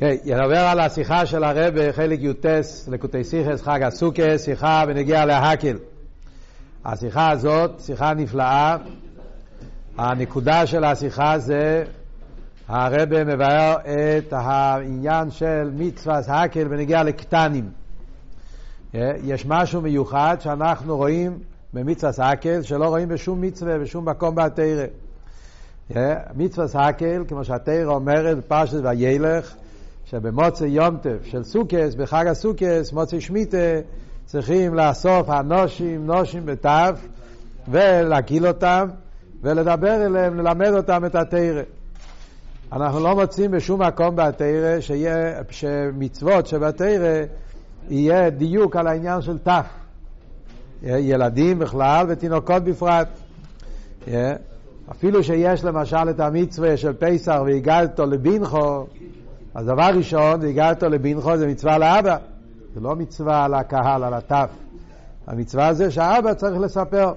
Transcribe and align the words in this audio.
ידבר 0.00 0.58
על 0.58 0.80
השיחה 0.80 1.26
של 1.26 1.44
הרב 1.44 1.92
חלק 1.92 2.20
י"ט, 2.22 2.46
לקוטי 2.88 3.24
סיכס, 3.24 3.62
חג 3.62 3.82
הסוכס, 3.82 4.44
שיחה 4.44 4.86
בנגיע 4.86 5.24
להקל. 5.24 5.76
השיחה 6.84 7.30
הזאת, 7.30 7.70
שיחה 7.80 8.14
נפלאה. 8.14 8.76
הנקודה 9.98 10.66
של 10.66 10.84
השיחה 10.84 11.38
זה, 11.38 11.84
הרב 12.68 13.22
מבאר 13.24 13.76
את 13.84 14.32
העניין 14.32 15.30
של 15.30 15.70
מצווה 15.74 16.42
הקל 16.42 16.68
בנגיע 16.68 17.02
לקטנים. 17.02 17.70
יש 18.94 19.46
משהו 19.46 19.80
מיוחד 19.80 20.36
שאנחנו 20.40 20.96
רואים 20.96 21.38
במצווה 21.72 22.30
הקל 22.30 22.62
שלא 22.62 22.88
רואים 22.88 23.08
בשום 23.08 23.40
מצווה, 23.40 23.78
בשום 23.78 24.08
מקום 24.08 24.34
בתרא. 24.34 24.86
מצווה 26.34 26.88
הקל, 26.88 27.24
כמו 27.28 27.44
שהתרא 27.44 27.94
אומרת 27.94 28.38
בפרשת 28.38 28.78
וילך, 28.82 29.54
שבמוצא 30.10 30.64
יום 30.64 30.96
טף 30.96 31.24
של 31.24 31.42
סוכס, 31.42 31.94
בחג 31.94 32.26
הסוכס, 32.26 32.92
מוצא 32.92 33.20
שמיטה, 33.20 33.56
צריכים 34.24 34.74
לאסוף 34.74 35.30
הנושים, 35.30 36.06
נושים 36.06 36.46
בתו, 36.46 36.68
ולהקיל 37.68 38.46
אותם, 38.46 38.88
ולדבר 39.42 40.06
אליהם, 40.06 40.36
ללמד 40.36 40.70
אותם 40.72 41.04
את 41.04 41.14
התרא. 41.14 41.62
אנחנו 42.72 43.00
לא 43.00 43.14
מוצאים 43.14 43.50
בשום 43.50 43.82
מקום 43.82 44.16
בתרא 44.16 44.80
שמצוות 45.50 46.46
שבתרא 46.46 47.24
יהיה 47.88 48.30
דיוק 48.30 48.76
על 48.76 48.86
העניין 48.86 49.22
של 49.22 49.38
תו. 49.38 49.52
ילדים 50.82 51.58
בכלל 51.58 52.06
ותינוקות 52.08 52.62
בפרט. 52.64 53.08
אפילו 54.90 55.24
שיש 55.24 55.64
למשל 55.64 56.10
את 56.10 56.20
המצווה 56.20 56.76
של 56.76 56.92
פסח 56.92 57.40
והגעתו 57.46 58.06
לבינכו, 58.06 58.86
אז 59.56 59.66
דבר 59.66 59.90
ראשון, 59.94 60.40
והגעת 60.40 60.82
לבינכו 60.82 61.36
זה 61.36 61.46
מצווה 61.46 61.78
לאבא, 61.78 62.16
זה 62.74 62.80
לא 62.80 62.96
מצווה 62.96 63.48
לקהל, 63.48 64.04
על 64.04 64.14
הטף. 64.14 64.50
המצווה 65.26 65.74
זה 65.74 65.90
שהאבא 65.90 66.34
צריך 66.34 66.60
לספר. 66.60 67.12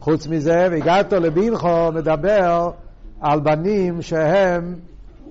חוץ 0.00 0.26
מזה, 0.26 0.68
והגעת 0.70 1.12
לבינכו 1.12 1.92
מדבר 1.94 2.70
על 3.20 3.40
בנים 3.40 4.02
שהם 4.02 4.74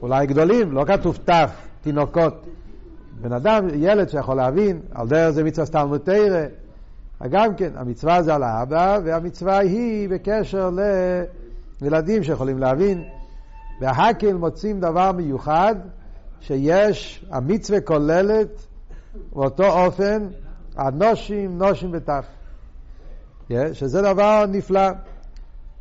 אולי 0.02 0.28
גדולים, 0.28 0.72
לא 0.72 0.86
כתוב 0.86 1.18
טף, 1.26 1.52
תינוקות. 1.82 2.46
בן 3.22 3.34
אדם, 3.34 3.68
ילד 3.74 4.10
שיכול 4.10 4.36
להבין, 4.36 4.80
על 4.94 5.08
דרך 5.08 5.30
זה 5.30 5.44
מצווה 5.44 5.66
סתלמוד 5.66 6.02
תרא. 6.02 6.46
גם 7.30 7.56
כן, 7.56 7.72
המצווה 7.76 8.24
זה 8.24 8.36
על 8.36 8.44
האבא, 8.44 9.00
והמצווה 9.04 9.58
היא 9.58 10.10
בקשר 10.10 10.70
לילדים 11.82 12.24
שיכולים 12.24 12.60
להבין. 12.60 13.04
בהקל 13.80 14.34
מוצאים 14.34 14.80
דבר 14.80 15.12
מיוחד, 15.12 15.76
שיש, 16.42 17.26
המצווה 17.32 17.82
כוללת 17.82 18.68
באותו 19.34 19.86
אופן 19.86 20.28
הנושים, 20.76 21.58
נושים 21.58 21.90
וטף. 21.94 22.26
שזה 23.74 24.02
דבר 24.02 24.46
נפלא. 24.48 24.90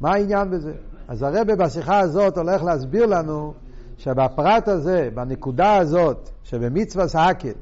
מה 0.00 0.12
העניין 0.12 0.50
בזה? 0.50 0.72
אז 1.08 1.22
הרבה 1.22 1.56
בשיחה 1.56 1.98
הזאת 1.98 2.38
הולך 2.38 2.62
להסביר 2.62 3.06
לנו 3.06 3.54
שבפרט 3.98 4.68
הזה, 4.68 5.08
בנקודה 5.14 5.76
הזאת, 5.76 6.30
שבמצווה 6.44 7.08
סהקל 7.08 7.52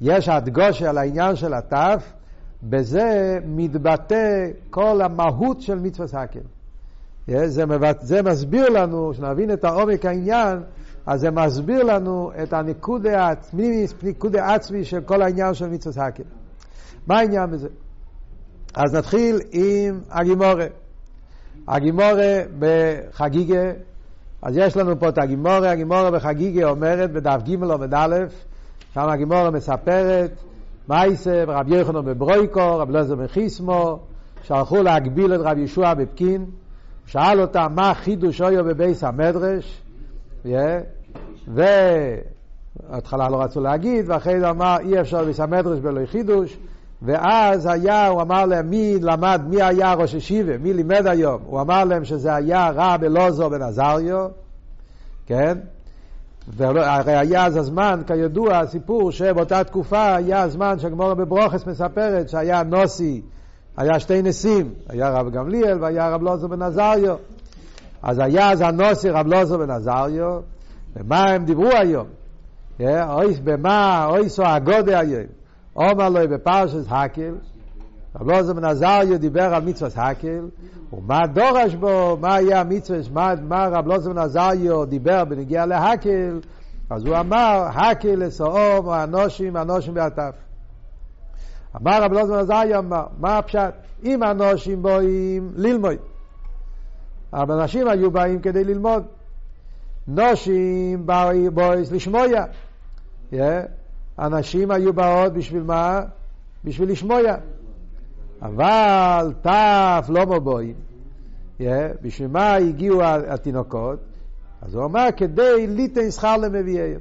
יש 0.00 0.28
הדגושה 0.28 0.90
על 0.90 0.98
העניין 0.98 1.36
של 1.36 1.54
הטף, 1.54 2.12
בזה 2.62 3.38
מתבטא 3.46 4.46
כל 4.70 5.00
המהות 5.02 5.60
של 5.60 5.78
מצווה 5.78 6.06
סהקל. 6.06 6.40
זה, 7.28 7.64
זה 8.00 8.22
מסביר 8.22 8.68
לנו, 8.68 9.14
שנבין 9.14 9.52
את 9.52 9.64
העומק 9.64 10.04
העניין, 10.04 10.58
אז 11.08 11.20
זה 11.20 11.30
מסביר 11.30 11.82
לנו 11.82 12.30
את 12.42 12.52
הנקודה 12.52 13.24
העצמי, 13.24 13.86
נקודה 14.02 14.54
עצמי 14.54 14.84
של 14.84 15.00
כל 15.00 15.22
העניין 15.22 15.54
של 15.54 15.66
מצווה 15.66 15.92
סאקל. 15.92 16.22
מה 17.06 17.18
העניין 17.18 17.50
בזה? 17.50 17.68
אז 18.74 18.94
נתחיל 18.94 19.40
עם 19.52 20.00
הגימורה. 20.10 20.66
הגימורה 21.68 22.40
בחגיגה, 22.58 23.72
אז 24.42 24.56
יש 24.56 24.76
לנו 24.76 25.00
פה 25.00 25.08
את 25.08 25.18
הגימורה, 25.18 25.70
הגימורה 25.70 26.10
בחגיגה 26.10 26.68
אומרת 26.68 27.12
בדף 27.12 27.42
ג' 27.42 27.62
או 27.62 27.78
בד', 27.78 28.08
שם 28.94 29.08
הגימורה 29.08 29.50
מספרת, 29.50 30.30
מייסה 30.88 31.44
ורב 31.48 31.68
יוחנן 31.68 32.04
בברויקו, 32.04 32.78
רב 32.78 32.90
לזר 32.90 33.14
בחיסמו, 33.14 33.98
שהלכו 34.42 34.82
להגביל 34.82 35.34
את 35.34 35.40
רב 35.40 35.58
ישוע 35.58 35.94
בפקין, 35.94 36.46
שאל 37.06 37.40
אותם 37.40 37.66
מה 37.74 37.94
חידוש 37.94 38.40
אויו 38.40 38.64
בבייס 38.64 39.04
המדרש, 39.04 39.82
yeah, 40.44 40.97
והתחלה 41.54 43.28
לא 43.28 43.42
רצו 43.42 43.60
להגיד, 43.60 44.04
ואחרי 44.10 44.40
זה 44.40 44.50
אמר 44.50 44.76
אי 44.80 45.00
אפשר 45.00 45.22
לסמדרש 45.22 45.78
בלא 45.80 46.06
חידוש, 46.06 46.58
ואז 47.02 47.66
היה, 47.66 48.08
הוא 48.08 48.22
אמר 48.22 48.46
להם 48.46 48.70
מי 48.70 48.98
למד, 49.00 49.40
מי 49.48 49.62
היה 49.62 49.94
ראש 49.94 50.14
השיבה, 50.14 50.58
מי 50.58 50.72
לימד 50.72 51.06
היום, 51.06 51.40
הוא 51.46 51.60
אמר 51.60 51.84
להם 51.84 52.04
שזה 52.04 52.34
היה 52.34 52.70
רב 52.74 53.04
אלעזר 53.04 53.48
בן 53.48 53.62
עזריו, 53.62 54.28
כן? 55.26 55.58
והרי 56.56 57.16
היה 57.16 57.46
אז 57.46 57.56
הזמן, 57.56 58.02
כידוע, 58.06 58.58
הסיפור 58.58 59.12
שבאותה 59.12 59.64
תקופה 59.64 60.14
היה 60.14 60.42
הזמן 60.42 60.78
שהגמורה 60.78 61.14
בברוכס 61.14 61.66
מספרת 61.66 62.28
שהיה 62.28 62.62
נוסי, 62.62 63.22
היה 63.76 64.00
שתי 64.00 64.22
נשיאים, 64.22 64.70
היה 64.88 65.10
רב 65.10 65.30
גמליאל 65.30 65.78
והיה 65.80 66.08
רב 66.08 66.22
לוזר 66.22 66.46
בן 66.46 66.62
עזריו. 66.62 67.16
אז 68.02 68.18
היה 68.18 68.50
אז 68.50 68.60
הנוסי 68.60 69.10
רב 69.10 69.26
לוזר 69.26 69.56
בן 69.56 69.70
עזריו, 69.70 70.40
ומה 70.96 71.30
הם 71.30 71.44
דיברו 71.44 71.70
היום? 71.70 72.06
אויס 72.80 73.38
במה, 73.38 74.06
אויס 74.10 74.40
או 74.40 74.44
הגודה 74.46 74.98
היום. 74.98 75.22
אומר 75.76 76.08
לו 76.08 76.28
בפרשת 76.28 76.84
הקל, 76.88 77.34
רב 78.20 78.30
לוזר 78.30 78.52
בן 78.52 78.64
עזריה 78.64 79.18
דיבר 79.18 79.54
על 79.54 79.64
מצוות 79.64 79.92
הקל, 79.96 80.48
ומה 80.92 81.26
דורש 81.26 81.74
בו, 81.74 82.16
מה 82.20 82.34
היה 82.34 82.60
המצווה, 82.60 82.98
מה, 83.12 83.34
מה 83.42 83.68
רב 83.68 83.86
לוזר 83.86 84.12
בן 84.12 84.18
עזריה 84.18 84.84
דיבר 84.88 85.24
בנגיע 85.24 85.66
להקל, 85.66 86.40
אז 86.90 87.06
הוא 87.06 87.16
אמר, 87.16 87.68
הקל 87.74 88.14
לסאום, 88.14 88.86
או 88.86 89.02
אנושים, 89.02 89.56
אנושים 89.56 89.94
בעטף. 89.94 90.34
אמר 91.76 92.02
רב 92.02 92.12
לוזר 92.12 92.32
בן 92.34 92.40
עזריה, 92.40 92.80
מה 93.18 93.38
הפשט? 93.38 93.74
אם 94.04 94.22
אנושים 94.22 94.82
באים 94.82 95.52
ללמוד. 95.56 95.96
אבל 97.32 97.60
אנשים 97.60 97.88
היו 97.88 98.10
באים 98.10 98.40
כדי 98.40 98.64
ללמוד. 98.64 99.02
נושים 100.08 101.06
בויס 101.54 101.92
לשמויה. 101.92 102.44
אנשים 104.18 104.70
היו 104.70 104.92
באות 104.92 105.32
בשביל 105.32 105.62
מה? 105.62 106.00
בשביל 106.64 106.90
לשמויה. 106.90 107.36
אבל 108.42 109.32
תף 109.42 110.06
לא 110.08 110.26
מבואים. 110.26 110.74
בשביל 112.02 112.28
מה 112.28 112.54
הגיעו 112.54 113.02
התינוקות? 113.04 113.98
אז 114.62 114.74
הוא 114.74 114.84
אמר 114.84 115.06
כדי 115.16 115.66
ליתן 115.66 116.10
שכר 116.10 116.36
למביאיהם. 116.36 117.00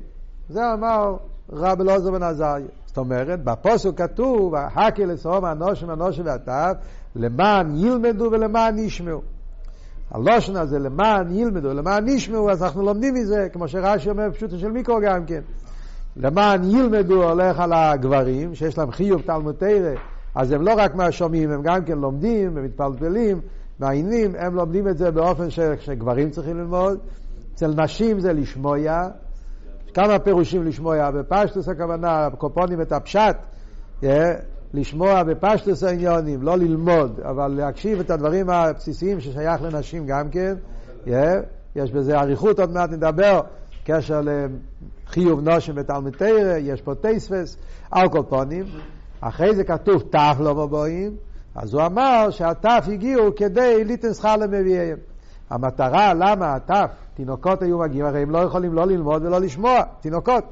זה 0.49 0.73
אמר 0.73 1.17
רב 1.49 1.81
אלעזר 1.81 2.11
בן 2.11 2.23
עזריה. 2.23 2.67
זאת 2.85 2.97
אומרת, 2.97 3.43
בפוסק 3.43 3.97
כתוב, 3.97 4.55
החכי 4.55 5.05
לסרום 5.05 5.45
הנושם 5.45 5.89
הנושם 5.89 6.25
והטף, 6.25 6.73
למען 7.15 7.75
ילמדו 7.75 8.29
ולמען 8.31 8.77
ישמעו. 8.77 9.21
הלושן 10.11 10.55
הזה 10.55 10.79
למען 10.79 11.35
ילמדו, 11.35 11.73
למען 11.73 12.03
נשמעו, 12.05 12.51
אז 12.51 12.63
אנחנו 12.63 12.85
לומדים 12.85 13.13
מזה, 13.13 13.47
כמו 13.53 13.67
שרש"י 13.67 14.09
אומר 14.09 14.31
פשוטו 14.33 14.57
של 14.57 14.71
מיקרו 14.71 14.99
גם 15.01 15.25
כן. 15.25 15.41
למען 16.15 16.63
ילמדו 16.63 17.23
הולך 17.29 17.59
על 17.59 17.73
הגברים, 17.73 18.55
שיש 18.55 18.77
להם 18.77 18.91
חיוב 18.91 19.21
תלמוד 19.21 19.55
תרא, 19.55 19.93
אז 20.35 20.51
הם 20.51 20.61
לא 20.61 20.73
רק 20.77 20.95
מהשומעים, 20.95 21.51
הם 21.51 21.61
גם 21.61 21.85
כן 21.85 21.97
לומדים, 21.97 22.57
הם 22.57 22.63
מתפלפלים, 22.65 23.41
מעיינים, 23.79 24.35
הם 24.37 24.55
לומדים 24.55 24.87
את 24.87 24.97
זה 24.97 25.11
באופן 25.11 25.49
ש... 25.49 25.59
שגברים 25.79 26.29
צריכים 26.29 26.57
ללמוד. 26.57 26.99
אצל 27.53 27.83
נשים 27.83 28.19
זה 28.19 28.33
לשמוע, 28.33 28.77
כמה 29.93 30.19
פירושים 30.19 30.63
לשמוע, 30.63 31.11
בפשטוס 31.11 31.69
הכוונה, 31.69 32.27
קופונים 32.37 32.81
את 32.81 32.91
הפשט, 32.91 33.35
לשמוע 34.73 35.23
בפשטוס 35.23 35.83
העניונים, 35.83 36.41
לא 36.41 36.57
ללמוד, 36.57 37.19
אבל 37.19 37.47
להקשיב 37.47 37.99
את 37.99 38.09
הדברים 38.09 38.49
הבסיסיים 38.49 39.19
ששייך 39.19 39.61
לנשים 39.61 40.05
גם 40.05 40.29
כן. 40.29 40.53
יש 41.75 41.91
בזה 41.91 42.19
אריכות, 42.19 42.59
עוד 42.59 42.71
מעט 42.71 42.89
נדבר, 42.89 43.41
קשר 43.83 44.21
לחיוב 45.07 45.49
נושם 45.49 45.73
ותלמיד 45.75 46.13
תרא, 46.13 46.57
יש 46.57 46.81
פה 46.81 46.95
טייספס, 46.95 47.57
על 47.91 48.09
כל 48.09 48.23
פונים. 48.29 48.65
אחרי 49.21 49.55
זה 49.55 49.63
כתוב 49.63 50.03
תף 50.09 50.37
לא 50.39 50.55
מבואים, 50.55 51.15
אז 51.55 51.73
הוא 51.73 51.85
אמר 51.85 52.27
שהתף 52.29 52.85
הגיעו 52.91 53.35
כדי 53.35 53.83
ליתן 53.83 54.13
שכר 54.13 54.35
למביאיהם. 54.37 54.97
המטרה, 55.49 56.13
למה 56.13 56.55
התף, 56.55 56.91
תינוקות 57.13 57.61
היו 57.61 57.77
מגיעים, 57.77 58.05
הרי 58.05 58.21
הם 58.21 58.31
לא 58.31 58.37
יכולים 58.37 58.73
לא 58.73 58.87
ללמוד 58.87 59.25
ולא 59.25 59.39
לשמוע, 59.41 59.81
תינוקות. 60.01 60.43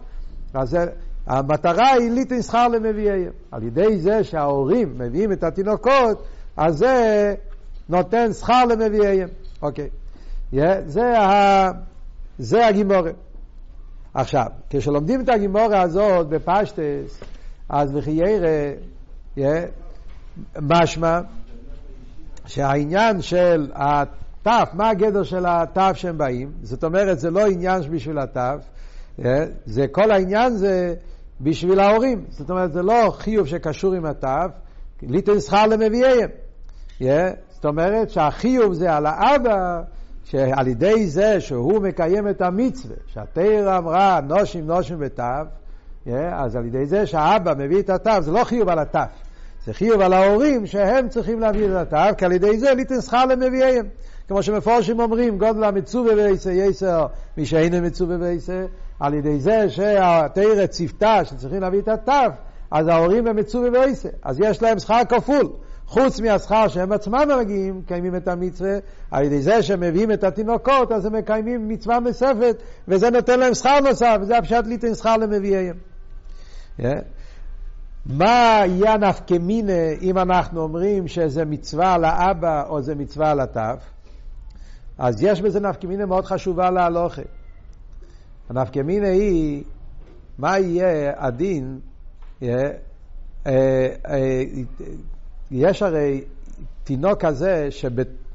אז 0.54 0.78
המטרה 1.28 1.90
היא 1.94 2.12
ליתן 2.12 2.42
שכר 2.42 2.68
למביאיהם. 2.68 3.32
על 3.52 3.64
ידי 3.64 4.00
זה 4.00 4.24
שההורים 4.24 4.98
מביאים 4.98 5.32
את 5.32 5.44
התינוקות, 5.44 6.24
אז 6.58 6.78
זה 6.78 7.36
נותן 7.90 8.34
שכר 8.34 8.66
למביאיהם. 8.66 9.30
אוקיי. 9.62 9.90
זה, 10.86 11.20
ה... 11.20 11.72
זה 12.40 12.68
הגימורה. 12.68 13.12
עכשיו, 14.14 14.46
כשלומדים 14.70 15.22
את 15.22 15.30
הגימורה 15.30 15.82
הזאת 15.82 16.28
בפשטס, 16.28 17.20
אז 17.70 17.96
לחיירה, 17.96 18.72
משמע 20.62 21.20
שהעניין 22.46 23.22
של 23.22 23.72
התף, 23.74 24.70
מה 24.74 24.90
הגדר 24.90 25.24
של 25.24 25.46
התף 25.48 25.92
שהם 25.96 26.18
באים? 26.18 26.52
זאת 26.64 26.84
אומרת, 26.84 27.20
זה 27.20 27.32
לא 27.32 27.48
עניין 27.48 27.82
בשביל 27.92 28.20
התף, 28.20 28.58
זה 29.66 29.88
כל 29.92 30.12
העניין 30.12 30.54
זה 30.54 30.96
בשביל 31.42 31.80
ההורים. 31.80 32.26
זאת 32.30 32.50
אומרת, 32.50 32.74
זה 32.74 32.82
לא 32.82 33.14
חיוב 33.18 33.48
שקשור 33.48 33.94
עם 33.94 34.06
התף, 34.06 34.48
ליטן 35.02 35.40
שכר 35.40 35.68
למביאיהם. 35.68 36.30
זאת 37.50 37.66
אומרת 37.66 38.10
שהחיוב 38.10 38.74
זה 38.74 38.94
על 38.94 39.06
האבא, 39.06 39.82
שעל 40.24 40.68
ידי 40.68 41.08
זה 41.08 41.42
שהוא 41.42 41.82
מקיים 41.82 42.28
את 42.28 42.42
המצווה, 42.42 42.96
שהתרא 43.08 43.78
אמרה 43.78 44.20
נושים 44.22 44.68
נושים 44.68 45.00
בתו, 45.00 45.24
אז 46.32 46.56
על 46.56 46.66
ידי 46.66 46.86
זה 46.86 47.06
שהאבא 47.06 47.54
מביא 47.58 47.80
את 47.80 47.90
התו, 47.90 48.12
זה 48.22 48.32
לא 48.32 48.44
חיוב 48.44 48.70
על 48.70 48.80
התו, 48.80 49.00
זה 49.66 49.74
חיוב 49.74 50.02
על 50.02 50.14
ההורים 50.14 50.66
שהם 50.66 51.10
צריכים 51.10 51.40
להביא 51.40 51.66
את 51.66 51.72
התו, 51.94 52.18
כי 52.18 52.26
על 52.26 52.32
ידי 52.32 52.60
זה 52.60 52.74
ליתן 52.74 53.02
שכר 53.02 53.26
למביאיהם. 53.26 53.86
כמו 54.28 54.44
שמפורשים 54.44 55.00
אומרים, 55.00 55.38
גודל 55.38 55.64
המצווה 55.64 56.14
יסר 56.52 57.06
מי 57.38 57.46
שאינו 57.46 57.82
מצווה 57.82 58.16
וייסר, 58.20 58.66
על 59.00 59.14
ידי 59.14 59.40
זה 59.40 59.70
שהתרא 59.70 60.66
ציוותה 60.66 61.26
שצריכים 61.26 61.62
להביא 61.62 61.80
את 61.80 61.88
התו, 61.88 62.12
אז 62.72 62.88
ההורים 62.88 63.24
במצווה 63.24 63.70
וייסר, 63.74 64.10
אז 64.24 64.40
יש 64.40 64.62
להם 64.62 64.80
שכר 64.80 65.02
כפול. 65.10 65.50
חוץ 65.88 66.20
מהשכר 66.20 66.68
שהם 66.68 66.92
עצמם 66.92 67.28
מגיעים, 67.40 67.80
מקיימים 67.80 68.16
את 68.16 68.28
המצווה, 68.28 68.78
על 69.12 69.24
ידי 69.24 69.42
זה 69.42 69.64
שהם 69.64 69.80
מביאים 69.80 70.12
את 70.12 70.24
התינוקות, 70.24 70.92
אז 70.92 71.06
הם 71.06 71.16
מקיימים 71.16 71.70
מצווה 71.70 72.00
נוספת, 72.00 72.58
וזה 72.88 73.10
נותן 73.10 73.40
להם 73.40 73.54
שכר 73.54 73.80
נוסף, 73.80 74.18
וזה 74.22 74.38
הפשט 74.38 74.66
ליתן 74.66 74.96
שכר 74.96 75.18
למביאיהם. 75.18 75.76
Yeah. 76.80 76.84
מה 78.06 78.62
יהיה 78.66 78.94
הנפקמינה 78.94 79.92
אם 80.02 80.18
אנחנו 80.18 80.62
אומרים 80.62 81.08
שזה 81.08 81.46
מצווה 81.46 81.98
לאבא 81.98 82.64
או 82.68 82.82
זה 82.82 82.96
מצווה 82.96 83.34
לתו? 83.34 83.60
אז 84.98 85.24
יש 85.24 85.42
בזה 85.42 85.60
נפקמינה 85.60 86.06
מאוד 86.06 86.26
חשובה 86.26 86.72
להלוכה. 86.72 87.22
הנפקמינה 88.50 89.08
היא, 89.08 89.64
מה 90.38 90.60
יהיה 90.60 91.14
הדין, 91.18 91.80
yeah, 92.42 92.46
uh, 93.44 93.48
uh, 93.48 94.10
יש 95.52 95.82
הרי 95.82 96.24
תינוק 96.84 97.26
כזה 97.26 97.68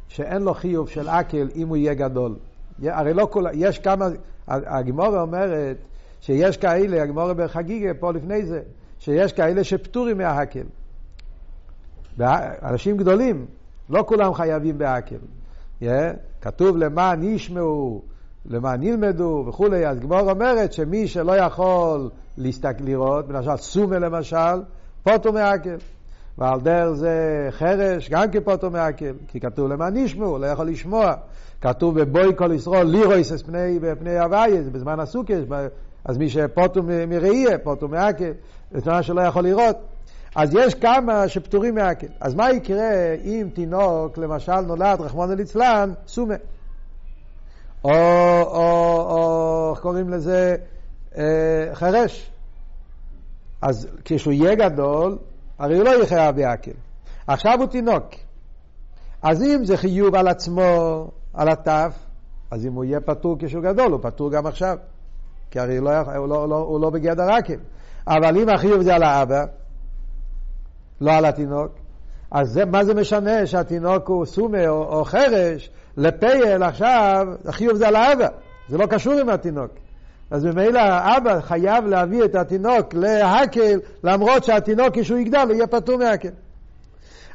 שאין 0.08 0.42
לו 0.42 0.54
חיוב 0.54 0.88
של 0.88 1.08
אקל 1.08 1.48
אם 1.54 1.68
הוא 1.68 1.76
יהיה 1.76 1.94
גדול. 1.94 2.36
הרי 2.82 3.14
לא 3.14 3.28
כל... 3.30 3.44
יש 3.54 3.78
כמה... 3.78 4.08
הגמורה 4.48 5.22
אומרת 5.22 5.76
שיש 6.20 6.56
כאלה, 6.56 7.02
הגמורה 7.02 7.34
בחגיגה 7.34 7.94
פה 7.94 8.12
לפני 8.12 8.42
זה, 8.42 8.62
שיש 8.98 9.32
כאלה 9.32 9.64
שפטורים 9.64 10.18
מהאקל. 10.18 10.66
אנשים 12.62 12.96
גדולים, 12.96 13.46
לא 13.90 14.04
כולם 14.08 14.34
חייבים. 14.34 14.78
Yeah, 15.82 15.84
כתוב 16.40 16.76
למען 16.76 17.22
ישמעו, 17.22 18.02
למען 18.46 18.82
ילמדו 18.82 19.44
וכולי, 19.48 19.86
אז 19.86 20.00
גמור 20.00 20.30
אומרת 20.30 20.72
שמי 20.72 21.08
שלא 21.08 21.36
יכול 21.36 22.10
להסתכל, 22.38 22.84
לראות, 22.84 23.28
למשל 23.28 23.56
סומה 23.56 23.98
למשל, 23.98 24.62
פוטו 25.02 25.32
מהאקל. 25.32 25.76
ועל 26.38 26.60
דרך 26.60 26.92
זה 26.92 27.48
חרש, 27.50 28.10
גם 28.10 28.30
כפוטו 28.30 28.70
מעקל, 28.70 29.12
כי 29.28 29.40
כתוב 29.40 29.68
למען 29.68 29.96
ישמעו, 29.96 30.38
לא 30.38 30.46
יכול 30.46 30.68
לשמוע. 30.68 31.14
כתוב 31.60 32.00
בבוי 32.00 32.36
כל 32.36 32.52
ישרול, 32.52 32.82
לירויס 32.82 33.32
אס 33.32 33.42
פני, 33.42 33.78
פני 33.98 34.14
זה 34.62 34.70
בזמן 34.70 35.00
הסוכס, 35.00 35.40
אז 36.04 36.18
מי 36.18 36.28
שפוטו 36.28 36.82
מראייה, 36.82 37.58
פוטו 37.58 37.88
מעקל, 37.88 38.32
בזמן 38.72 39.02
שלא 39.02 39.20
יכול 39.20 39.44
לראות. 39.44 39.76
אז 40.34 40.54
יש 40.54 40.74
כמה 40.74 41.28
שפטורים 41.28 41.74
מעקל. 41.74 42.06
אז 42.20 42.34
מה 42.34 42.50
יקרה 42.50 43.14
אם 43.24 43.48
תינוק, 43.54 44.18
למשל, 44.18 44.60
נולד, 44.60 45.00
רחמון 45.00 45.36
ליצלן, 45.36 45.92
סומה? 46.06 46.34
או, 47.84 47.90
או, 48.42 49.06
או, 49.10 49.70
איך 49.70 49.80
קוראים 49.80 50.08
לזה? 50.08 50.56
אה, 51.16 51.70
חרש. 51.72 52.30
אז 53.62 53.88
כשהוא 54.04 54.32
יהיה 54.32 54.54
גדול, 54.54 55.18
הרי 55.58 55.76
הוא 55.76 55.84
לא 55.84 55.90
יהיה 55.90 56.06
חייב 56.06 56.36
בעקל. 56.36 56.72
עכשיו 57.26 57.58
הוא 57.58 57.66
תינוק. 57.66 58.04
אז 59.22 59.42
אם 59.42 59.64
זה 59.64 59.76
חיוב 59.76 60.14
על 60.14 60.28
עצמו, 60.28 61.06
על 61.34 61.48
התף, 61.48 61.98
אז 62.50 62.66
אם 62.66 62.72
הוא 62.72 62.84
יהיה 62.84 63.00
פטור 63.00 63.36
כשהוא 63.38 63.62
גדול, 63.62 63.92
הוא 63.92 64.00
פטור 64.02 64.30
גם 64.30 64.46
עכשיו. 64.46 64.76
כי 65.50 65.60
הרי 65.60 65.76
הוא 65.76 65.84
לא, 65.84 66.00
הוא 66.16 66.28
לא, 66.28 66.48
לא, 66.48 66.56
הוא 66.56 66.80
לא 66.80 66.90
בגדר 66.90 67.32
עקל. 67.32 67.58
אבל 68.06 68.38
אם 68.38 68.48
החיוב 68.48 68.82
זה 68.82 68.94
על 68.94 69.02
האבא, 69.02 69.44
לא 71.00 71.12
על 71.12 71.24
התינוק, 71.24 71.72
אז 72.30 72.48
זה, 72.50 72.64
מה 72.64 72.84
זה 72.84 72.94
משנה 72.94 73.46
שהתינוק 73.46 74.08
הוא 74.08 74.26
סומה 74.26 74.68
או, 74.68 74.98
או 74.98 75.04
חרש, 75.04 75.70
לפייל 75.96 76.62
עכשיו, 76.62 77.26
החיוב 77.44 77.76
זה 77.76 77.88
על 77.88 77.96
האבא. 77.96 78.28
זה 78.68 78.78
לא 78.78 78.86
קשור 78.86 79.12
עם 79.12 79.28
התינוק. 79.28 79.70
אז 80.30 80.44
ממילא 80.44 80.78
האבא 80.78 81.40
חייב 81.40 81.86
להביא 81.86 82.24
את 82.24 82.34
התינוק 82.34 82.94
להקל, 82.94 83.80
למרות 84.04 84.44
שהתינוק 84.44 84.98
כשהוא 84.98 85.18
יגדל 85.18 85.38
הוא 85.38 85.52
יהיה 85.54 85.66
פטור 85.66 85.96
מהקל. 85.98 86.28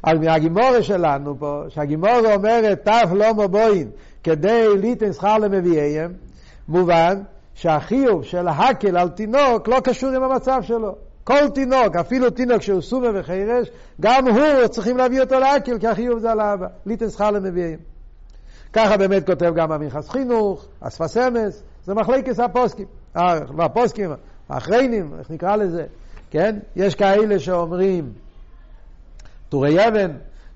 אז 0.02 0.18
מהגימורה 0.18 0.82
שלנו 0.82 1.38
פה, 1.38 1.62
שהגימורה 1.68 2.34
אומרת 2.34 2.84
תף 2.84 3.10
לא 3.12 3.34
מבוין 3.34 3.90
כדי 4.24 4.68
ליתן 4.78 5.12
שכר 5.12 5.38
למביאיהם, 5.38 6.12
מובן 6.68 7.22
שהחיוב 7.54 8.24
של 8.24 8.48
הקל 8.48 8.96
על 8.96 9.08
תינוק 9.08 9.68
לא 9.68 9.80
קשור 9.80 10.10
עם 10.10 10.22
המצב 10.22 10.58
שלו. 10.62 11.05
כל 11.26 11.48
תינוק, 11.54 11.96
אפילו 12.00 12.30
תינוק 12.30 12.62
שהוא 12.62 12.80
סומה 12.80 13.08
וחירש, 13.14 13.68
גם 14.00 14.28
הוא 14.28 14.68
צריכים 14.68 14.96
להביא 14.96 15.20
אותו 15.20 15.38
להקל, 15.38 15.78
כי 15.78 15.86
החיוב 15.88 16.18
זה 16.18 16.30
על 16.30 16.40
האבא, 16.40 16.66
ליתן 16.86 17.10
שכר 17.10 17.30
למביאים. 17.30 17.78
ככה 18.72 18.96
באמת 18.96 19.26
כותב 19.26 19.52
גם 19.56 19.72
המנחס 19.72 20.08
חינוך, 20.08 20.66
אספס 20.80 21.16
אמס, 21.16 21.62
זה 21.84 21.94
מחלקס 21.94 22.40
הפוסקים, 22.40 22.86
אה, 23.16 23.38
הפוסקים, 23.58 24.10
האחריינים, 24.48 25.10
איך 25.18 25.30
נקרא 25.30 25.56
לזה, 25.56 25.86
כן? 26.30 26.58
יש 26.76 26.94
כאלה 26.94 27.38
שאומרים 27.38 28.12
טורי 29.48 29.88
אבן, 29.88 30.10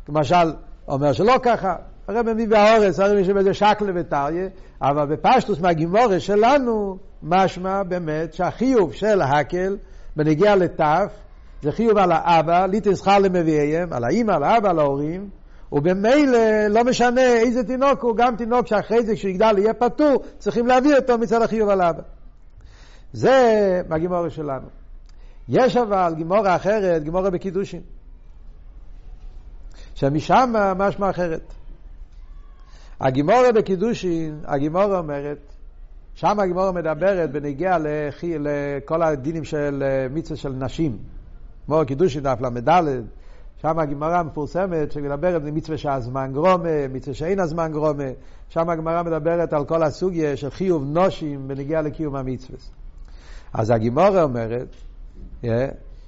למשל, 0.08 0.52
אומר 0.88 1.12
שלא 1.12 1.34
ככה, 1.42 1.76
הרב 2.08 2.32
מביא 2.32 2.48
באורס, 2.48 3.00
הרי 3.00 3.22
מי 3.22 3.34
בזה 3.34 3.54
שקלה 3.54 3.92
וטריה, 3.94 4.48
אבל 4.82 5.16
בפשטוס 5.16 5.60
מהגימורה 5.60 6.20
שלנו, 6.20 6.98
משמע 7.22 7.82
באמת 7.82 8.34
שהחיוב 8.34 8.94
של 8.94 9.22
הקל 9.22 9.76
בנגיע 10.16 10.56
לטף, 10.56 11.12
זה 11.62 11.72
חיוב 11.72 11.98
על 11.98 12.12
האבא, 12.12 12.66
ליטן 12.66 12.96
שכר 12.96 13.18
למביאיהם, 13.18 13.92
על 13.92 14.04
האימא, 14.04 14.32
על 14.32 14.42
האבא, 14.42 14.70
על 14.70 14.78
ההורים, 14.78 15.28
ובמילא 15.72 16.66
לא 16.68 16.84
משנה 16.84 17.26
איזה 17.26 17.64
תינוק 17.64 18.02
הוא, 18.02 18.16
גם 18.16 18.36
תינוק 18.36 18.66
שאחרי 18.66 19.02
זה 19.06 19.14
כשהוא 19.14 19.30
יגדל 19.30 19.58
יהיה 19.58 19.74
פטור, 19.74 20.22
צריכים 20.38 20.66
להביא 20.66 20.96
אותו 20.96 21.18
מצד 21.18 21.42
החיוב 21.42 21.68
על 21.68 21.82
אבא. 21.82 22.02
זה 23.12 23.82
מהגימורה 23.88 24.30
שלנו. 24.30 24.68
יש 25.48 25.76
אבל 25.76 26.14
גימורה 26.16 26.56
אחרת, 26.56 27.02
גימורה 27.02 27.30
בקידושין. 27.30 27.80
שמשם 29.94 30.52
משמע 30.76 31.10
אחרת. 31.10 31.52
הגימורה 33.00 33.52
בקידושין, 33.52 34.40
הגימורה 34.44 34.98
אומרת, 34.98 35.49
שם 36.20 36.40
הגימורה 36.40 36.72
מדברת 36.72 37.32
בנגיע 37.32 37.76
לכל 38.22 39.02
הדינים 39.02 39.44
של 39.44 39.82
אה, 39.86 40.06
מצווה 40.14 40.36
של 40.36 40.52
נשים. 40.52 40.98
כמו 41.66 41.82
קידושין 41.86 42.22
דף 42.22 42.40
ל"ד, 42.40 42.82
שם 43.56 43.78
הגמרא 43.78 44.16
המפורסמת 44.18 44.92
שמדברת 44.92 45.42
במצווה 45.42 45.78
שהזמן 45.78 46.30
גרומה, 46.32 46.88
מצווה 46.92 47.14
שאין 47.14 47.40
הזמן 47.40 47.72
גרומה, 47.72 48.04
שם 48.48 48.70
הגמרא 48.70 49.02
מדברת 49.02 49.52
על 49.52 49.64
כל 49.64 49.82
הסוגיה 49.82 50.36
של 50.36 50.50
חיוב 50.50 50.84
נושים 50.84 51.48
בנגיע 51.48 51.82
לקיום 51.82 52.16
המצווה. 52.16 52.58
אז 53.54 53.70
הגמרא 53.70 54.22
אומרת 54.22 54.68
yeah, 55.42 55.46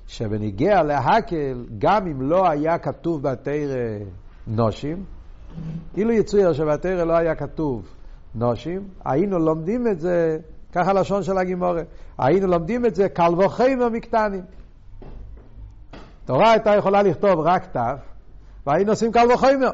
שבנגיע 0.06 0.82
להקל, 0.82 1.66
גם 1.78 2.06
אם 2.06 2.22
לא 2.22 2.50
היה 2.50 2.78
כתוב 2.78 3.22
בתרא 3.22 3.98
נושים, 4.46 5.04
אילו 5.96 6.12
יצויר 6.12 6.52
שבתרא 6.52 7.04
לא 7.04 7.12
היה 7.12 7.34
כתוב 7.34 8.01
נושים, 8.34 8.88
היינו 9.04 9.38
לומדים 9.38 9.86
את 9.86 10.00
זה, 10.00 10.38
ככה 10.72 10.92
לשון 10.92 11.22
של 11.22 11.38
הגמרא, 11.38 11.82
היינו 12.18 12.46
לומדים 12.46 12.86
את 12.86 12.94
זה 12.94 13.08
קל 13.08 13.34
וחמר 13.38 13.88
מקטנים. 13.88 14.44
תורה 16.24 16.50
הייתה 16.50 16.70
יכולה 16.70 17.02
לכתוב 17.02 17.40
רק 17.40 17.76
ת', 17.76 17.80
והיינו 18.66 18.92
עושים 18.92 19.12
קל 19.12 19.32
וחומר. 19.34 19.70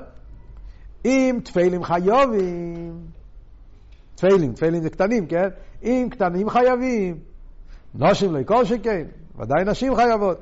אם 1.05 1.39
תפלים 1.45 1.85
חיובים, 1.85 3.01
תפלים, 4.15 4.53
תפלים 4.53 4.83
זה 4.83 4.91
קטנים, 4.91 5.27
כן? 5.27 5.49
אם 5.83 6.09
קטנים 6.11 6.51
חייבים, 6.51 7.19
נושים 7.95 8.37
לא 8.37 8.43
כל 8.43 8.65
שכן, 8.65 9.07
ודאי 9.39 9.65
נשים 9.67 9.97
חייבות. 9.97 10.39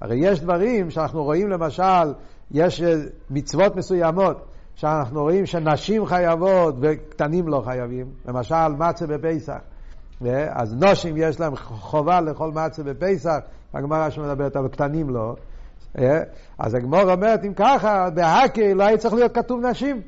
הרי 0.00 0.16
יש 0.18 0.40
דברים 0.40 0.90
שאנחנו 0.90 1.24
רואים 1.24 1.48
למשל, 1.48 2.14
יש 2.50 2.82
אה, 2.82 2.94
מצוות 3.30 3.76
מסוימות 3.76 4.49
שאנחנו 4.80 5.22
רואים 5.22 5.46
שנשים 5.46 6.06
חייבות 6.06 6.74
וקטנים 6.80 7.48
לא 7.48 7.62
חייבים, 7.64 8.06
למשל 8.28 8.68
מצה 8.78 9.06
בפסח. 9.06 9.58
אז 10.50 10.74
נושים 10.74 11.14
יש 11.16 11.40
להם 11.40 11.56
חובה 11.56 12.20
לאכול 12.20 12.50
מצה 12.54 12.82
בפסח, 12.82 13.36
הגמרא 13.74 14.10
שמדברת 14.10 14.56
על 14.56 14.68
קטנים 14.68 15.10
לא. 15.10 15.34
אז 16.58 16.74
הגמור 16.74 17.12
אומרת, 17.12 17.44
אם 17.44 17.54
ככה, 17.54 18.10
בהקל 18.14 18.72
לא 18.72 18.84
היה 18.84 18.98
צריך 18.98 19.14
להיות 19.14 19.34
כתוב 19.34 19.66
נשים. 19.66 20.00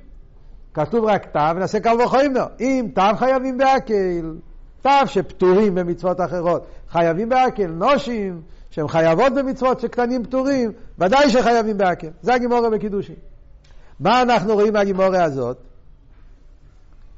כתוב 0.75 1.05
רק 1.05 1.27
תו, 1.27 1.57
ונעשה 1.57 1.81
קל 1.81 2.01
וחומר. 2.05 2.47
אם 2.61 2.87
תו 2.95 3.17
חייבים 3.17 3.59
בהקל, 3.59 4.35
תו 4.83 5.07
שפטורים 5.07 5.75
במצוות 5.75 6.21
אחרות, 6.21 6.67
חייבים 6.89 7.29
בהקל. 7.29 7.67
נושים 7.67 8.41
שהן 8.71 8.89
חייבות 8.89 9.33
במצוות 9.35 9.81
שקטנים 9.81 10.25
פטורים, 10.25 10.73
ודאי 10.99 11.31
שחייבים 11.31 11.79
בהקל. 11.79 12.11
זה 12.23 12.35
הגימורה 12.35 12.71
בקידושין. 12.71 13.32
מה 14.01 14.23
אנחנו 14.23 14.55
רואים 14.55 14.73
מהגימורה 14.73 15.25
הזאת? 15.25 15.57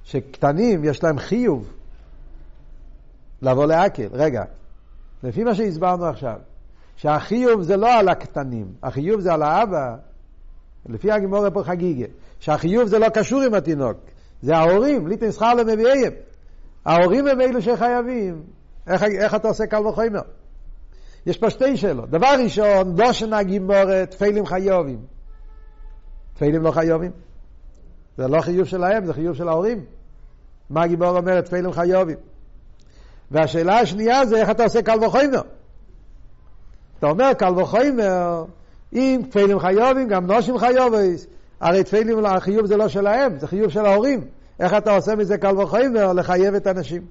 שקטנים 0.05 0.85
יש 0.85 1.05
להם 1.05 1.19
חיוב 1.19 1.73
לבוא 3.43 3.67
להקל. 3.67 4.09
רגע, 4.13 4.43
לפי 5.23 5.45
מה 5.45 5.55
שהסברנו 5.55 6.07
עכשיו, 6.07 6.37
שהחיוב 6.97 7.63
זה 7.63 7.77
לא 7.77 7.99
על 7.99 8.09
הקטנים, 8.09 8.67
החיוב 8.83 9.21
זה 9.21 9.33
על 9.33 9.43
האבא, 9.43 9.97
לפי 10.87 11.13
הגימורה 11.13 11.51
פה 11.51 11.63
חגיגה, 11.65 12.07
שהחיוב 12.41 12.89
זה 12.89 12.99
לא 12.99 13.09
קשור 13.09 13.43
עם 13.43 13.55
התינוק, 13.55 13.97
זה 14.43 14.57
ההורים, 14.57 15.07
ליטן 15.07 15.33
שכר 15.33 15.55
למביאיהם. 15.55 16.13
ההורים 16.85 17.27
הם 17.27 17.41
אלו 17.41 17.63
שחייבים. 17.63 18.43
איך, 18.87 19.03
איך 19.03 19.35
אתה 19.35 19.49
עושה 19.49 19.67
קל 19.67 19.87
וחומר? 19.87 20.21
יש 21.27 21.39
פה 21.39 21.51
שתי 21.51 21.77
שאלות. 21.77 22.11
דבר 22.11 22.35
ראשון, 22.45 22.97
דושן 22.97 23.33
הגימורת, 23.33 24.11
תפלים 24.11 24.47
חיובים. 24.47 25.01
תפלים 26.35 26.63
לא 26.63 26.71
חיובים? 26.71 27.11
זה 28.17 28.29
לא 28.29 28.41
חיוב 28.41 28.67
שלהם, 28.67 29.05
זה 29.05 29.13
חיוב 29.15 29.37
של 29.37 29.49
ההורים. 29.49 29.85
מה 30.71 30.83
הגיבור 30.83 31.17
אומרת? 31.17 31.45
תפלים 31.45 31.73
חיובים. 31.73 32.17
והשאלה 33.31 33.79
השנייה 33.79 34.27
זה 34.27 34.37
איך 34.37 34.51
אתה 34.51 34.63
עושה 34.63 34.83
קל 34.83 35.05
וחומר. 35.05 35.41
אתה 36.99 37.07
אומר 37.07 37.33
קל 37.33 37.59
וחומר, 37.59 38.45
אם 38.93 39.23
תפלים 39.31 39.59
חיובים, 39.59 40.09
גם 40.09 40.27
נושים 40.27 40.59
חיובים. 40.59 41.17
הרי 41.61 41.85
תפלים, 41.85 42.27
החיוב 42.27 42.67
זה 42.67 42.77
לא 42.77 42.89
שלהם, 42.89 43.39
זה 43.39 43.47
חיוב 43.47 43.71
של 43.71 43.87
ההורים. 43.87 44.25
איך 44.61 44.75
אתה 44.75 44.95
עושה 44.95 45.17
מזה 45.17 45.39
קל 45.39 45.61
וחומר 45.61 46.13
לחייב 46.13 46.55
את 46.55 46.67
הנשים? 46.67 47.03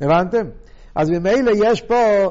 הבנתם? 0.00 0.46
אז 0.94 1.10
ממילא 1.10 1.52
יש 1.54 1.82
פה 1.82 2.30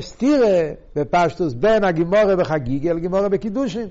סתירה 0.00 0.72
בפשטוס 0.96 1.52
בין 1.52 1.84
הגימורה 1.84 2.36
בחגיגה 2.36 2.92
לגימורה 2.92 3.28
בקידושין. 3.28 3.88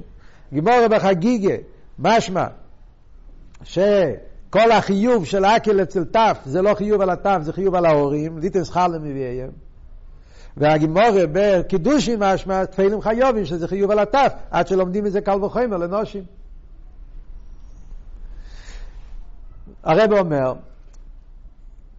גימורה 0.53 0.88
בחגיגה, 0.88 1.55
משמע 2.00 2.48
שכל 3.63 4.72
החיוב 4.72 5.25
של 5.25 5.46
האקל 5.46 5.82
אצל 5.82 6.03
תף 6.03 6.38
זה 6.46 6.62
לא 6.62 6.74
חיוב 6.74 7.01
על 7.01 7.10
התף, 7.10 7.39
זה 7.41 7.53
חיוב 7.53 7.75
על 7.75 7.86
ההורים, 7.86 8.38
ליטן 8.38 8.63
שכר 8.63 8.88
למביאיהם. 8.88 9.50
והגימורה 10.58 11.24
בקידושין 11.32 12.24
משמע 12.24 12.65
תפלים 12.65 13.01
חיובים 13.01 13.46
שזה 13.46 13.67
חיוב 13.67 13.91
על 13.91 14.00
התף, 14.00 14.34
עד 14.51 14.67
שלומדים 14.67 15.03
מזה 15.03 15.22
קל 15.22 15.44
וחומר 15.44 15.77
לנושים. 15.77 16.24
הרב 19.84 20.13
אומר, 20.13 20.53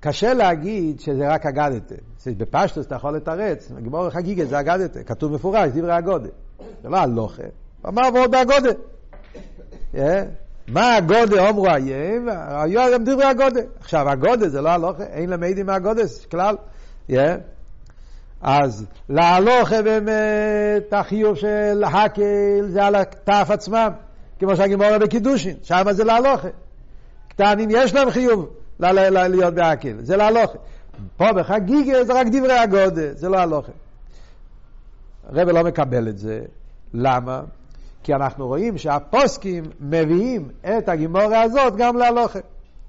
קשה 0.07 0.35
להגיד 0.35 1.01
שזה 1.01 1.29
רק 1.29 1.47
אגדתה. 1.47 1.95
בפשטוס 2.27 2.87
אתה 2.87 2.95
יכול 2.95 3.17
לתרץ, 3.17 3.73
גמור 3.85 4.11
חגיגה 4.11 4.45
זה 4.45 4.61
אגדתה, 4.61 5.03
כתוב 5.03 5.33
מפורש, 5.33 5.71
דברי 5.75 5.93
הגודל. 5.93 6.29
זה 6.83 6.89
לא 6.89 6.97
הלוכה, 6.97 7.43
הוא 7.83 7.91
אמר 7.91 8.03
ועוד 8.15 8.35
הגודל. 8.35 8.73
אה? 9.95 10.23
מה 10.69 10.97
הגודל 10.97 11.39
אומרו 11.39 11.67
איים? 11.67 12.29
היו 12.49 12.81
גם 12.95 13.05
דברי 13.05 13.25
הגודל. 13.25 13.65
עכשיו, 13.81 14.09
הגודל 14.09 14.49
זה 14.49 14.61
לא 14.61 14.69
הלוכה, 14.69 15.03
אין 15.03 15.31
למדים 15.31 15.67
מהגודל, 15.67 16.05
כלל. 16.31 16.57
אז 18.43 18.87
להלוכה 19.09 19.83
באמת, 19.83 20.93
החיוב 20.93 21.37
של 21.37 21.85
הקל 21.85 22.67
זה 22.69 22.85
על 22.85 22.95
הכתף 22.95 23.47
עצמם, 23.51 23.91
כמו 24.39 24.57
שהגימורה 24.57 24.99
בקידושין, 24.99 25.57
שם 25.63 25.85
זה 25.91 26.05
להלוכה. 26.05 26.49
קטנים 27.29 27.69
יש 27.71 27.95
להם 27.95 28.11
חיוב. 28.11 28.49
להיות 28.80 29.54
בהקל, 29.54 29.95
זה 29.99 30.16
להלוכה. 30.16 30.59
פה 31.16 31.33
בחגיגה 31.33 32.04
זה 32.04 32.21
רק 32.21 32.26
דברי 32.26 32.59
הגודל, 32.59 33.12
זה 33.14 33.28
לא 33.28 33.38
הלוכה. 33.38 33.73
הרב 35.28 35.49
לא 35.49 35.64
מקבל 35.64 36.09
את 36.09 36.18
זה. 36.18 36.40
למה? 36.95 37.42
כי 38.02 38.14
אנחנו 38.14 38.47
רואים 38.47 38.78
שהפוסקים 38.78 39.64
מביאים 39.80 40.49
את 40.61 40.88
הגימורה 40.88 41.42
הזאת 41.42 41.76
גם 41.76 41.97
להלוכה, 41.97 42.38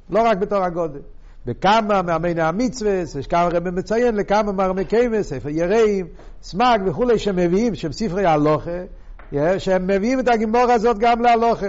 לא 0.10 0.22
רק 0.22 0.38
בתור 0.38 0.64
הגודל. 0.64 1.00
בכמה 1.46 2.02
מאמני 2.02 2.42
המצווה, 2.42 2.92
יש 3.20 3.28
כמה 3.28 3.50
רבי 3.52 3.70
מציין 3.70 4.16
לכמה 4.16 4.52
מאמני 4.52 4.86
קיימס, 4.86 5.30
ספר 5.30 5.50
יראים, 5.50 6.08
סמ"ג 6.42 6.80
וכולי, 6.86 7.20
שמביאים, 7.20 7.76
שהם 7.76 7.92
ספרי 7.92 8.26
הלוכה, 8.26 8.80
שהם 9.58 9.88
מביאים 9.88 10.20
את 10.20 10.28
הגימורה 10.28 10.74
הזאת 10.74 10.98
גם 11.00 11.22
להלוכה. 11.22 11.68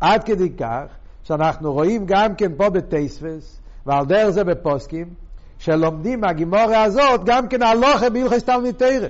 עד 0.00 0.24
כדי 0.24 0.50
כך 0.50 0.84
שאנחנו 1.30 1.72
רואים 1.72 2.06
גם 2.06 2.34
כן 2.34 2.52
פה 2.56 2.70
בטייספס, 2.70 3.60
ועל 3.86 4.06
דרך 4.06 4.30
זה 4.30 4.44
בפוסקים, 4.44 5.08
שלומדים 5.58 6.20
מהגימורה 6.20 6.82
הזאת 6.82 7.24
גם 7.24 7.48
כן 7.48 7.62
הלוכה 7.62 8.10
בהלכס 8.10 8.44
תלמיד 8.44 8.74
תרא. 8.74 9.08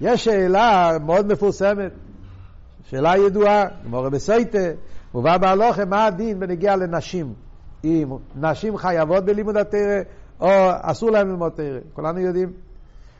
יש 0.00 0.24
שאלה 0.24 0.92
מאוד 1.04 1.32
מפורסמת, 1.32 1.92
שאלה 2.90 3.16
ידועה, 3.16 3.64
גמורה 3.84 4.10
בסייטה, 4.10 4.58
מובא 5.14 5.36
בהלוכה 5.36 5.84
מה 5.84 6.06
הדין 6.06 6.40
בנגיע 6.40 6.76
לנשים, 6.76 7.34
אם 7.84 8.08
נשים 8.36 8.76
חייבות 8.76 9.24
בלימוד 9.24 9.56
התרא 9.56 10.00
או 10.40 10.48
אסור 10.82 11.10
להם 11.10 11.28
ללמוד 11.28 11.52
תרא, 11.52 11.78
כולנו 11.92 12.20
יודעים. 12.20 12.52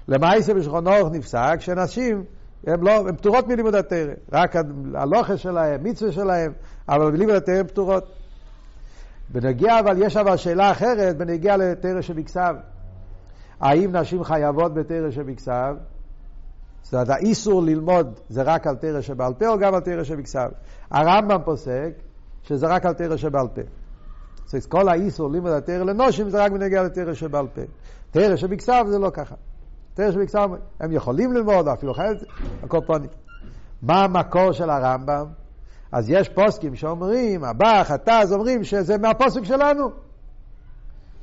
למעשה 0.08 0.52
אורך 0.86 1.12
נפסק 1.12 1.56
שנשים 1.60 2.24
הן 2.66 2.80
לא, 2.80 3.08
הן 3.08 3.16
פטורות 3.16 3.48
מלימוד 3.48 3.74
התרא, 3.74 4.12
רק 4.32 4.56
הלוכה 4.94 5.36
שלהם, 5.36 5.84
מצווה 5.84 6.12
שלהם, 6.12 6.52
אבל 6.88 7.10
בלימוד 7.10 7.34
התרא 7.34 7.54
הן 7.54 7.66
פטורות. 7.66 8.04
בנגיע, 9.28 9.80
אבל 9.80 10.02
יש 10.02 10.16
אבל 10.16 10.36
שאלה 10.36 10.70
אחרת 10.70 11.16
בנגיע 11.16 11.56
לתרא 11.56 12.00
שבכסב. 12.00 12.54
האם 13.60 13.96
נשים 13.96 14.24
חייבות 14.24 14.74
בתרא 14.74 15.10
שבכסב? 15.10 15.76
זאת 16.82 16.94
אומרת, 16.94 17.08
האיסור 17.08 17.62
ללמוד 17.62 18.20
זה 18.28 18.42
רק 18.42 18.66
על 18.66 18.76
תרא 18.76 19.00
שבעל 19.00 19.34
פה 19.34 19.48
או 19.48 19.58
גם 19.58 19.74
על 19.74 19.80
תרא 19.80 20.04
שבכסב? 20.04 20.48
הרמב"ם 20.90 21.42
פוסק 21.44 21.90
שזה 22.42 22.66
רק 22.66 22.86
על 22.86 22.92
תרא 22.92 23.16
שבעל 23.16 23.48
פה. 23.48 23.60
כל 24.68 24.88
האיסור 24.88 25.30
לימוד 25.30 25.52
התרא 25.52 25.84
לנושים 25.84 26.30
זה 26.30 26.44
רק 26.44 26.52
בנגיע 26.52 26.82
לתרא 26.82 27.14
שבעל 27.14 27.46
פה. 27.54 27.62
תרא 28.10 28.36
שבכסב 28.36 28.84
זה 28.88 28.98
לא 28.98 29.10
ככה. 29.10 29.34
תראה 29.96 30.12
שבקצר 30.12 30.46
הם 30.80 30.92
יכולים 30.92 31.32
ללמוד, 31.32 31.68
אפילו 31.68 31.94
חייב, 31.94 32.16
הכל 32.62 32.80
פונים. 32.86 33.08
מה 33.82 34.04
המקור 34.04 34.52
של 34.52 34.70
הרמב"ם? 34.70 35.26
אז 35.92 36.10
יש 36.10 36.28
פוסקים 36.28 36.74
שאומרים, 36.74 37.44
הבא, 37.44 37.82
חטאז, 37.84 38.32
אומרים 38.32 38.64
שזה 38.64 38.98
מהפוסק 38.98 39.44
שלנו. 39.44 39.90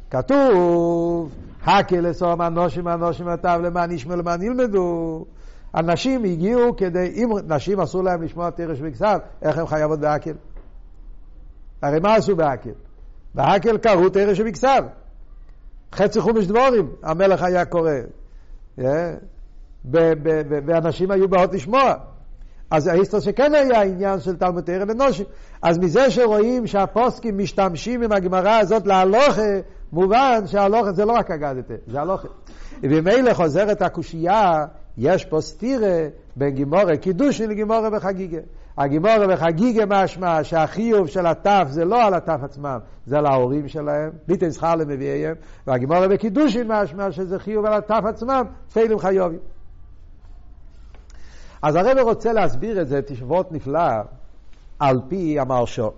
כתוב, 0.09 1.31
הקל 1.65 2.11
אסום 2.11 2.41
אנושים 2.41 2.87
אנושים 2.87 3.27
עתיו 3.27 3.59
למען 3.63 3.91
ישמעו 3.91 4.17
למען 4.17 4.41
ילמדו. 4.41 5.25
אנשים 5.75 6.23
הגיעו 6.23 6.75
כדי, 6.75 7.13
אם 7.15 7.29
נשים 7.47 7.79
אסור 7.79 8.03
להם 8.03 8.21
לשמוע 8.21 8.49
תרש 8.49 8.79
וכסף, 8.81 9.17
איך 9.41 9.57
הם 9.57 9.67
חייבות 9.67 9.99
בהקל? 9.99 10.33
הרי 11.81 11.99
מה 11.99 12.15
עשו 12.15 12.35
בהקל? 12.35 12.73
בהקל 13.35 13.77
קראו 13.77 14.09
תרש 14.09 14.41
וכסף. 14.45 14.83
חצי 15.95 16.21
חומש 16.21 16.45
דבורים, 16.45 16.91
המלך 17.03 17.43
היה 17.43 17.65
קורא. 17.65 17.91
ואנשים 20.65 21.11
היו 21.11 21.27
באות 21.29 21.53
לשמוע. 21.53 21.93
אז 22.71 22.87
ההיסטר 22.87 23.19
שכן 23.19 23.53
היה 23.53 23.81
עניין 23.81 24.19
של 24.19 24.35
תלמוד 24.35 24.63
תרא 24.63 24.85
לנושים. 24.85 25.25
אז 25.61 25.77
מזה 25.77 26.11
שרואים 26.11 26.67
שהפוסקים 26.67 27.37
משתמשים 27.37 28.03
עם 28.03 28.11
הגמרא 28.11 28.59
הזאת 28.59 28.87
להלוכה, 28.87 29.41
מובן 29.91 30.43
שההלוכה 30.45 30.91
זה 30.91 31.05
לא 31.05 31.11
רק 31.11 31.31
אגדתה, 31.31 31.73
זה 31.87 32.01
הלוכה. 32.01 32.27
וממילא 32.83 33.33
חוזרת 33.33 33.81
הקושייה, 33.81 34.65
יש 34.97 35.25
פה 35.25 35.41
סתירה 35.41 36.07
בין 36.35 36.49
גימורי 36.49 36.97
קידושין 36.97 37.49
לגימורי 37.49 37.89
בחגיגה. 37.89 38.39
הגימורי 38.77 39.27
בחגיגה 39.27 39.85
משמע 39.87 40.43
שהחיוב 40.43 41.07
של 41.07 41.25
הטף 41.25 41.65
זה 41.69 41.85
לא 41.85 42.03
על 42.03 42.13
הטף 42.13 42.39
עצמם, 42.43 42.79
זה 43.05 43.17
על 43.17 43.25
ההורים 43.25 43.67
שלהם, 43.67 44.11
ביטן 44.27 44.51
שכר 44.51 44.75
למביאיהם, 44.75 45.35
והגימורי 45.67 46.07
בקידושין 46.07 46.71
משמע 46.71 47.11
שזה 47.11 47.39
חיוב 47.39 47.65
על 47.65 47.73
הטף 47.73 48.01
עצמם, 48.05 48.45
תפילם 48.67 48.99
חיובים. 48.99 49.39
אז 51.61 51.75
הרב 51.75 51.97
רוצה 51.97 52.33
להסביר 52.33 52.81
את 52.81 52.87
זה, 52.87 53.01
תשבות 53.01 53.51
נפלא, 53.51 53.89
על 54.79 55.01
פי 55.07 55.39
המרשו. 55.39 55.91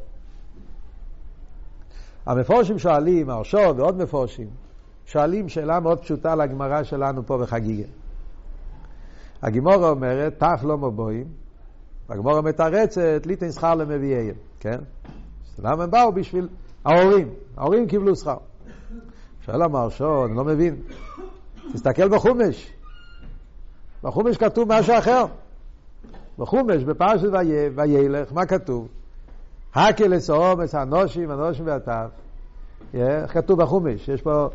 המפורשים 2.25 2.79
שואלים, 2.79 3.27
מרשו 3.27 3.57
ועוד 3.77 3.97
מפורשים, 3.97 4.47
שואלים 5.05 5.49
שאלה 5.49 5.79
מאוד 5.79 5.99
פשוטה 5.99 6.35
לגמרא 6.35 6.83
שלנו 6.83 7.25
פה 7.25 7.37
בחגיגה. 7.37 7.87
הגימורה 9.41 9.89
אומרת, 9.89 10.39
תף 10.39 10.63
לא 10.63 10.77
מבואים, 10.77 11.27
והגמורה 12.09 12.41
מתרצת, 12.41 13.25
ליטן 13.25 13.51
שכר 13.51 13.75
למביאיהם, 13.75 14.35
כן? 14.59 14.77
למה 15.59 15.83
הם 15.83 15.91
באו? 15.91 16.11
בשביל 16.11 16.47
ההורים, 16.85 17.29
ההורים 17.57 17.87
קיבלו 17.87 18.15
שכר. 18.15 18.37
שואל 19.45 19.61
המהרשון, 19.61 20.29
אני 20.29 20.37
לא 20.37 20.43
מבין. 20.43 20.75
תסתכל 21.73 22.09
בחומש. 22.09 22.73
בחומש 24.03 24.37
כתוב 24.37 24.73
משהו 24.73 24.97
אחר. 24.97 25.25
בחומש, 26.37 26.83
בפרשת 26.83 27.27
וילך, 27.75 28.33
מה 28.33 28.45
כתוב? 28.45 28.87
הקל 29.75 30.07
לסעומס, 30.07 30.75
הנושים, 30.75 31.31
הנושים 31.31 31.65
והטף. 31.67 32.09
איך 32.93 33.33
כתוב 33.33 33.61
בחומש? 33.61 34.09
יש 34.09 34.21
פה... 34.21 34.47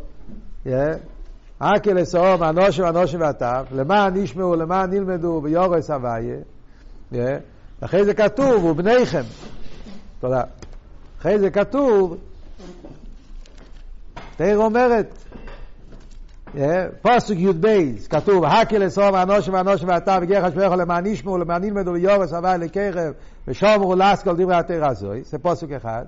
הקל 1.60 1.92
לסעום, 1.92 2.42
הנושים, 2.42 2.84
הנושים 2.84 3.20
והטף. 3.20 3.66
למען 3.72 4.16
ישמעו, 4.16 4.56
למען 4.56 4.92
ילמדו, 4.92 5.40
ויורס 5.44 5.90
הוויה. 5.90 6.36
אחרי 7.80 8.04
זה 8.04 8.14
כתוב, 8.14 8.64
ובניכם. 8.64 9.22
תודה. 10.20 10.42
אחרי 11.20 11.38
זה 11.38 11.50
כתוב, 11.50 12.16
תאיר 14.36 14.58
אומרת, 14.58 15.24
פסוק 17.02 17.38
י"ב, 17.38 17.66
כתוב, 18.10 18.44
הקל 18.44 18.86
אסור 18.86 19.12
ואנושים 19.12 19.54
ואנושים 19.54 19.88
ואתה 19.88 20.18
וגר 20.22 20.46
חשבך 20.46 20.72
למען 20.78 21.06
ישמעו 21.06 21.38
למען 21.38 21.64
ילמדו 21.64 21.92
ויורס 21.92 22.32
הווה 22.32 22.56
לקרב 22.56 23.12
ושומרו 23.48 23.94
לסקול 23.94 24.36
דברי 24.36 24.54
התרא 24.54 24.88
הזוי, 24.90 25.22
זה 25.22 25.38
פסוק 25.38 25.70
אחד. 25.72 26.04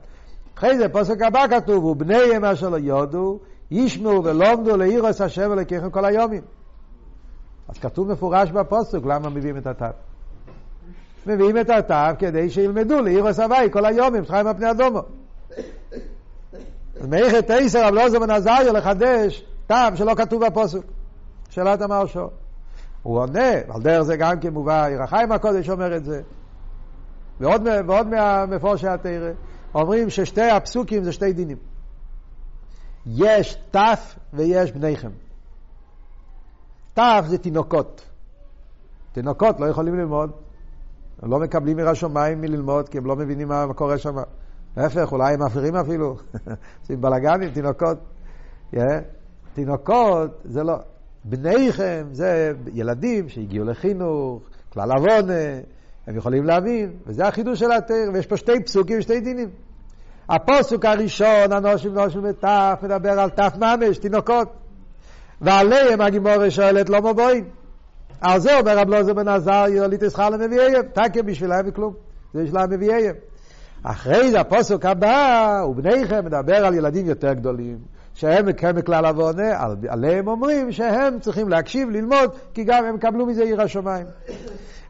אחרי 0.59 0.79
זה 0.79 0.89
פסוק 0.89 1.23
הבא 1.23 1.47
כתוב, 1.51 1.85
ובניהם 1.85 2.45
אשר 2.45 2.69
לא 2.69 2.77
יודו, 2.77 3.39
ישמעו 3.71 4.25
ולומדו 4.25 4.77
לעירוס 4.77 5.21
השם 5.21 5.51
ולקרב 5.51 5.91
כל 5.91 6.05
היומים. 6.05 6.43
אז 7.69 7.79
כתוב 7.79 8.13
מפורש 8.13 8.51
בפסוק, 8.51 9.07
למה 9.07 9.29
מביאים 9.29 9.57
את 9.57 9.67
התו? 9.67 9.87
מביאים 11.27 11.61
את 11.61 11.71
התו 11.71 12.19
כדי 12.19 12.51
שילמדו 12.51 13.03
לעירוס 13.03 13.41
הוואי 13.41 13.69
כל 13.73 13.85
היומים, 13.85 14.27
חיים 14.27 14.47
על 14.47 14.55
פני 14.55 14.71
אדומו. 14.71 15.03
אז 17.01 17.07
מעריך 17.07 17.35
את 17.39 17.51
עשר 17.51 17.87
רב 17.87 17.95
לוזר 17.95 18.19
בן 18.19 18.31
עזריה 18.31 18.73
לחדש 18.73 19.45
טעם 19.67 19.97
שלא 19.97 20.15
כתוב 20.15 20.47
בפוסק. 20.47 20.81
שאלת 21.51 21.81
המרשו. 21.81 22.29
הוא 23.03 23.19
עונה, 23.19 23.53
על 23.69 23.83
דרך 23.83 24.03
זה 24.03 24.17
גם 24.17 24.41
כן 24.41 24.53
מובא, 24.53 24.89
ירחיים 24.89 25.33
הקודש 25.33 25.71
אומר 25.71 25.97
את 25.97 26.05
זה. 26.05 26.23
ועוד, 27.41 27.63
ועוד 27.87 28.07
מהמפורשי 28.07 28.89
התרא, 28.89 29.31
אומרים 29.75 30.11
ששתי 30.11 30.51
הפסוקים 30.51 31.05
זה 31.05 31.13
שתי 31.13 31.33
דינים. 31.33 31.57
יש 33.07 33.57
תף 33.71 34.15
ויש 34.33 34.73
בניכם. 34.73 35.11
תף 36.95 37.25
זה 37.27 37.39
תינוקות. 37.39 38.05
תינוקות 39.13 39.61
לא 39.61 39.67
יכולים 39.67 39.99
ללמוד. 39.99 40.31
הם 41.23 41.31
לא 41.31 41.39
מקבלים 41.39 41.77
מרשומיים 41.77 42.41
מללמוד 42.41 42.89
כי 42.89 42.99
הם 42.99 43.07
לא 43.07 43.17
מבינים 43.17 43.49
מה 43.49 43.75
קורה 43.75 43.99
שם. 43.99 44.17
להפך, 44.77 45.13
אולי 45.13 45.35
הם 45.35 45.43
מפריעים 45.43 45.77
אפילו. 45.77 46.17
עושים 46.81 47.01
בלאגנים, 47.01 47.51
תינוקות. 47.51 47.99
Yeah. 48.75 48.79
תינוקות 49.55 50.31
זה 50.45 50.63
לא. 50.63 50.77
בניכם 51.25 52.07
זה 52.13 52.53
ילדים 52.73 53.29
שהגיעו 53.29 53.65
לחינוך, 53.65 54.43
כלל 54.73 54.93
עוונה, 54.93 55.61
הם 56.07 56.17
יכולים 56.17 56.45
להבין, 56.45 56.93
וזה 57.07 57.27
החידוש 57.27 57.59
של 57.59 57.73
התר, 57.73 58.11
ויש 58.13 58.27
פה 58.27 58.37
שתי 58.37 58.63
פסוקים 58.65 58.99
ושתי 58.99 59.21
דינים. 59.21 59.49
הפוסק 60.29 60.85
הראשון, 60.85 61.53
הנושים 61.53 61.95
נושים 61.95 62.21
וטף, 62.25 62.79
מדבר 62.83 63.21
על 63.21 63.31
טף 63.31 63.53
ממש, 63.57 63.99
תינוקות. 63.99 64.49
ועליהם 65.41 66.01
הגימורה 66.01 66.51
שואלת 66.51 66.91
לא 66.91 67.03
מבואים. 67.03 67.45
על 68.23 68.41
זה 68.41 68.59
אומר 68.59 68.79
רב 68.79 68.89
לוזר 68.89 69.15
בן 69.15 69.29
עזר, 69.29 69.65
יוליט 69.69 70.03
ישחר 70.03 70.31
למביאיהם, 70.31 70.83
תקם 70.93 71.27
בשבילם 71.27 71.61
וכלום. 71.67 71.95
זה 72.35 72.43
בשביל 72.43 72.61
המביאיהם. 72.61 73.15
אחרי 73.83 74.31
זה 74.31 74.41
הפוסק 74.41 74.87
הבא, 74.87 75.65
ובניכם 75.69 76.25
מדבר 76.25 76.67
על 76.67 76.75
ילדים 76.75 77.07
יותר 77.07 77.33
גדולים. 77.33 77.79
שהם 78.15 78.47
מקיים 78.47 78.77
בכלל 78.77 79.07
עוונה, 79.07 79.65
עליהם 79.89 80.29
אומרים 80.29 80.73
שהם 80.73 81.21
צריכים 81.21 81.49
להקשיב, 81.49 81.91
ללמוד, 81.91 82.31
כי 82.55 82.65
גם 82.65 82.85
הם 82.85 82.99
קבלו 82.99 83.27
מזה 83.27 83.43
עיר 83.43 83.63
השמיים. 83.63 84.07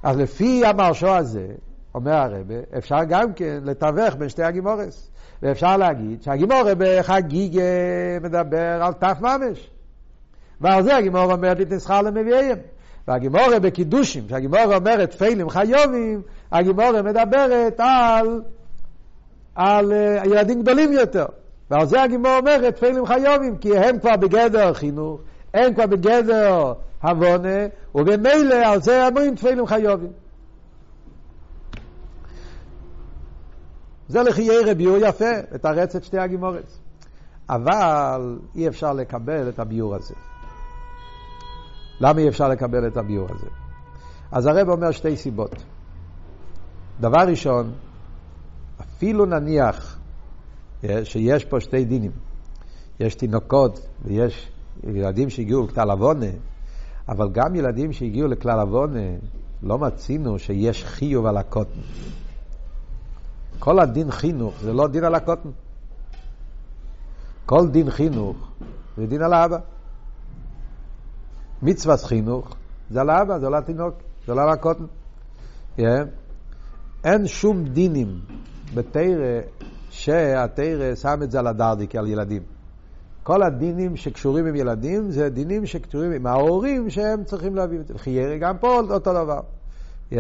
אז 0.03 0.17
לפי 0.17 0.67
המרשו 0.67 1.17
הזה, 1.17 1.47
אומר 1.95 2.13
הרבה, 2.13 2.55
אפשר 2.79 3.05
גם 3.09 3.33
כן 3.33 3.59
לתווך 3.65 4.15
בין 4.19 4.29
שתי 4.29 4.43
הגימורס. 4.43 5.11
ואפשר 5.43 5.77
להגיד 5.77 6.23
שהגימורה 6.23 6.73
בחגיגה 6.79 7.63
מדבר 8.23 8.83
על 8.83 8.93
תף 8.93 9.17
ממש. 9.21 9.71
ועל 10.61 10.83
זה 10.83 10.97
הגימורה 10.97 11.35
אומרת 11.35 11.61
התנסחר 11.61 12.03
למביאיהם. 12.03 12.59
והגימורה 13.09 13.61
בקידושים, 13.61 14.25
שהגימורה 14.29 14.77
אומרת 14.77 15.15
פיילים 15.15 15.51
חיובים, 15.51 16.23
הגימורה 16.53 17.03
מדברת 17.03 17.81
על, 17.81 18.43
על 19.55 19.93
uh, 19.93 20.29
ילדים 20.29 20.63
גדולים 20.63 20.93
יותר. 20.93 21.27
ועל 21.71 21.87
זה 21.87 22.03
הגימור 22.03 22.37
אומרת 22.39 22.77
תפילין 22.77 23.07
חיובים, 23.07 23.59
כי 23.59 23.79
הם 23.79 23.99
כבר 23.99 24.17
בגדר 24.17 24.75
חינוך, 24.75 25.21
הם 25.55 25.75
כבר 25.75 25.87
בגדר 25.87 26.73
הבונה, 27.03 27.67
ובמילא 27.95 28.55
על 28.55 28.83
זה 28.83 29.07
אומרים 29.07 29.35
תפילין 29.35 29.67
חיובים. 29.67 30.13
זה 34.09 34.23
לחיי 34.23 34.75
ביור 34.75 34.97
יפה, 34.97 35.31
את 35.55 35.65
הרצת 35.65 36.05
שתי 36.05 36.19
הגימורץ. 36.19 36.79
אבל 37.51 38.39
אי 38.55 38.69
אפשר 38.69 38.93
לקבל 38.93 39.49
את 39.49 39.59
הביור 39.59 39.95
הזה. 39.95 40.15
למה 42.03 42.21
אי 42.21 42.29
אפשר 42.29 42.49
לקבל 42.49 42.87
את 42.87 42.97
הביור 42.97 43.29
הזה? 43.31 43.47
אז 44.33 44.47
הרב 44.47 44.69
אומר 44.69 44.91
שתי 44.91 45.17
סיבות. 45.17 45.65
דבר 47.01 47.21
ראשון, 47.29 47.73
אפילו 48.81 49.27
נניח 49.27 49.99
שיש 51.05 51.45
פה 51.45 51.61
שתי 51.61 51.85
דינים. 51.85 52.11
יש 53.01 53.15
תינוקות 53.15 53.87
ויש 54.05 54.51
ילדים 54.85 55.31
שהגיעו 55.31 55.67
לכלל 55.67 55.91
עוונה, 55.91 56.27
אבל 57.09 57.29
גם 57.33 57.55
ילדים 57.55 57.93
שהגיעו 57.93 58.29
לכלל 58.29 58.61
עוונה, 58.61 59.09
לא 59.63 59.79
מצינו 59.79 60.39
שיש 60.39 60.85
חיוב 60.85 61.27
על 61.27 61.37
הקוטן. 61.37 61.81
כל 63.59 63.81
הדין 63.81 64.11
חינוך 64.11 64.55
זה 64.61 64.73
לא 64.73 64.89
דין 64.89 65.05
על 65.05 65.15
הקוטן. 65.15 65.51
כל 67.47 67.69
דין 67.71 67.91
חינוך 67.91 68.37
זה 68.97 69.07
דין 69.07 69.23
על 69.23 69.33
האבא. 69.33 69.59
מצוות 71.63 72.01
חינוך 72.01 72.57
זה 72.91 73.01
על 73.01 73.11
האבא, 73.11 73.39
זה 73.39 73.47
על 73.47 73.55
התינוק, 73.55 73.95
זה 74.27 74.33
על 74.33 74.49
הקוטן. 74.49 74.85
Yeah. 75.79 75.83
אין 77.05 77.27
שום 77.27 77.65
דינים 77.65 78.21
בתרא 78.75 79.41
שהתרא 79.91 80.95
שם 80.95 81.23
את 81.23 81.31
זה 81.31 81.39
על 81.39 81.47
הדרדיקי, 81.47 81.99
על 81.99 82.07
ילדים. 82.07 82.43
כל 83.23 83.43
הדינים 83.43 83.97
שקשורים 83.97 84.47
עם 84.47 84.57
ילדים 84.57 85.11
זה 85.11 85.29
דינים 85.29 85.67
שקשורים 85.67 86.13
עם 86.13 86.27
ההורים 86.27 86.91
שהם 86.91 87.25
צריכים 87.25 87.55
להביא 87.55 87.81
את 87.81 87.87
זה. 87.87 87.95
לחיירה 87.95 88.37
גם 88.39 88.59
פה 88.59 88.81
אותו 88.91 89.13
דבר. 89.13 89.41
Yeah. 90.13 90.17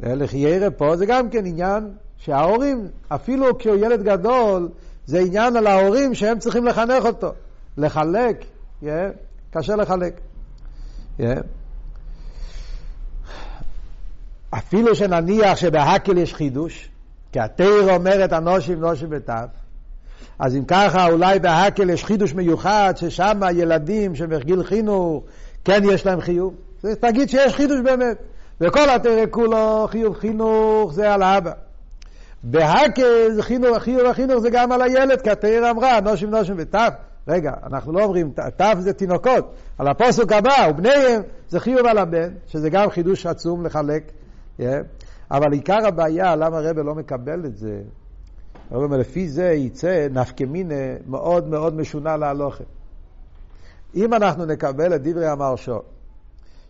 לחיירה 0.00 0.70
פה 0.70 0.96
זה 0.96 1.06
גם 1.06 1.30
כן 1.30 1.46
עניין 1.46 1.90
שההורים, 2.16 2.88
אפילו 3.08 3.58
כשהוא 3.58 3.76
ילד 3.76 4.02
גדול, 4.02 4.68
זה 5.06 5.18
עניין 5.18 5.56
על 5.56 5.66
ההורים 5.66 6.14
שהם 6.14 6.38
צריכים 6.38 6.64
לחנך 6.66 7.04
אותו. 7.04 7.32
לחלק, 7.76 8.44
yeah. 8.82 8.86
קשה 9.54 9.76
לחלק. 9.76 10.20
Yeah. 11.18 11.22
אפילו 14.50 14.94
שנניח 14.94 15.56
שבהקל 15.56 16.18
יש 16.18 16.34
חידוש, 16.34 16.88
כי 17.32 17.40
התיר 17.40 17.94
אומרת 17.94 18.32
הנושים 18.32 18.80
נושים 18.80 19.10
בתו. 19.10 19.32
אז 20.38 20.56
אם 20.56 20.64
ככה, 20.68 21.06
אולי 21.06 21.38
בהקל 21.38 21.90
יש 21.90 22.04
חידוש 22.04 22.34
מיוחד, 22.34 22.94
ששם 22.96 23.42
הילדים 23.42 24.14
שבגיל 24.14 24.62
חינוך, 24.64 25.24
כן 25.64 25.82
יש 25.84 26.06
להם 26.06 26.20
חיוב. 26.20 26.54
תגיד 27.00 27.28
שיש 27.28 27.54
חידוש 27.54 27.80
באמת. 27.80 28.16
וכל 28.60 28.90
התרא 28.90 29.24
כולו 29.30 29.86
חיוב 29.90 30.16
חינוך 30.16 30.92
זה 30.92 31.14
על 31.14 31.22
האבא. 31.22 31.52
בהקל 32.42 33.42
חינוך, 33.42 33.78
חיוב 33.78 34.06
החינוך 34.06 34.38
זה 34.38 34.50
גם 34.50 34.72
על 34.72 34.82
הילד, 34.82 35.20
כי 35.20 35.30
התרא 35.30 35.70
אמרה, 35.70 36.00
נושים 36.00 36.30
נושים 36.30 36.56
בתו. 36.56 36.78
רגע, 37.28 37.52
אנחנו 37.62 37.92
לא 37.92 38.04
אומרים, 38.04 38.32
תו 38.56 38.64
זה 38.78 38.92
תינוקות. 38.92 39.54
על 39.78 39.88
הפוסק 39.88 40.32
הבא, 40.32 40.68
ובניהם, 40.70 41.22
זה 41.48 41.60
חיוב 41.60 41.86
על 41.86 41.98
הבן, 41.98 42.32
שזה 42.46 42.70
גם 42.70 42.90
חידוש 42.90 43.26
עצום 43.26 43.66
לחלק. 43.66 44.12
Yeah. 44.60 44.62
אבל 45.30 45.52
עיקר 45.52 45.86
הבעיה, 45.86 46.36
למה 46.36 46.58
הרב 46.58 46.78
לא 46.78 46.94
מקבל 46.94 47.46
את 47.46 47.56
זה, 47.56 47.80
אומר, 48.72 48.96
לפי 48.96 49.28
זה 49.28 49.44
יצא 49.44 50.06
נפקמינה 50.10 50.74
מאוד 51.06 51.48
מאוד 51.48 51.76
משונה 51.76 52.16
להלוכה. 52.16 52.64
אם 53.94 54.14
אנחנו 54.14 54.44
נקבל 54.44 54.94
את 54.94 55.02
דברי 55.02 55.26
המרשו, 55.26 55.78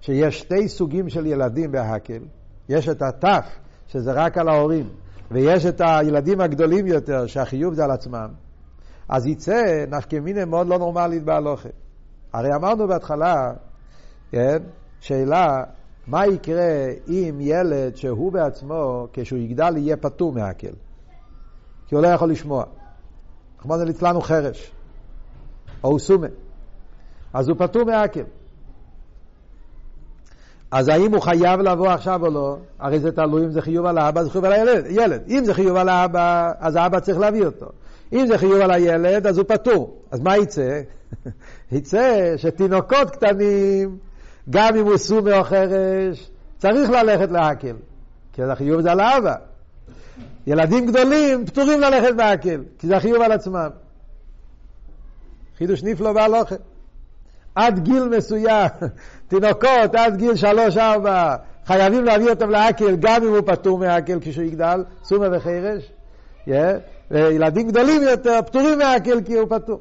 שיש 0.01 0.39
שתי 0.39 0.69
סוגים 0.69 1.09
של 1.09 1.27
ילדים 1.27 1.73
בהקל, 1.73 2.23
יש 2.69 2.89
את 2.89 3.03
הטף, 3.03 3.47
שזה 3.89 4.13
רק 4.13 4.39
על 4.39 4.49
ההורים, 4.49 4.89
ויש 5.31 5.67
את 5.67 5.81
הילדים 5.85 6.41
הגדולים 6.41 6.87
יותר, 6.87 7.27
שהחיוב 7.27 7.75
זה 7.75 7.85
על 7.85 7.91
עצמם, 7.91 8.29
אז 9.09 9.27
יצא 9.27 9.85
נפקמינה 9.91 10.45
מאוד 10.45 10.67
לא 10.67 10.79
נורמלית 10.79 11.25
בהלוכה. 11.25 11.69
הרי 12.33 12.55
אמרנו 12.55 12.89
בהתחלה, 12.89 13.53
כן, 14.31 14.63
שאלה, 15.01 15.65
מה 16.07 16.27
יקרה 16.27 16.87
אם 17.09 17.39
ילד 17.41 17.97
שהוא 17.97 18.33
בעצמו, 18.33 19.07
כשהוא 19.13 19.39
יגדל, 19.39 19.77
יהיה 19.77 19.97
פטור 19.97 20.33
מהקל? 20.33 20.73
כי 21.87 21.95
הוא 21.95 22.03
לא 22.03 22.09
יכול 22.09 22.31
לשמוע. 22.31 22.65
רחמנא 23.59 23.83
ליצלן 23.83 24.15
הוא 24.15 24.23
חרש, 24.23 24.73
או 25.85 25.91
הוא 25.91 25.99
סומה. 25.99 26.27
אז 27.33 27.49
הוא 27.49 27.57
פטור 27.59 27.85
מעקל. 27.85 28.25
אז 30.71 30.89
האם 30.89 31.15
הוא 31.15 31.23
חייב 31.23 31.61
לבוא 31.61 31.89
עכשיו 31.89 32.27
או 32.27 32.31
לא? 32.31 32.57
הרי 32.79 33.01
זה 33.01 33.13
תלוי 33.13 33.45
אם 33.45 33.51
זה 33.51 33.63
חיוב 33.63 33.87
על 33.87 33.99
האבא, 33.99 34.23
זה 34.23 34.31
חיוב 34.31 34.45
על 34.45 34.53
הילד. 34.53 34.85
ילד. 34.91 35.23
אם 35.29 35.45
זה 35.45 35.55
חיוב 35.55 35.77
על 35.77 35.89
האבא, 35.89 36.53
אז 36.59 36.77
האבא 36.77 37.01
צריך 37.01 37.19
להביא 37.19 37.47
אותו. 37.47 37.67
אם 38.13 38.27
זה 38.27 38.39
חיוב 38.39 38.61
על 38.61 38.71
הילד, 38.71 39.27
אז 39.27 39.39
הוא 39.39 39.47
פטור. 39.49 40.03
אז 40.11 40.21
מה 40.21 40.37
יצא? 40.37 40.81
יצא 41.73 42.35
שתינוקות 42.37 43.11
קטנים, 43.11 43.99
גם 44.51 44.77
אם 44.77 44.87
הוא 44.87 44.97
סומי 44.97 45.33
או 45.33 45.45
חרש, 45.45 46.31
צריך 46.59 46.91
ללכת 46.91 47.31
להקל. 47.31 47.77
כי 48.33 48.43
החיוב 48.43 48.81
זה 48.81 48.93
על 48.93 49.01
האבא. 49.01 49.35
ילדים 50.47 50.87
גדולים 50.87 51.47
פטורים 51.47 51.81
ללכת 51.81 52.15
בהקל, 52.17 52.63
כי 52.79 52.87
זה 52.87 52.97
החיוב 52.97 53.23
על 53.23 53.33
עצמם. 53.33 53.69
חידוש 55.59 55.83
נפלא 55.83 56.13
בהלוכה. 56.13 56.55
עד 57.55 57.79
גיל 57.79 58.05
מסוים, 58.05 58.69
תינוקות 59.29 59.95
עד 59.95 60.17
גיל 60.17 60.37
שלוש-ארבע, 60.37 61.37
חייבים 61.67 62.05
להביא 62.05 62.31
אותם 62.31 62.51
לעקל 62.51 62.97
גם 62.97 63.23
אם 63.23 63.29
הוא 63.29 63.41
פטור 63.47 63.79
מהעקל 63.79 64.19
כשהוא 64.21 64.45
יגדל, 64.45 64.85
סומה 65.05 65.27
וחרש. 65.33 65.93
Yeah. 66.49 66.51
וילדים 67.11 67.69
גדולים 67.69 68.03
יותר 68.03 68.41
פטורים 68.47 68.79
מהעקל 68.79 69.23
כי 69.23 69.35
הוא 69.35 69.49
פטור. 69.49 69.81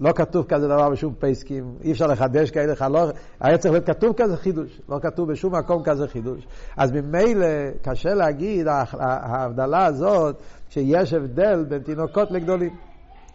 לא 0.00 0.12
כתוב 0.12 0.46
כזה 0.48 0.68
דבר 0.68 0.90
בשום 0.90 1.14
פייסקים, 1.18 1.74
אי 1.84 1.92
אפשר 1.92 2.06
לחדש 2.06 2.50
כאלה 2.50 2.76
חלוך, 2.76 3.10
היה 3.40 3.58
צריך 3.58 3.72
להיות 3.72 3.86
כתוב 3.86 4.14
כזה 4.16 4.36
חידוש, 4.36 4.80
לא 4.88 4.98
כתוב 5.02 5.32
בשום 5.32 5.54
מקום 5.54 5.82
כזה 5.82 6.08
חידוש. 6.08 6.46
אז 6.76 6.92
ממילא 6.92 7.46
קשה 7.82 8.14
להגיד 8.14 8.66
ההבדלה 8.98 9.86
הזאת 9.86 10.36
שיש 10.68 11.12
הבדל 11.12 11.64
בין 11.68 11.82
תינוקות 11.82 12.30
לגדולים. 12.30 12.76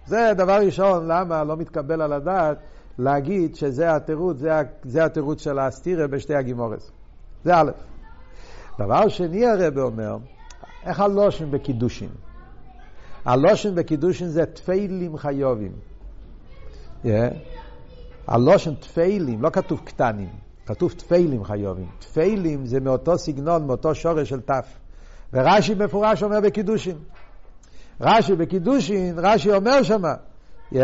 זה 0.06 0.32
דבר 0.38 0.60
ראשון, 0.66 1.08
למה 1.08 1.44
לא 1.44 1.58
מתקבל 1.58 2.02
על 2.02 2.14
הדעת 2.14 2.58
להגיד 3.00 3.56
שזה 3.56 3.96
התירוץ, 3.96 4.38
זה, 4.38 4.52
זה 4.84 5.06
התירוץ 5.06 5.42
של 5.42 5.60
הסטירה 5.60 6.08
בשתי 6.08 6.36
הגימורס. 6.36 6.92
זה 7.44 7.56
א'. 7.56 7.72
דבר 8.80 9.08
שני 9.08 9.46
הרב 9.46 9.78
אומר, 9.78 10.18
איך 10.86 11.00
הלושן 11.00 11.52
בקידושין? 11.52 12.10
הלושן 13.28 13.76
בקידושין 13.76 14.28
זה 14.28 14.46
תפיילים 14.46 15.18
חיובים. 15.18 15.72
Yeah. 17.04 17.08
הלושן 18.28 18.76
תפיילים, 18.76 19.42
לא 19.42 19.50
כתוב 19.50 19.82
קטנים, 19.86 20.30
כתוב 20.66 20.92
תפיילים 20.92 21.44
חיובים. 21.44 21.88
תפיילים 22.00 22.66
זה 22.66 22.80
מאותו 22.80 23.18
סגנון, 23.18 23.68
מאותו 23.68 23.96
שורש 23.96 24.30
של 24.30 24.42
תף. 24.42 24.68
ורש"י 25.34 25.74
מפורש 25.76 26.24
אומר 26.24 26.40
בקידושין. 26.40 26.98
רש"י 28.02 28.36
בקידושין, 28.36 29.20
רש"י 29.20 29.52
אומר 29.52 29.84
שמה, 29.84 30.14
yeah, 30.74 30.78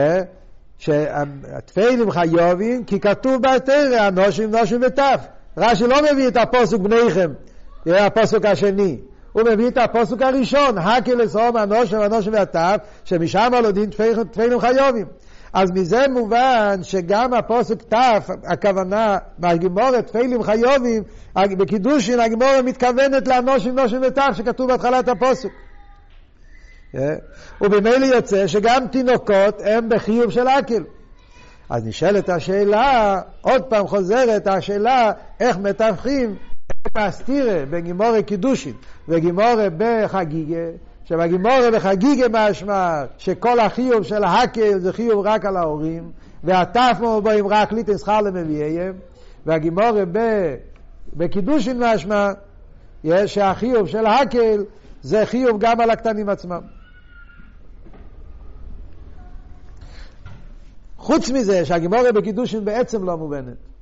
שהתפיילים 0.77 2.11
חיובים, 2.11 2.85
כי 2.85 2.99
כתוב 2.99 3.41
בתרא, 3.41 4.07
אנושים 4.07 4.51
נושים 4.51 4.81
וטף. 4.87 5.27
רש"י 5.57 5.87
לא 5.87 5.97
מביא 6.13 6.27
את 6.27 6.37
הפוסק 6.37 6.77
בניכם, 6.77 7.31
הפוסק 7.85 8.45
השני. 8.45 8.97
הוא 9.33 9.43
מביא 9.43 9.67
את 9.67 9.77
הפוסק 9.77 10.21
הראשון, 10.21 10.77
הקל 10.77 11.15
לסום 11.15 11.57
אנושים 11.57 11.99
ואנושים 11.99 12.33
וטף, 12.41 12.77
שמשם 13.05 13.51
לודין 13.63 13.89
תפיילים 14.31 14.59
חיובים. 14.59 15.05
אז 15.53 15.71
מזה 15.71 16.05
מובן 16.09 16.79
שגם 16.83 17.33
הפוסק 17.33 17.81
תף, 17.81 18.29
הכוונה, 18.43 19.17
מהגימורת, 19.39 20.07
תפיילים 20.07 20.43
חיובים, 20.43 21.03
בקידושין 21.35 22.19
הגימורת 22.19 22.65
מתכוונת 22.65 23.27
לאנושים 23.27 23.79
נושים 23.79 24.01
וטף, 24.03 24.29
שכתוב 24.33 24.67
בהתחלת 24.67 25.07
הפוסק. 25.07 25.49
אה? 26.95 27.15
ובמילא 27.61 28.05
יוצא 28.05 28.47
שגם 28.47 28.87
תינוקות 28.91 29.61
הם 29.63 29.89
בחיוב 29.89 30.31
של 30.31 30.47
אקל. 30.47 30.83
אז 31.69 31.85
נשאלת 31.85 32.29
השאלה, 32.29 33.21
עוד 33.41 33.61
פעם 33.61 33.87
חוזרת 33.87 34.47
השאלה, 34.47 35.11
איך 35.39 35.57
מתווכים 35.57 36.35
הסתירה 36.95 37.65
בין 37.65 37.79
גימורי 37.79 38.23
קידושין 38.23 38.73
וגימורי 39.07 39.67
בחגיגה, 39.77 40.69
שבגימורי 41.05 41.71
בחגיגה 41.73 42.27
משמע 42.31 43.03
שכל 43.17 43.59
החיוב 43.59 44.03
של 44.03 44.23
האקל 44.23 44.79
זה 44.79 44.93
חיוב 44.93 45.25
רק 45.25 45.45
על 45.45 45.57
ההורים, 45.57 46.11
והטפמו 46.43 47.21
בהם 47.21 47.47
רק 47.47 47.71
ליטן 47.71 47.97
שכר 47.97 48.21
למביאיהם, 48.21 48.93
והגימורי 49.45 50.03
בקידושין 51.13 51.83
משמע 51.83 52.31
שהחיוב 53.25 53.87
של 53.87 54.05
האקל 54.05 54.65
זה 55.01 55.25
חיוב 55.25 55.59
גם 55.59 55.79
על 55.81 55.89
הקטנים 55.89 56.29
עצמם. 56.29 56.61
חוץ 60.97 61.29
מזה 61.29 61.65
שהגימורה 61.65 62.11
בקידושין 62.11 62.65
בעצם 62.65 63.03
לא 63.03 63.17
מובנת. 63.17 63.72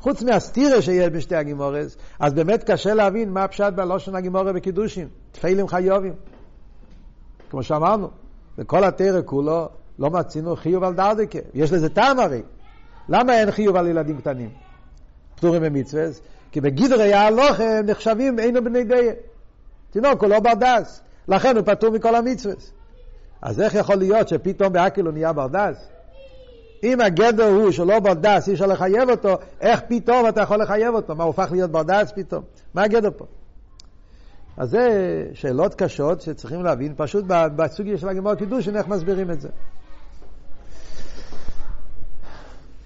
חוץ 0.00 0.22
מהסתירה 0.22 0.82
שיש 0.82 1.08
בשתי 1.08 1.36
הגימורס, 1.36 1.96
אז 2.20 2.34
באמת 2.34 2.70
קשה 2.70 2.94
להבין 2.94 3.30
מה 3.30 3.44
הפשט 3.44 3.72
בלושן 3.74 4.14
הגימורה 4.14 4.52
בקידושין. 4.52 5.08
תפיילים 5.32 5.68
חיובים. 5.68 6.12
כמו 7.50 7.62
שאמרנו, 7.62 8.10
בכל 8.58 8.84
התרא 8.84 9.20
כולו 9.24 9.68
לא 9.98 10.10
מצינו 10.10 10.56
חיוב 10.56 10.84
על 10.84 10.94
דרדקה. 10.94 11.38
יש 11.54 11.72
לזה 11.72 11.88
טעם 11.88 12.20
הרי. 12.20 12.42
למה 13.08 13.40
אין 13.40 13.50
חיוב 13.50 13.76
על 13.76 13.86
ילדים 13.86 14.18
קטנים? 14.18 14.50
פטורים 15.34 15.62
במצווה? 15.62 16.04
כי 16.52 16.60
בגדרי 16.60 17.12
ההלוך 17.12 17.60
הם 17.60 17.86
נחשבים 17.86 18.38
אינו 18.38 18.64
בני 18.64 18.84
דיה. 18.84 19.12
תינוק 19.90 20.22
הוא 20.22 20.30
לא 20.30 20.40
בר 20.40 20.54
דס, 20.54 21.00
לכן 21.28 21.56
הוא 21.56 21.64
פטור 21.66 21.90
מכל 21.90 22.14
המצווה. 22.14 22.54
אז 23.42 23.60
איך 23.60 23.74
יכול 23.74 23.96
להיות 23.96 24.28
שפתאום 24.28 24.72
בהקהל 24.72 25.04
הוא 25.04 25.12
נהיה 25.12 25.32
בר 25.32 25.46
דעת? 25.46 25.88
אם 26.82 27.00
הגדר 27.00 27.48
הוא 27.48 27.70
שלא 27.70 28.00
בר 28.00 28.16
דעת, 28.16 28.48
אי 28.48 28.52
אפשר 28.52 28.66
לחייב 28.66 29.10
אותו, 29.10 29.34
איך 29.60 29.80
פתאום 29.88 30.28
אתה 30.28 30.40
יכול 30.40 30.62
לחייב 30.62 30.94
אותו? 30.94 31.14
מה, 31.14 31.24
הוא 31.24 31.28
הופך 31.28 31.52
להיות 31.52 31.70
בר 31.70 31.87
דעת 31.87 32.12
פתאום? 32.12 32.42
מה 32.74 32.82
הגדר 32.82 33.10
פה? 33.16 33.24
אז 34.56 34.70
זה 34.70 34.88
שאלות 35.32 35.74
קשות 35.74 36.20
שצריכים 36.20 36.64
להבין 36.64 36.94
פשוט 36.96 37.24
בסוגיה 37.28 37.98
של 37.98 38.08
הגמרא 38.08 38.34
קידושין, 38.34 38.76
איך 38.76 38.88
מסבירים 38.88 39.30
את 39.30 39.40
זה. 39.40 39.48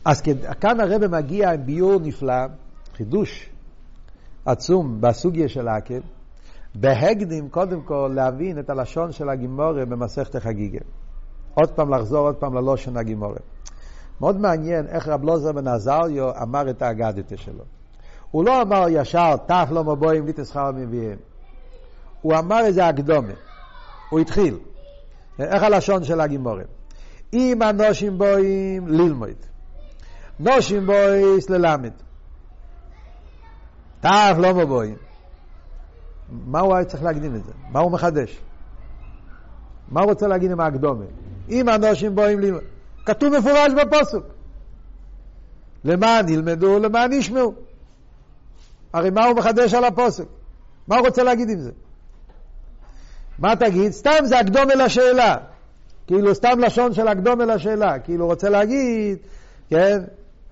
אז 0.04 0.22
כאן 0.60 0.80
הרבי 0.80 1.08
מגיע 1.08 1.50
עם 1.50 1.66
ביאור 1.66 2.00
נפלא, 2.00 2.46
חידוש 2.94 3.50
עצום 4.44 5.00
בסוגיה 5.00 5.48
של 5.48 5.68
העקב, 5.68 6.00
בהקדים 6.74 7.48
קודם 7.48 7.82
כל 7.82 8.12
להבין 8.14 8.58
את 8.58 8.70
הלשון 8.70 9.12
של 9.12 9.28
הגימורה 9.28 9.84
במסכת 9.84 10.34
החגיגה. 10.34 10.80
עוד 11.54 11.70
פעם 11.70 11.94
לחזור 11.94 12.26
עוד 12.26 12.36
פעם 12.36 12.54
ללושן 12.54 12.96
הגימורה. 12.96 13.38
מאוד 14.22 14.40
מעניין 14.40 14.86
איך 14.86 15.08
רב 15.08 15.24
לוזר 15.24 15.52
בן 15.52 15.68
עזריו 15.68 16.42
אמר 16.42 16.70
את 16.70 16.82
האגדתה 16.82 17.36
שלו. 17.36 17.64
הוא 18.30 18.44
לא 18.44 18.62
אמר 18.62 18.86
ישר, 18.88 19.36
תף 19.46 19.68
לא 19.70 19.84
מבואים 19.84 20.26
שכר 20.44 20.70
מביאים. 20.72 21.16
הוא 22.20 22.34
אמר 22.38 22.60
איזה 22.60 22.86
הקדומה. 22.86 23.32
הוא 24.08 24.20
התחיל. 24.20 24.58
איך 25.38 25.62
הלשון 25.62 26.04
של 26.04 26.20
הגימורים? 26.20 26.66
אם 27.32 27.62
הנושים 27.62 28.18
בואים 28.18 28.88
ללמוד. 28.88 29.28
נושים 30.40 30.86
בויס 30.86 31.50
ללמד. 31.50 31.92
תף 34.00 34.36
לא 34.38 34.54
מבואים. 34.54 34.96
מה 36.28 36.60
הוא 36.60 36.74
היה 36.74 36.84
צריך 36.84 37.02
להקדים 37.02 37.36
את 37.36 37.44
זה? 37.44 37.52
מה 37.70 37.80
הוא 37.80 37.92
מחדש? 37.92 38.40
מה 39.88 40.00
הוא 40.00 40.10
רוצה 40.10 40.26
להגיד 40.26 40.50
עם 40.50 40.60
ההקדומה? 40.60 41.04
אם 41.48 41.68
הנושים 41.68 42.14
בואים 42.14 42.40
ללמוד. 42.40 42.62
כתוב 43.06 43.38
מפורש 43.38 43.72
בפוסוק. 43.72 44.24
למען 45.84 46.28
ילמדו, 46.28 46.78
למען 46.78 47.12
ישמעו. 47.12 47.54
הרי 48.92 49.10
מה 49.10 49.24
הוא 49.24 49.36
מחדש 49.36 49.74
על 49.74 49.84
הפוסק? 49.84 50.24
מה 50.88 50.96
הוא 50.96 51.06
רוצה 51.06 51.22
להגיד 51.22 51.50
עם 51.50 51.58
זה? 51.58 51.70
מה 53.38 53.56
תגיד? 53.56 53.92
סתם 53.92 54.24
זה 54.24 54.38
הקדום 54.38 54.70
אל 54.70 54.80
השאלה. 54.80 55.36
כאילו 56.06 56.34
סתם 56.34 56.58
לשון 56.58 56.94
של 56.94 57.08
הקדום 57.08 57.40
אל 57.40 57.50
השאלה. 57.50 57.98
כאילו 57.98 58.26
רוצה 58.26 58.48
להגיד, 58.48 59.18
כן, 59.70 60.02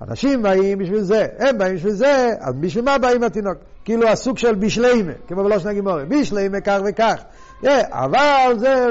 אנשים 0.03 0.43
באים 0.43 0.79
בשביל 0.79 1.03
זה, 1.03 1.27
הם 1.39 1.59
באים 1.59 1.77
בשביל 1.77 1.93
זה, 1.93 2.31
אז 2.41 2.55
בשביל 2.55 2.85
מה 2.85 2.99
באים 2.99 3.23
התינוק? 3.23 3.59
כאילו 3.85 4.09
הסוג 4.09 4.39
של 4.39 4.55
בישליימה, 4.55 5.13
כמו 5.29 5.45
בלושן 5.45 5.69
הגימורי, 5.69 6.05
בישליימה 6.05 6.61
כך 6.61 6.79
וכך. 6.89 7.23
Yeah, 7.63 7.67
אבל 7.91 8.55
זה 8.59 8.87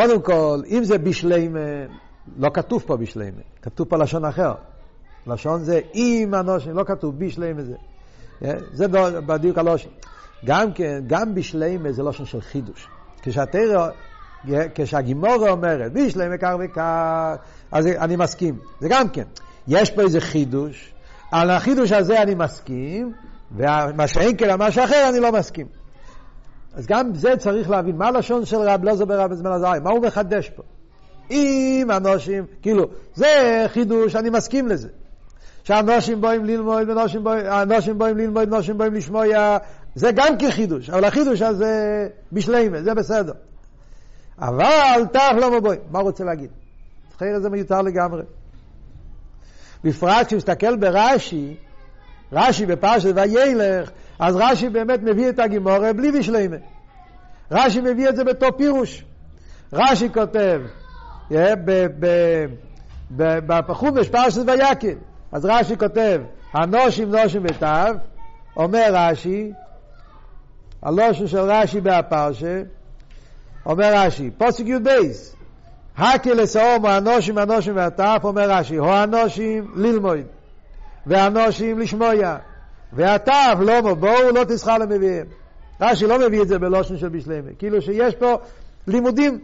קודם 0.00 0.22
כל, 0.22 0.62
אם 0.66 0.84
זה 0.84 0.98
בשלמה, 0.98 1.58
לא 2.36 2.50
כתוב 2.54 2.82
פה 2.86 2.96
בשלמה, 2.96 3.42
כתוב 3.62 3.88
פה 3.88 3.96
לשון 3.96 4.24
אחר. 4.24 4.52
לשון 5.26 5.64
זה 5.64 5.80
אם 5.94 6.34
הנושן, 6.34 6.70
לא 6.70 6.84
כתוב 6.84 7.18
בשלמה 7.18 7.62
זה. 7.62 7.74
אה, 8.44 8.52
זה 8.72 8.88
בדיוק 9.26 9.58
הלושן. 9.58 9.88
גם 10.44 10.72
כן, 10.72 11.02
גם 11.06 11.34
בשלמה 11.34 11.92
זה 11.92 12.02
לשון 12.02 12.26
של 12.26 12.40
חידוש. 12.40 12.88
כשהתרא, 13.22 13.88
אה, 14.50 14.66
כשהגימורה 14.74 15.50
אומרת, 15.50 15.92
בשלמה 15.92 16.38
כך 16.38 16.54
וכך, 16.64 17.34
אז 17.72 17.86
אני 17.86 18.16
מסכים. 18.16 18.58
זה 18.80 18.88
גם 18.90 19.08
כן. 19.08 19.24
יש 19.68 19.90
פה 19.90 20.02
איזה 20.02 20.20
חידוש, 20.20 20.94
על 21.30 21.50
החידוש 21.50 21.92
הזה 21.92 22.22
אני 22.22 22.34
מסכים, 22.34 23.12
ומה 23.56 24.06
שאין 24.06 24.36
כן 24.38 24.50
על 24.50 24.56
משהו 24.58 24.84
אחר 24.84 25.08
אני 25.08 25.20
לא 25.20 25.32
מסכים. 25.32 25.79
אז 26.74 26.86
גם 26.86 27.14
זה 27.14 27.36
צריך 27.36 27.70
להבין, 27.70 27.96
מה 27.96 28.08
הלשון 28.08 28.44
של 28.44 28.56
רב 28.56 28.84
לוזר 28.84 29.04
ברב 29.04 29.34
זמן 29.34 29.52
עזריה, 29.52 29.80
מה 29.80 29.90
הוא 29.90 30.02
מחדש 30.02 30.50
פה? 30.50 30.62
אם 31.30 31.88
אנושים, 31.96 32.44
כאילו, 32.62 32.86
זה 33.14 33.64
חידוש, 33.68 34.16
אני 34.16 34.30
מסכים 34.30 34.68
לזה. 34.68 34.88
שאנושים 35.64 36.20
באים 36.20 36.44
ללמוד, 36.44 36.88
ואנושים 36.88 37.98
באים, 37.98 38.16
ללמוד, 38.18 38.54
אנושים 38.54 38.78
באים 38.78 38.94
לשמוע, 38.94 39.24
זה 39.94 40.12
גם 40.12 40.38
כחידוש, 40.38 40.90
אבל 40.90 41.04
החידוש 41.04 41.42
הזה 41.42 42.08
בשלימה, 42.32 42.82
זה 42.82 42.94
בסדר. 42.94 43.32
אבל 44.38 45.04
תח 45.12 45.32
לא 45.40 45.58
מבוי, 45.58 45.76
מה 45.90 45.98
הוא 45.98 46.06
רוצה 46.06 46.24
להגיד? 46.24 46.50
אחרי 47.16 47.40
זה 47.40 47.48
מיותר 47.50 47.82
לגמרי. 47.82 48.22
בפרט 49.84 50.26
כשמסתכל 50.26 50.76
ברש"י, 50.76 51.56
רש"י 52.32 52.66
בפרשת 52.66 53.12
וילך, 53.14 53.90
אז 54.20 54.36
רש"י 54.36 54.68
באמת 54.68 55.02
מביא 55.02 55.28
את 55.28 55.38
הגימורה 55.38 55.92
בלי 55.92 56.12
בשלימה. 56.12 56.56
רש"י 57.50 57.80
מביא 57.80 58.08
את 58.08 58.16
זה 58.16 58.24
בתור 58.24 58.50
פירוש. 58.50 59.04
רש"י 59.72 60.08
כותב, 60.12 60.60
בחומש 63.46 64.08
פרשת 64.08 64.42
ויקל, 64.46 64.98
אז 65.32 65.44
רש"י 65.44 65.76
כותב, 65.76 66.20
הנושים 66.52 67.10
נושים 67.10 67.42
בתו, 67.42 67.66
אומר 68.56 68.90
רש"י, 68.92 69.52
הלושן 70.82 71.26
של 71.26 71.38
רש"י 71.38 71.80
בהפרשה, 71.80 72.62
אומר 73.66 73.92
רש"י, 73.94 74.30
פוסק 74.30 74.64
י"ב, 74.66 74.88
הקל 75.96 76.32
לסאום 76.32 76.86
האנושים 76.86 77.38
האנושים 77.38 77.76
והטף, 77.76 78.20
אומר 78.24 78.50
רש"י, 78.50 78.76
הו 78.76 78.86
האנושים 78.86 79.72
ללמוד, 79.74 80.18
והאנושים 81.06 81.78
לשמויה, 81.78 82.36
והטף 82.92 83.54
לא 83.60 83.94
בואו 83.94 84.30
לא 84.34 84.44
תסחר 84.44 84.78
למביאים. 84.78 85.26
רש"י 85.80 86.06
לא 86.06 86.18
מביא 86.18 86.42
את 86.42 86.48
זה 86.48 86.58
בלושן 86.58 86.98
של 86.98 87.08
בשלמה, 87.08 87.50
כאילו 87.58 87.82
שיש 87.82 88.14
פה 88.14 88.34
לימודים, 88.86 89.38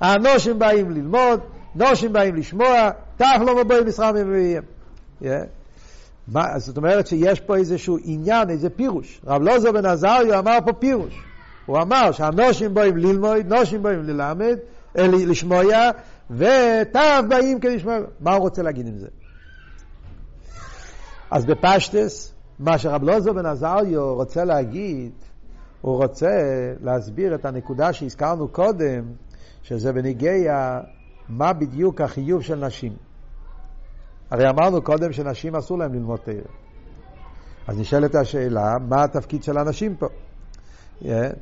האנושים 0.00 0.58
באים 0.58 0.90
ללמוד, 0.90 1.40
נושים 1.74 2.12
באים 2.12 2.34
לשמוע, 2.34 2.90
טף 3.16 3.36
לא 3.46 3.62
בואו 3.62 3.84
מסחר 3.84 4.12
למביאים. 4.12 4.62
Yeah. 5.22 5.26
זאת 6.56 6.76
אומרת 6.76 7.06
שיש 7.06 7.40
פה 7.40 7.56
איזשהו 7.56 7.98
עניין, 8.04 8.50
איזה 8.50 8.70
פירוש. 8.70 9.20
רב 9.26 9.42
לוזו 9.42 9.72
בן 9.72 9.86
עזריו 9.86 10.38
אמר 10.38 10.58
פה 10.64 10.72
פירוש. 10.72 11.14
הוא 11.66 11.78
אמר 11.78 12.12
שהנושים 12.12 12.74
באים 12.74 12.96
ללמוד, 12.96 13.46
נושים 13.46 13.82
באים 13.82 14.02
ללמד, 14.02 14.58
לשמוע, 14.94 15.90
ותו 16.30 17.00
באים 17.28 17.60
כדי 17.60 17.76
לשמוע. 17.76 17.98
מה 18.20 18.32
הוא 18.32 18.40
רוצה 18.40 18.62
להגיד 18.62 18.86
עם 18.86 18.98
זה? 18.98 19.06
אז 21.30 21.44
בפשטס, 21.44 22.32
מה 22.60 22.78
שרב 22.78 23.02
לוזו 23.02 23.34
בן 23.34 23.46
עזריו 23.46 24.14
רוצה 24.14 24.44
להגיד, 24.44 25.12
הוא 25.80 25.96
רוצה 25.96 26.28
להסביר 26.80 27.34
את 27.34 27.44
הנקודה 27.44 27.92
שהזכרנו 27.92 28.48
קודם, 28.48 29.04
שזה 29.62 29.92
בניגיע 29.92 30.80
מה 31.28 31.52
בדיוק 31.52 32.00
החיוב 32.00 32.42
של 32.42 32.66
נשים. 32.66 32.92
הרי 34.30 34.50
אמרנו 34.50 34.82
קודם 34.82 35.12
שנשים 35.12 35.56
אסור 35.56 35.78
להם 35.78 35.94
ללמוד 35.94 36.20
תרא. 36.24 36.34
אז 37.66 37.78
נשאלת 37.78 38.14
השאלה, 38.14 38.74
מה 38.88 39.04
התפקיד 39.04 39.42
של 39.42 39.58
הנשים 39.58 39.96
פה? 39.96 40.06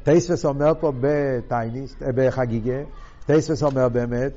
טייספס 0.02 0.44
אומר 0.44 0.72
פה 0.80 0.92
בטייניס, 1.00 1.96
אה, 2.02 2.08
בחגיגה, 2.14 2.78
טייספס 3.26 3.62
אומר 3.62 3.88
באמת, 3.88 4.32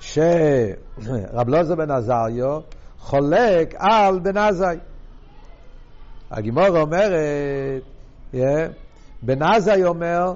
שרב 0.00 1.48
לוזר 1.48 1.74
בן 1.74 1.90
עזריו 1.90 2.60
חולק 3.04 3.74
על 3.78 4.18
בן 4.18 4.36
עזאי. 4.36 4.76
הגימור 6.30 6.68
אומרת, 6.68 7.82
בן 9.22 9.42
עזאי 9.42 9.84
אומר 9.84 10.34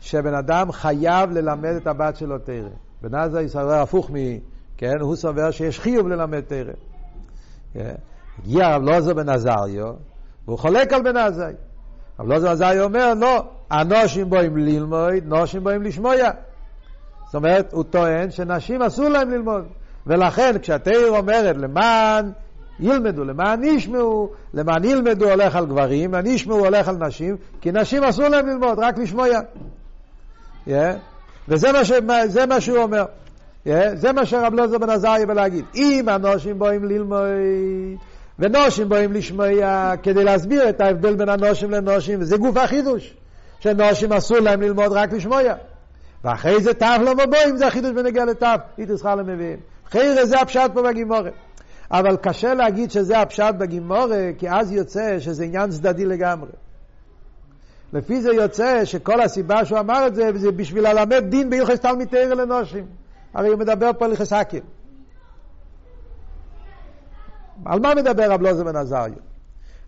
שבן 0.00 0.34
אדם 0.34 0.72
חייב 0.72 1.30
ללמד 1.30 1.74
את 1.76 1.86
הבת 1.86 2.16
שלו 2.16 2.38
תרא. 2.38 2.68
בן 3.02 3.14
עזאי 3.14 3.48
סובר 3.48 3.74
הפוך 3.74 4.10
מ... 4.10 4.14
כן, 4.76 5.00
הוא 5.00 5.16
סובר 5.16 5.50
שיש 5.50 5.80
חיוב 5.80 6.08
ללמד 6.08 6.40
תרא. 6.40 6.72
הגיע 8.38 8.76
רב 8.76 8.82
לוזר 8.82 9.14
בן 9.14 9.28
עזריו, 9.28 9.94
והוא 10.46 10.58
חולק 10.58 10.92
על 10.92 11.02
בן 11.02 11.16
עזאי. 11.16 11.52
אבל 12.18 12.28
לא 12.28 12.38
זזאי 12.38 12.80
אומר, 12.80 13.14
לא, 13.14 13.44
אנושים 13.72 14.30
באים 14.30 14.56
ללמוד, 14.56 15.24
נושים 15.24 15.64
באים 15.64 15.82
לשמוע. 15.82 16.14
זאת 17.26 17.34
אומרת, 17.34 17.72
הוא 17.72 17.84
טוען 17.84 18.30
שנשים 18.30 18.82
אסור 18.82 19.08
להם 19.08 19.30
ללמוד. 19.30 19.64
ולכן 20.06 20.58
כשהתאיר 20.62 21.08
אומרת 21.08 21.56
למען 21.56 22.30
ילמדו, 22.80 23.24
למען 23.24 23.64
ישמעו, 23.64 24.30
למען 24.54 24.84
ילמדו 24.84 25.30
הולך 25.30 25.56
על 25.56 25.66
גברים, 25.66 26.10
למען 26.10 26.26
ישמעו 26.26 26.58
הולך 26.58 26.88
על 26.88 26.96
נשים, 26.96 27.36
כי 27.60 27.72
נשים 27.72 28.04
אסור 28.04 28.28
להם 28.28 28.46
ללמוד, 28.46 28.78
רק 28.78 28.98
לשמוע. 28.98 29.26
Yeah. 30.68 30.70
וזה 31.48 31.72
מה, 31.72 31.84
ש, 31.84 31.92
זה 32.26 32.46
מה 32.46 32.60
שהוא 32.60 32.78
אומר. 32.78 33.04
Yeah. 33.66 33.70
זה 33.94 34.12
מה 34.12 34.26
שרב 34.26 34.54
לוזר 34.54 34.78
בן 34.78 34.90
עזריה 34.90 35.26
בא 35.26 35.34
להגיד. 35.34 35.64
אם 35.74 36.08
אנושים 36.08 36.58
באים 36.58 36.84
ללמוד, 36.84 37.26
ונושים 38.38 38.88
באים 38.88 39.12
לשמוע 39.12 39.96
כדי 40.02 40.24
להסביר 40.24 40.68
את 40.68 40.80
ההבדל 40.80 41.14
בין 41.14 41.28
הנושים 41.28 41.70
לנושים, 41.70 42.20
וזה 42.20 42.36
גוף 42.36 42.56
החידוש, 42.56 43.14
שנושים 43.60 44.12
אסור 44.12 44.38
להם 44.38 44.62
ללמוד 44.62 44.92
רק 44.92 45.12
לשמוע. 45.12 45.40
ואחרי 46.24 46.62
זה 46.62 46.74
תף 46.74 46.98
לא 47.04 47.14
מבואים, 47.14 47.56
זה 47.56 47.66
החידוש 47.66 47.90
בנגיע 47.90 48.24
לתף, 48.24 48.60
איתו 48.78 48.98
שכר 48.98 49.14
למביאים. 49.14 49.58
אחרי 49.88 50.26
זה 50.26 50.40
הפשט 50.40 50.70
פה 50.74 50.82
בגימורה. 50.82 51.30
אבל 51.90 52.16
קשה 52.16 52.54
להגיד 52.54 52.90
שזה 52.90 53.20
הפשט 53.20 53.54
בגימורה, 53.58 54.30
כי 54.38 54.50
אז 54.50 54.72
יוצא 54.72 55.18
שזה 55.20 55.44
עניין 55.44 55.70
צדדי 55.70 56.04
לגמרי. 56.04 56.50
לפי 57.92 58.20
זה 58.20 58.32
יוצא 58.32 58.84
שכל 58.84 59.20
הסיבה 59.20 59.64
שהוא 59.64 59.78
אמר 59.78 60.06
את 60.06 60.14
זה, 60.14 60.30
זה 60.34 60.52
בשביל 60.52 60.88
ללמד 60.88 61.24
דין 61.28 61.50
בהלכס 61.50 61.80
תלמיד 61.80 62.08
תרא 62.08 62.34
לנושים. 62.34 62.86
הרי 63.34 63.48
הוא 63.48 63.58
מדבר 63.58 63.90
פה 63.98 64.04
על 64.04 64.10
הלכס. 64.10 64.54
על 67.64 67.80
מה 67.80 67.94
מדבר 67.94 68.30
רב 68.30 68.42
לוזר 68.42 68.64
בן 68.64 68.76
עזריה? 68.76 69.14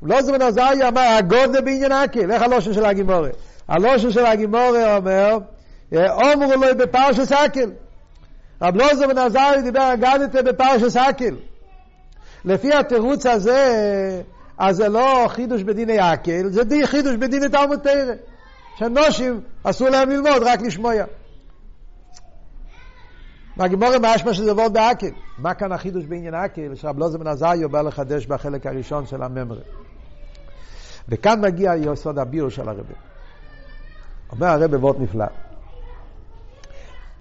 לוזר 0.02 0.32
בן 0.32 0.42
עזריה 0.42 0.88
אמר, 0.88 1.00
הגודל 1.18 1.60
בעניין 1.60 1.92
הקל, 1.92 2.30
איך 2.30 2.42
הלושן 2.42 2.72
של 2.72 2.84
הגימורה? 2.84 3.28
הלושן 3.68 4.10
של 4.10 4.26
הגימורה 4.26 4.96
אומר, 4.96 5.38
אומרו 5.92 6.52
לו 6.52 6.76
בפרשס 6.78 7.32
הקל. 7.32 7.70
רב 8.62 8.76
לוזר 8.76 9.06
בן 9.08 9.18
עזריה 9.18 9.62
דיבר, 9.62 9.80
הגדתם 9.80 10.44
בפרשס 10.44 10.96
הקל. 10.96 11.36
לפי 12.44 12.74
התירוץ 12.74 13.26
הזה, 13.26 14.22
אז 14.58 14.76
זה 14.76 14.88
לא 14.88 15.26
חידוש 15.28 15.62
בדיני 15.62 15.98
הקל, 15.98 16.48
זה 16.48 16.64
די 16.64 16.86
חידוש 16.86 17.16
בדיני 17.16 17.48
תלמוד 17.48 17.78
תרא. 17.78 18.14
שנושים 18.76 19.40
אסור 19.62 19.88
להם 19.88 20.10
ללמוד, 20.10 20.42
רק 20.42 20.60
לשמוע. 20.60 20.92
מהגימורים 23.56 24.02
משמע 24.02 24.34
שזה 24.34 24.54
וורד 24.54 24.72
באקל. 24.72 25.10
מה 25.38 25.54
כאן 25.54 25.72
החידוש 25.72 26.04
בעניין 26.04 26.34
אקל? 26.34 26.74
שרב 26.74 26.98
לוזר 26.98 27.18
בן 27.18 27.26
עזריו 27.26 27.68
בא 27.68 27.80
לחדש 27.80 28.26
בחלק 28.26 28.66
הראשון 28.66 29.06
של 29.06 29.22
הממרה. 29.22 29.60
וכאן 31.08 31.40
מגיע 31.40 31.72
יסוד 31.76 32.18
הביור 32.18 32.48
של 32.48 32.68
הרבה. 32.68 32.94
אומר 34.32 34.46
הרבה 34.46 34.78
וורד 34.78 35.00
נפלא. 35.00 35.24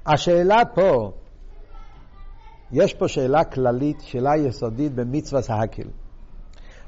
השאלה 0.05 0.65
פה, 0.65 1.11
יש 2.71 2.93
פה 2.93 3.07
שאלה 3.07 3.43
כללית, 3.43 4.01
שאלה 4.01 4.37
יסודית 4.37 4.95
במצווה 4.95 5.41
האקל. 5.49 5.87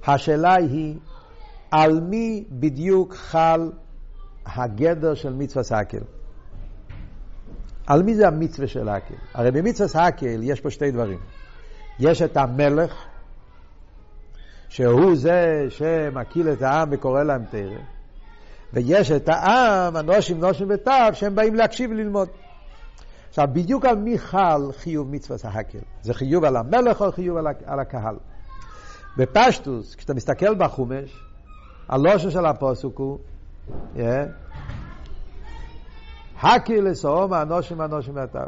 השאלה 0.08 0.56
היא, 0.56 0.96
על 1.72 2.00
מי 2.00 2.44
בדיוק 2.52 3.14
חל 3.14 3.72
הגדר 4.46 5.14
של 5.14 5.34
מצווה 5.34 5.64
האקל? 5.78 6.02
על 7.88 8.04
מי 8.04 8.16
זה 8.16 8.28
המצווה 8.28 8.68
של 8.68 8.90
הקל? 8.90 9.16
הרי 9.34 9.52
במצווה 9.52 10.08
הקל 10.08 10.40
יש 10.44 10.62
פה 10.62 10.70
שתי 10.70 10.92
דברים. 10.92 11.20
יש 12.00 12.22
את 12.22 12.38
המלך, 12.38 12.94
שהוא 14.70 15.16
זה 15.16 15.66
שמקיל 15.70 16.50
את 16.50 16.62
העם 16.62 16.90
וקורא 16.92 17.24
להם 17.24 17.44
תרא, 17.52 17.80
ויש 18.74 19.12
את 19.12 19.30
העם, 19.30 19.96
הנושים, 19.96 20.40
נושים 20.40 20.68
וטף, 20.70 21.10
שהם 21.14 21.36
באים 21.36 21.56
להקשיב 21.56 21.92
וללמוד. 21.92 22.30
עכשיו, 23.30 23.48
בדיוק 23.54 23.86
על 23.86 23.96
מי 23.96 24.18
חל 24.18 24.62
חיוב 24.78 25.12
מצווה 25.12 25.38
הקל? 25.44 25.80
זה 26.02 26.14
חיוב 26.14 26.44
על 26.44 26.56
המלך 26.56 27.02
או 27.02 27.12
חיוב 27.12 27.38
על 27.66 27.80
הקהל? 27.80 28.16
בפשטוס, 29.18 29.96
כשאתה 29.96 30.14
מסתכל 30.14 30.56
בחומש, 30.56 31.24
הלושן 31.90 32.32
של 32.32 32.46
הפוסוק 32.46 32.98
הוא, 32.98 33.20
yeah, 33.96 34.00
הקי 36.42 36.82
לסאום 36.82 37.34
האנושים 37.34 37.82
האנושים 37.82 38.14
מהטב. 38.16 38.48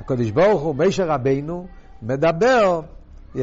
הקדוש 0.00 0.30
ברוך 0.30 0.62
הוא, 0.62 0.74
מישר 0.74 1.08
רבינו, 1.08 1.66
מדבר, 2.02 2.80
yeah, 3.34 3.38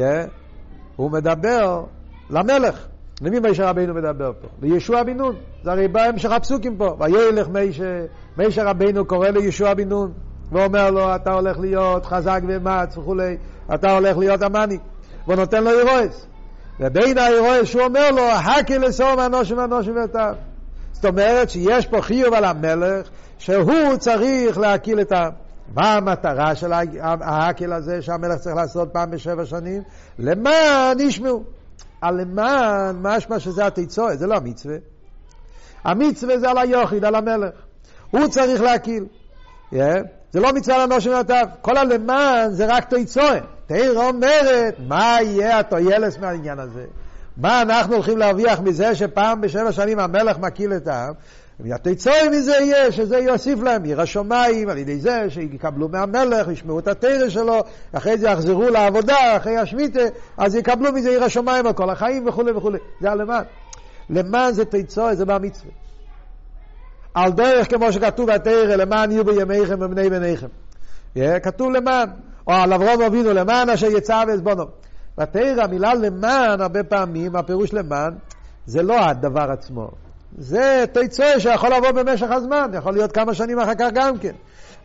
הוא 0.96 1.10
מדבר 1.10 1.84
למלך. 2.30 2.86
למי 3.22 3.40
מישר 3.40 3.66
רבינו 3.66 3.94
מדבר 3.94 4.32
פה? 4.40 4.48
לישוע 4.62 5.02
בן 5.02 5.16
נון. 5.16 5.36
זה 5.62 5.72
הרי 5.72 5.88
בהמשך 5.88 6.30
הפסוקים 6.30 6.76
פה. 6.76 6.96
וילך 7.00 7.48
מישר 8.36 8.66
רבינו 8.66 9.04
קורא 9.04 9.28
לישוע 9.28 9.74
בן 9.74 9.88
נון, 9.88 10.12
ואומר 10.52 10.90
לו, 10.90 11.14
אתה 11.14 11.32
הולך 11.32 11.58
להיות 11.58 12.06
חזק 12.06 12.40
ומץ 12.48 12.96
וכולי, 12.96 13.36
אתה 13.74 13.92
הולך 13.92 14.16
להיות 14.16 14.42
המאני. 14.42 14.78
והוא 15.26 15.36
נותן 15.36 15.64
לו 15.64 15.70
אירועס. 15.70 16.26
ובין 16.80 17.18
האירועס 17.18 17.66
שהוא 17.66 17.82
אומר 17.82 18.10
לו, 18.10 18.22
הקי 18.22 18.78
לסאום 18.78 19.18
האנושים 19.18 19.58
האנושים 19.58 19.94
מהטב. 19.94 20.34
זאת 20.92 21.04
אומרת 21.04 21.50
שיש 21.50 21.86
פה 21.86 22.02
חיוב 22.02 22.34
על 22.34 22.44
המלך 22.44 23.08
שהוא 23.38 23.96
צריך 23.98 24.58
להקיל 24.58 25.00
את 25.00 25.12
העם. 25.12 25.32
מה 25.74 25.94
המטרה 25.94 26.54
של 26.54 26.72
ההקל 27.20 27.72
הזה 27.72 28.02
שהמלך 28.02 28.38
צריך 28.38 28.56
לעשות 28.56 28.88
פעם 28.92 29.10
בשבע 29.10 29.46
שנים? 29.46 29.82
למען 30.18 31.00
ישמעו. 31.00 31.44
הלמען, 32.02 32.96
משמע 33.02 33.38
שזה 33.40 33.66
התיצורת, 33.66 34.18
זה 34.18 34.26
לא 34.26 34.36
המצווה. 34.36 34.76
המצווה 35.84 36.38
זה 36.38 36.50
על 36.50 36.58
היוחיד, 36.58 37.04
על 37.04 37.14
המלך. 37.14 37.54
הוא 38.14 38.28
צריך 38.28 38.62
להקיל. 38.62 39.04
Yeah. 39.72 39.76
זה 40.32 40.40
לא 40.40 40.52
מצווה 40.52 40.78
לאנושים 40.78 41.12
ונתיו. 41.12 41.46
כל 41.62 41.76
הלמען 41.76 42.50
זה 42.50 42.66
רק 42.66 42.84
תיצורת. 42.84 43.42
תאיר 43.66 43.98
אומרת, 43.98 44.74
מה 44.86 45.18
יהיה 45.20 45.58
התוילס 45.58 46.18
מהעניין 46.18 46.58
הזה? 46.58 46.84
מה 47.36 47.62
אנחנו 47.62 47.94
הולכים 47.94 48.18
להרוויח 48.18 48.60
מזה 48.60 48.94
שפעם 48.94 49.40
בשבע 49.40 49.72
שנים 49.72 49.98
המלך 49.98 50.38
מקיל 50.38 50.72
את 50.76 50.88
העם? 50.88 51.12
והתיצורת 51.60 52.30
מזה 52.32 52.52
יהיה 52.52 52.92
שזה 52.92 53.18
יוסיף 53.18 53.62
להם 53.62 53.84
עיר 53.84 54.00
השמיים 54.00 54.68
על 54.68 54.78
ידי 54.78 55.00
זה 55.00 55.26
שיקבלו 55.28 55.88
מהמלך, 55.88 56.48
ישמעו 56.48 56.78
את 56.78 56.88
התרא 56.88 57.28
שלו, 57.28 57.60
אחרי 57.92 58.18
זה 58.18 58.28
יחזרו 58.28 58.68
לעבודה, 58.68 59.36
אחרי 59.36 59.56
השמיטה, 59.56 60.00
אז 60.36 60.54
יקבלו 60.54 60.92
מזה 60.92 61.08
עיר 61.08 61.24
השמיים 61.24 61.66
על 61.66 61.72
כל 61.72 61.90
החיים 61.90 62.26
וכולי 62.26 62.52
וכולי. 62.52 62.78
זה 63.00 63.10
הלמען. 63.10 63.44
למען 64.10 64.52
זה 64.52 64.64
תיצורת, 64.64 65.18
זה 65.18 65.24
במצווה. 65.24 65.83
על 67.14 67.32
דרך 67.32 67.70
כמו 67.70 67.92
שכתוב 67.92 68.30
בתרא, 68.30 68.76
למען 68.76 69.10
יהיו 69.10 69.24
בימיכם 69.24 69.74
ובני 69.80 70.10
בניכם. 70.10 70.46
כתוב 71.42 71.72
למען. 71.72 72.08
או 72.46 72.52
על 72.52 72.72
אברום 72.72 73.02
אבינו 73.02 73.32
למען 73.32 73.70
אשר 73.70 73.86
יצא 73.86 74.24
ועזבונו. 74.28 74.64
בתרא 75.18 75.62
המילה 75.62 75.94
למען 75.94 76.60
הרבה 76.60 76.84
פעמים, 76.84 77.36
הפירוש 77.36 77.72
למען, 77.72 78.14
זה 78.66 78.82
לא 78.82 79.00
הדבר 79.00 79.50
עצמו. 79.50 79.90
זה 80.38 80.84
תיצור 80.92 81.38
שיכול 81.38 81.74
לבוא 81.74 81.90
במשך 81.90 82.30
הזמן, 82.30 82.70
יכול 82.74 82.92
להיות 82.92 83.12
כמה 83.12 83.34
שנים 83.34 83.58
אחר 83.58 83.74
כך 83.74 83.88
גם 83.94 84.18
כן. 84.18 84.34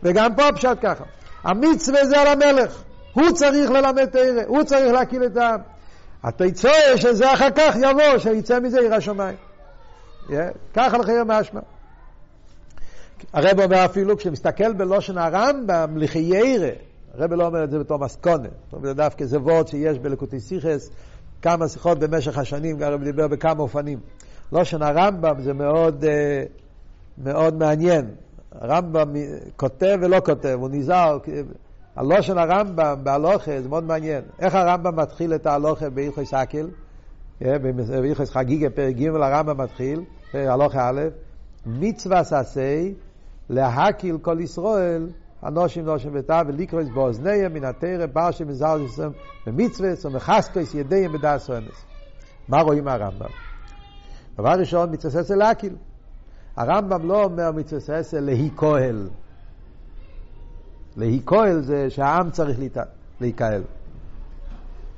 וגם 0.02 0.34
פה 0.34 0.42
פשט 0.54 0.78
ככה. 0.82 1.04
המצווה 1.44 2.06
זה 2.06 2.20
על 2.20 2.26
המלך. 2.26 2.82
הוא 3.12 3.30
צריך 3.30 3.70
ללמד 3.70 4.04
תרא, 4.04 4.42
הוא 4.46 4.62
צריך 4.62 4.92
להקיל 4.92 5.24
את 5.24 5.36
העם. 5.36 5.60
התיצור 6.24 6.96
שזה 6.96 7.32
אחר 7.32 7.50
כך 7.50 7.76
יבוא, 7.76 8.18
שיצא 8.18 8.60
מזה 8.60 8.80
עיר 8.80 8.94
השמיים. 8.94 9.36
Yeah, 10.28 10.32
ככה 10.74 10.98
לחייר 10.98 11.24
משמע. 11.26 11.60
הרב 13.32 13.60
אומר 13.60 13.84
אפילו, 13.84 14.16
כשמסתכל 14.16 14.72
בלושן 14.72 15.18
הרמב"ם, 15.18 15.96
לחיירה, 15.96 16.70
הרב 17.14 17.32
לא 17.32 17.46
אומר 17.46 17.64
את 17.64 17.70
זה 17.70 17.78
בתור 17.78 17.98
מסקונה, 17.98 18.48
זה 18.82 18.94
דווקא 18.94 19.24
זה 19.24 19.38
וורד 19.38 19.68
שיש 19.68 19.98
בלקוטי 19.98 20.40
סיכס, 20.40 20.90
כמה 21.42 21.68
שיחות 21.68 21.98
במשך 21.98 22.38
השנים, 22.38 22.82
הרב 22.82 23.04
דיבר 23.04 23.28
בכמה 23.28 23.62
אופנים. 23.62 23.98
לושן 24.52 24.82
הרמב"ם 24.82 25.40
זה 25.42 25.52
מאוד, 25.52 26.04
אה, 26.04 26.42
מאוד 27.18 27.54
מעניין. 27.54 28.10
הרמב"ם 28.52 29.12
כותב 29.56 29.98
ולא 30.02 30.20
כותב, 30.24 30.56
הוא 30.60 30.68
נזהר. 30.72 31.18
הלושן 31.96 32.38
הרמב"ם 32.38 32.94
בהלוכה 33.02 33.60
זה 33.62 33.68
מאוד 33.68 33.84
מעניין. 33.84 34.22
איך 34.38 34.54
הרמב"ם 34.54 34.96
מתחיל 34.96 35.34
את 35.34 35.46
ההלוכה 35.46 35.90
בהלכוי 35.90 36.26
סקל? 36.26 36.68
אה, 37.44 37.58
בהלכוי 37.58 38.26
חגיגה 38.26 38.70
פרק 38.70 38.96
ג' 38.96 39.06
הרמב"ם 39.06 39.60
מתחיל, 39.60 40.04
הלוכה 40.34 40.88
א', 40.88 41.00
מצווה 41.66 42.24
ססי 42.24 42.94
להקיל 43.50 44.18
כל 44.18 44.40
ישראל 44.40 45.08
אנושים 45.46 45.84
נושים 45.84 46.10
ותא 46.14 46.42
וליקרויס 46.46 46.88
באוזניהם 46.88 47.52
מן 47.52 47.64
התרא 47.64 48.06
פרשי 48.12 48.44
מזל 48.44 48.80
יסם 48.84 49.10
במצווה 49.46 49.90
ומחסקויס 50.04 50.74
ידיהם 50.74 51.12
בדס 51.12 51.50
אונס. 51.50 51.84
מה 52.48 52.60
רואים 52.60 52.84
מהרמב"ם? 52.84 53.30
דבר 54.38 54.50
ראשון, 54.50 54.92
מצווה 54.92 55.22
ססה 55.22 55.34
להקיל. 55.34 55.76
הרמב"ם 56.56 57.08
לא 57.08 57.24
אומר 57.24 57.52
מצווה 57.52 58.02
ססה 58.02 58.20
להי 58.20 58.50
כהל. 58.56 59.08
זה 61.60 61.90
שהעם 61.90 62.30
צריך 62.30 62.58
להיקהל. 63.20 63.62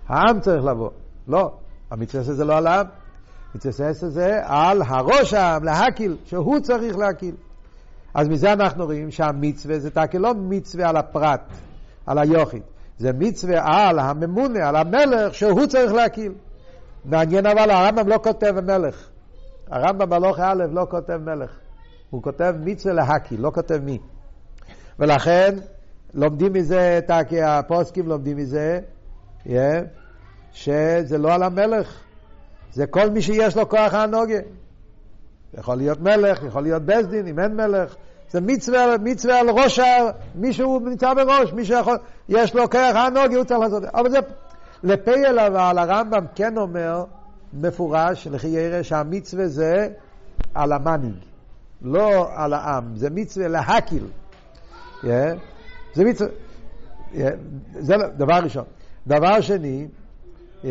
העם 0.09 0.41
צריך 0.41 0.65
לבוא. 0.65 0.91
לא, 1.29 1.53
המצווה 1.91 2.25
ססה 2.25 2.35
זה 2.35 2.45
לא 2.45 2.57
על 2.57 2.67
העם. 2.67 2.87
מצווה 3.55 3.73
ססה 3.73 4.11
זה 4.11 4.41
על 4.45 4.83
הראש 4.83 5.35
העם, 5.35 5.65
להקיל, 5.65 6.17
שהוא 6.25 6.61
צריך 6.61 6.97
להקיל. 6.97 7.35
אז 8.14 8.29
מזה 8.29 8.53
אנחנו 8.53 8.85
רואים 8.85 9.11
שהמצווה 9.11 9.79
זה 9.79 9.90
תקל 9.90 10.18
לא 10.18 10.35
מצווה 10.35 10.88
על 10.88 10.96
הפרט, 10.96 11.40
על 12.07 12.18
היוחיד. 12.18 12.62
זה 12.98 13.12
מצווה 13.12 13.61
על 13.64 13.98
הממונה, 13.98 14.68
על 14.68 14.77
המלך, 14.77 15.35
שהוא 15.35 15.66
צריך 15.66 15.92
להקיל. 15.92 16.33
מעניין 17.05 17.46
אבל, 17.46 17.70
הרמב"ם 17.70 18.09
לא 18.09 18.18
כותב 18.22 18.61
מלך. 18.61 19.09
הרמב"ם 19.70 20.11
בהלוך 20.11 20.38
א' 20.40 20.64
לא 20.72 20.87
כותב 20.90 21.16
מלך. 21.16 21.51
הוא 22.11 22.22
כותב 22.22 22.55
מצווה 22.64 22.94
להקיל, 22.94 23.40
לא 23.40 23.51
כותב 23.55 23.81
מי. 23.85 23.98
ולכן, 24.98 25.55
לומדים 26.14 26.53
מזה, 26.53 27.01
הפוסקים 27.42 28.09
לומדים 28.09 28.37
מזה, 28.37 28.81
yeah, 29.46 29.51
שזה 30.53 31.18
לא 31.18 31.35
על 31.35 31.42
המלך, 31.42 32.01
זה 32.72 32.87
כל 32.87 33.11
מי 33.11 33.22
שיש 33.22 33.57
לו 33.57 33.68
כוח 33.68 33.94
הנוגה. 33.94 34.38
יכול 35.59 35.77
להיות 35.77 36.01
מלך, 36.01 36.43
יכול 36.43 36.62
להיות 36.62 36.83
בית 36.83 37.09
דין, 37.09 37.27
אם 37.27 37.38
אין 37.38 37.57
מלך. 37.57 37.95
זה 38.31 38.41
מצווה, 38.41 38.99
מצווה 39.03 39.41
על 39.41 39.51
ראש, 39.51 39.81
מישהו 40.35 40.79
נמצא 40.79 41.15
בראש, 41.15 41.53
מישהו 41.53 41.81
יכול, 41.81 41.97
יש 42.29 42.55
לו 42.55 42.71
כרך 42.71 42.97
הנוגי, 42.97 43.35
הוא 43.35 43.45
צריך 43.45 43.61
לעשות 43.61 43.77
את 43.77 43.83
זה. 43.83 43.88
אבל 43.95 44.11
זה, 44.11 44.19
לפייל 44.83 45.38
אבל 45.38 45.79
הרמב"ם 45.79 46.25
כן 46.35 46.59
אומר, 46.59 47.05
מפורש, 47.53 48.27
לכי 48.27 48.49
ירא, 48.49 48.83
שהמצווה 48.83 49.49
זה 49.49 49.88
על 50.55 50.73
המנהיג, 50.73 51.15
לא 51.83 52.29
על 52.35 52.53
העם, 52.53 52.97
זה 52.97 53.11
מצווה 53.11 53.49
להקיל. 53.49 54.07
Yeah. 55.03 55.07
זה 55.95 56.05
מצווה, 56.05 56.31
yeah. 57.12 57.17
זה 57.81 57.95
דבר 58.17 58.35
ראשון. 58.35 58.65
דבר 59.07 59.41
שני, 59.41 59.87
yeah. 60.62 60.67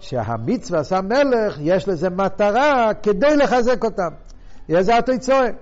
שהמצווה 0.00 0.80
עשה 0.80 1.00
מלך, 1.00 1.58
יש 1.60 1.88
לזה 1.88 2.10
מטרה 2.10 2.90
כדי 3.02 3.36
לחזק 3.36 3.84
אותם. 3.84 4.10
זה 4.68 4.98
התיצורת. 4.98 5.54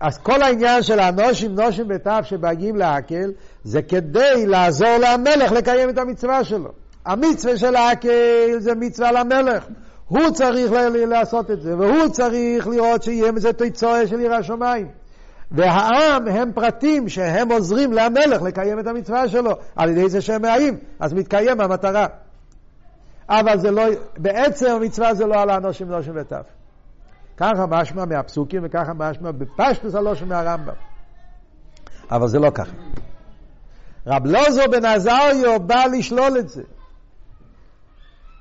אז 0.00 0.18
כל 0.18 0.42
העניין 0.42 0.82
של 0.82 1.00
הנושים, 1.00 1.54
נושים 1.54 1.88
בתו 1.88 2.10
שבאים 2.22 2.76
להקל, 2.76 3.32
זה 3.64 3.82
כדי 3.82 4.46
לעזור 4.46 4.96
למלך 4.98 5.52
לקיים 5.52 5.90
את 5.90 5.98
המצווה 5.98 6.44
שלו. 6.44 6.70
המצווה 7.06 7.56
של 7.56 7.70
להקל 7.70 8.56
זה 8.58 8.74
מצווה 8.74 9.12
למלך. 9.12 9.64
הוא 10.08 10.30
צריך 10.30 10.72
לעשות 11.08 11.50
את 11.50 11.62
זה, 11.62 11.78
והוא 11.78 12.08
צריך 12.08 12.66
לראות 12.66 13.02
שיהיה 13.02 13.32
מזה 13.32 13.52
תיצורת 13.52 14.08
של 14.08 14.18
עיר 14.18 14.34
השמיים. 14.34 14.88
והעם 15.50 16.28
הם 16.28 16.52
פרטים 16.52 17.08
שהם 17.08 17.52
עוזרים 17.52 17.92
למלך 17.92 18.42
לקיים 18.42 18.78
את 18.78 18.86
המצווה 18.86 19.28
שלו, 19.28 19.50
על 19.76 19.90
ידי 19.90 20.08
זה 20.08 20.20
שהם 20.20 20.42
מאיים, 20.42 20.76
אז 21.00 21.12
מתקיים 21.12 21.60
המטרה. 21.60 22.06
אבל 23.40 23.58
זה 23.58 23.70
לא, 23.70 23.82
בעצם 24.18 24.66
המצווה 24.70 25.14
זה 25.14 25.26
לא 25.26 25.40
על 25.40 25.50
האנושים 25.50 25.88
נושים 25.88 26.12
וטף. 26.16 26.46
ככה 27.36 27.66
משמע 27.68 28.04
מהפסוקים 28.04 28.62
וככה 28.64 28.92
משמע 28.92 29.30
בפשטוס 29.30 29.94
הלושם 29.94 30.28
מהרמב"ם. 30.28 30.74
אבל 32.10 32.28
זה 32.28 32.38
לא 32.38 32.50
ככה. 32.50 32.72
רב 34.06 34.26
לוזו 34.26 34.62
בן 34.70 34.84
עזריו 34.84 35.60
בא 35.60 35.84
לשלול 35.92 36.38
את 36.38 36.48
זה. 36.48 36.62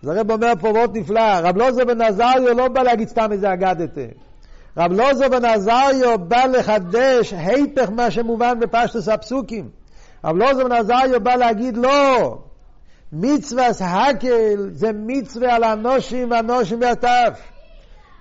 זה 0.02 0.12
הרב 0.12 0.32
אומר 0.32 0.54
פה 0.60 0.72
מאוד 0.72 0.98
נפלא, 0.98 1.40
רב 1.44 1.58
לוזו 1.58 1.86
בן 1.86 2.02
עזריו 2.02 2.54
לא 2.58 2.68
בא 2.68 2.82
להגיד 2.82 3.08
סתם 3.08 3.32
איזה 3.32 3.54
אגדתה. 3.54 4.02
רב 4.78 4.92
לוזו 4.92 5.30
בן 5.30 5.46
עזריו 5.46 6.20
בא 6.20 6.46
לחדש 6.46 7.34
היפך 7.34 7.90
מה 7.90 8.12
שמובן 8.12 8.60
בפשטוס 8.60 9.08
הפסוקים. 9.08 9.70
רב 10.24 10.36
לוזו 10.36 10.64
בן 10.64 10.72
עזריו 10.72 11.22
בא 11.24 11.36
להגיד 11.36 11.78
לא, 11.78 12.38
מצווה 13.14 13.68
הקל 13.80 14.70
זה 14.74 14.92
מצווה 14.94 15.56
על 15.56 15.64
הנושים 15.64 16.32
והנושים 16.32 16.82
והטף. 16.82 17.40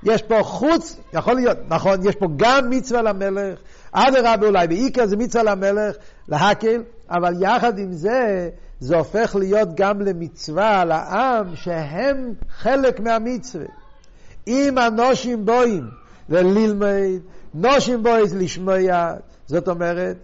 יש 0.03 0.23
פה 0.23 0.43
חוץ, 0.43 0.97
יכול 1.13 1.35
להיות, 1.35 1.59
נכון, 1.69 2.09
יש 2.09 2.15
פה 2.15 2.27
גם 2.37 2.71
מצווה 2.71 3.03
למלך, 3.03 3.59
אדרבה 3.93 4.47
אולי, 4.47 4.67
בעיקר 4.67 5.07
זה 5.07 5.17
מצווה 5.17 5.45
למלך, 5.45 5.97
להקל, 6.29 6.83
אבל 7.11 7.43
יחד 7.43 7.79
עם 7.79 7.93
זה, 7.93 8.51
זה 8.81 8.97
הופך 8.97 9.37
להיות 9.37 9.69
גם 9.75 10.01
למצווה 10.01 10.85
לעם 10.85 11.57
שהם 11.57 12.35
חלק 12.59 13.01
מהמצווה. 13.01 13.67
אם 14.47 14.79
הנושים 14.79 15.45
בואים 15.45 15.85
וללמד, 16.29 17.21
נושים 17.55 18.03
בואים 18.03 18.25
לשמוע, 18.37 19.13
זאת 19.47 19.69
אומרת, 19.69 20.17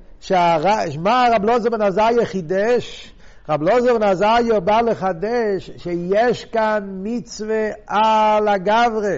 מה 0.98 1.26
הרב 1.26 1.44
לוזר 1.44 1.70
בן 1.70 1.82
עזריה 1.82 2.26
חידש? 2.26 3.15
רב 3.48 3.62
לוזר 3.62 3.98
בן 3.98 4.64
בא 4.64 4.80
לחדש 4.80 5.70
שיש 5.76 6.44
כאן 6.44 6.88
מצווה 7.02 7.68
על 7.86 8.48
הגברה. 8.48 9.16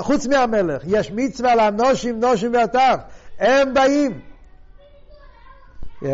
חוץ 0.00 0.26
מהמלך, 0.26 0.82
יש 0.86 1.12
מצווה 1.14 1.54
לאנושים, 1.54 2.20
נושים 2.20 2.54
והטף, 2.54 2.96
הם 3.38 3.74
באים. 3.74 4.20
Yeah. 6.02 6.06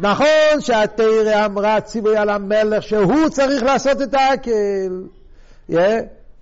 נכון 0.00 0.60
שהתרא 0.60 1.46
אמרה 1.46 1.80
ציווי 1.80 2.16
על 2.16 2.30
המלך 2.30 2.82
שהוא 2.82 3.28
צריך 3.28 3.62
לעשות 3.62 4.02
את 4.02 4.14
העקל, 4.14 5.02
yeah. 5.70 5.74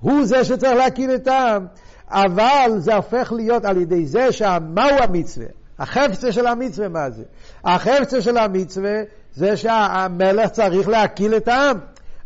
הוא 0.01 0.25
זה 0.25 0.45
שצריך 0.45 0.73
להקים 0.77 1.11
העם, 1.27 1.67
אבל 2.09 2.71
זה 2.79 2.95
הופך 2.95 3.33
להיות 3.37 3.65
על 3.65 3.81
ידי 3.81 4.07
זה 4.07 4.33
שמהו 4.33 4.99
המצווה? 5.03 5.47
החפצה 5.79 6.33
של 6.33 6.47
המצווה 6.47 6.89
מה 6.89 7.11
זה? 7.11 7.23
החפצה 7.65 8.23
של 8.23 8.39
המצווה 8.39 9.03
זה 9.35 9.57
שהמלך 9.57 10.51
צריך 10.51 10.89
להקיל 10.89 11.37
את 11.37 11.49
העם. 11.49 11.79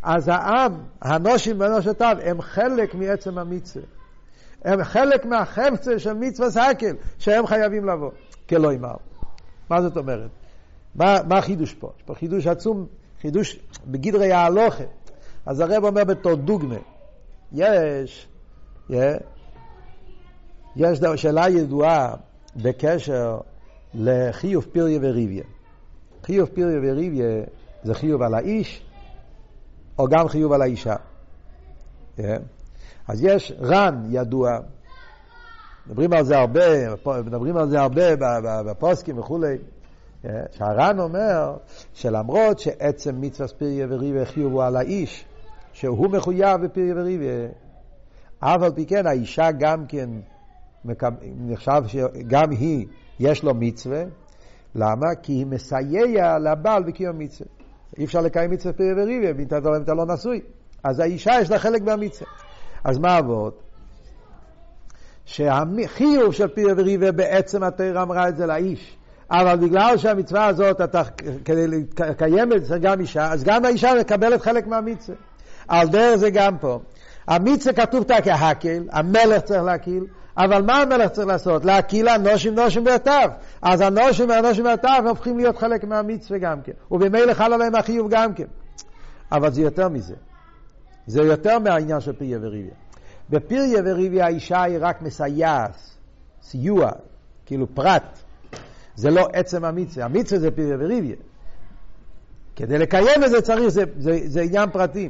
אז 0.02 0.28
העם, 0.28 0.72
הנושים 1.02 1.60
ונושתיו, 1.60 2.16
הם 2.24 2.40
חלק 2.40 2.94
מעצם 2.94 3.38
המצווה. 3.38 3.84
הם 4.64 4.84
חלק 4.84 5.24
מהחפצה 5.24 5.98
של 5.98 6.12
מצווה 6.12 6.50
סקל, 6.50 6.94
שהם 7.18 7.46
חייבים 7.46 7.84
לבוא, 7.84 8.10
כלא 8.48 8.72
ימר. 8.72 8.94
מה 9.70 9.82
זאת 9.82 9.96
אומרת? 9.96 10.30
מה, 10.94 11.18
מה 11.28 11.38
החידוש 11.38 11.74
פה? 11.74 11.92
יש 11.96 12.02
פה 12.02 12.14
חידוש 12.14 12.46
עצום, 12.46 12.86
חידוש 13.20 13.58
בגדרי 13.86 14.32
ההלוכה. 14.32 14.84
אז 15.46 15.60
הרב 15.60 15.84
אומר 15.84 16.04
בתור 16.04 16.34
דוגמה, 16.34 16.74
יש, 17.52 18.26
yeah, 18.90 18.94
יש 20.76 21.00
שאלה 21.16 21.48
ידועה 21.48 22.14
בקשר 22.56 23.38
לחיוב 23.94 24.66
פיריה 24.72 24.98
וריביה. 25.02 25.44
חיוב 26.28 26.48
פיריה 26.48 26.78
וריביה 26.82 27.26
זה 27.82 27.94
חיוב 27.94 28.22
על 28.22 28.34
האיש, 28.34 28.82
או 29.98 30.06
גם 30.08 30.28
חיוב 30.28 30.52
על 30.52 30.62
האישה. 30.62 30.94
Yeah. 32.18 32.22
אז 33.08 33.24
יש 33.24 33.52
רן 33.60 34.02
ידוע, 34.10 34.58
מדברים 35.86 36.12
על 36.12 36.24
זה 36.24 36.38
הרבה, 36.38 36.94
מדברים 37.24 37.56
על 37.56 37.68
זה 37.68 37.80
הרבה 37.80 38.16
בפוסקים 38.66 39.18
וכולי, 39.18 39.56
שהר"ן 40.50 41.00
אומר 41.00 41.56
שלמרות 41.94 42.58
שעצם 42.58 43.20
מצווה 43.20 43.48
ספיריה 43.48 43.86
וריביה 43.90 44.24
חיוב 44.24 44.52
הוא 44.52 44.62
על 44.62 44.76
האיש, 44.76 45.24
שהוא 45.72 46.10
מחויב 46.10 46.60
בפיריה 46.64 46.94
וריביה, 46.96 47.48
אף 48.38 48.62
על 48.62 48.72
פי 48.72 48.86
כן 48.86 49.06
האישה 49.06 49.50
גם 49.50 49.86
כן 49.86 50.10
נחשב 51.24 51.82
שגם 51.86 52.50
היא, 52.50 52.86
יש 53.20 53.42
לו 53.42 53.54
מצווה. 53.54 54.04
למה? 54.74 55.14
כי 55.22 55.32
היא 55.32 55.46
מסייע 55.46 56.38
לבעל 56.38 56.82
בקיום 56.82 57.18
מצווה. 57.18 57.50
אי 57.98 58.04
אפשר 58.04 58.20
לקיים 58.20 58.50
מצווה 58.50 58.72
פרי 58.72 58.92
וריביה, 59.02 59.30
אם 59.30 59.46
אתה 59.82 59.94
לא 59.94 60.06
נשוי. 60.06 60.40
אז 60.84 61.00
האישה 61.00 61.32
יש 61.40 61.50
לה 61.50 61.58
חלק 61.58 61.82
מהמצווה. 61.82 62.30
אז 62.84 62.98
מה 62.98 63.16
עבוד? 63.16 63.52
שהחיוב 65.24 66.32
של 66.32 66.48
פרי 66.48 66.72
וריביה 66.76 67.12
בעצם 67.12 67.62
התרא 67.62 68.02
אמרה 68.02 68.28
את 68.28 68.36
זה 68.36 68.46
לאיש. 68.46 68.98
אבל 69.30 69.56
בגלל 69.56 69.96
שהמצווה 69.96 70.46
הזאת, 70.46 70.80
אתה, 70.80 71.02
כדי 71.44 71.66
לקיים 71.98 72.52
את 72.52 72.64
זה 72.64 72.78
גם 72.78 73.00
אישה, 73.00 73.32
אז 73.32 73.44
גם 73.44 73.64
האישה 73.64 73.90
מקבלת 74.00 74.42
חלק 74.42 74.66
מהמצווה. 74.66 75.16
על 75.68 75.88
דרך 75.88 76.16
זה 76.16 76.30
גם 76.30 76.58
פה. 76.58 76.80
המצווה 77.28 77.72
כתוב 77.74 78.00
אותה 78.00 78.14
כהקל, 78.24 78.82
המלך 78.92 79.42
צריך 79.42 79.62
להקיל, 79.62 80.04
אבל 80.38 80.62
מה 80.62 80.82
המלך 80.82 81.10
צריך 81.10 81.28
לעשות? 81.28 81.64
להקיל 81.64 82.08
הנושים 82.08 82.54
נושים 82.54 82.86
ויתיו. 82.86 83.30
אז 83.62 83.80
הנושים 83.80 84.28
והנושים 84.28 84.64
ויתיו 84.64 85.04
הופכים 85.08 85.38
להיות 85.38 85.56
חלק 85.56 85.84
מהמצווה 85.84 86.38
גם 86.38 86.62
כן. 86.62 86.72
ובמילא 86.90 87.34
חל 87.34 87.52
עליהם 87.52 87.74
החיוב 87.74 88.10
גם 88.10 88.34
כן. 88.34 88.46
אבל 89.32 89.52
זה 89.52 89.62
יותר 89.62 89.88
מזה. 89.88 90.14
זה 91.06 91.22
יותר 91.22 91.58
מהעניין 91.58 92.00
של 92.00 92.12
פיריה 92.12 92.38
וריביה. 92.42 92.74
בפיריה 93.30 93.82
וריביה 93.84 94.26
האישה 94.26 94.62
היא 94.62 94.78
רק 94.80 95.02
מסייעת, 95.02 95.76
סיוע, 96.42 96.90
כאילו 97.46 97.66
פרט. 97.74 98.18
זה 98.94 99.10
לא 99.10 99.28
עצם 99.32 99.64
המצווה. 99.64 100.04
המצווה 100.04 100.40
זה 100.40 100.50
פיריה 100.50 100.76
וריביה. 100.80 101.16
כדי 102.56 102.78
לקיים 102.78 103.24
את 103.24 103.30
זה 103.30 103.40
צריך, 103.40 103.68
זה, 103.68 103.84
זה, 103.98 104.18
זה 104.24 104.40
עניין 104.40 104.70
פרטי. 104.70 105.08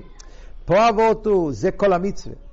פה 0.64 0.88
אבות 0.88 1.26
הוא, 1.26 1.52
זה 1.52 1.70
כל 1.70 1.92
המצווה. 1.92 2.47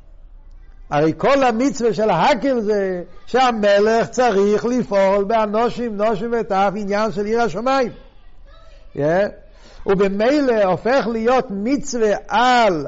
הרי 0.89 1.13
כל 1.17 1.43
המצווה 1.43 1.93
של 1.93 2.09
ההקל 2.09 2.59
זה 2.61 3.03
שהמלך 3.25 4.09
צריך 4.09 4.65
לפעול 4.65 5.23
באנושים, 5.23 5.97
נושים 5.97 6.33
וטף, 6.39 6.71
עניין 6.75 7.11
של 7.11 7.25
עיר 7.25 7.41
השמיים. 7.41 7.91
Yeah. 8.97 8.99
ובמילא 9.85 10.63
הופך 10.63 11.07
להיות 11.11 11.47
מצווה 11.49 12.15
על, 12.27 12.87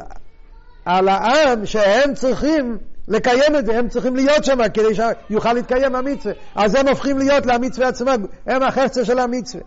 על 0.85 1.07
העם 1.07 1.65
שהם 1.65 2.13
צריכים 2.13 2.77
לקיים 3.07 3.55
את 3.55 3.65
זה, 3.65 3.77
הם 3.77 3.89
צריכים 3.89 4.15
להיות 4.15 4.43
שם 4.43 4.57
כדי 4.73 4.95
שיוכל 4.95 5.53
להתקיים 5.53 5.95
המצווה. 5.95 6.33
אז 6.55 6.75
הם 6.75 6.87
הופכים 6.87 7.17
להיות 7.17 7.45
למצווה 7.45 7.87
עצמה, 7.87 8.15
הם 8.45 8.63
החפצה 8.63 9.05
של 9.05 9.19
המצווה. 9.19 9.63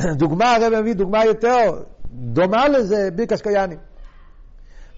דוגמה, 0.20 0.56
הרב 0.56 0.80
מביא 0.80 0.94
דוגמה 0.94 1.24
יותר 1.24 1.82
דומה 2.10 2.68
לזה, 2.68 3.08
בירקס 3.14 3.40
קויאנים. 3.40 3.78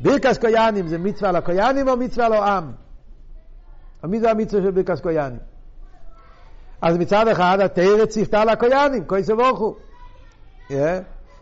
בירקס 0.00 0.38
קויאנים 0.38 0.88
זה 0.88 0.98
מצווה 0.98 1.32
לקויאנים 1.32 1.88
או 1.88 1.96
מצווה 1.96 2.28
לא 2.28 2.44
עם? 2.44 2.72
מי 4.04 4.20
זה 4.20 4.30
המצווה 4.30 4.62
של 4.62 4.70
בירקס 4.70 5.00
קויאנים? 5.00 5.38
אז 6.82 6.96
מצד 6.96 7.28
אחד 7.28 7.60
התרא 7.60 8.06
ציוותה 8.06 8.44
לקויאנים, 8.44 9.04
כויסא 9.04 9.34
בוכו. 9.34 9.76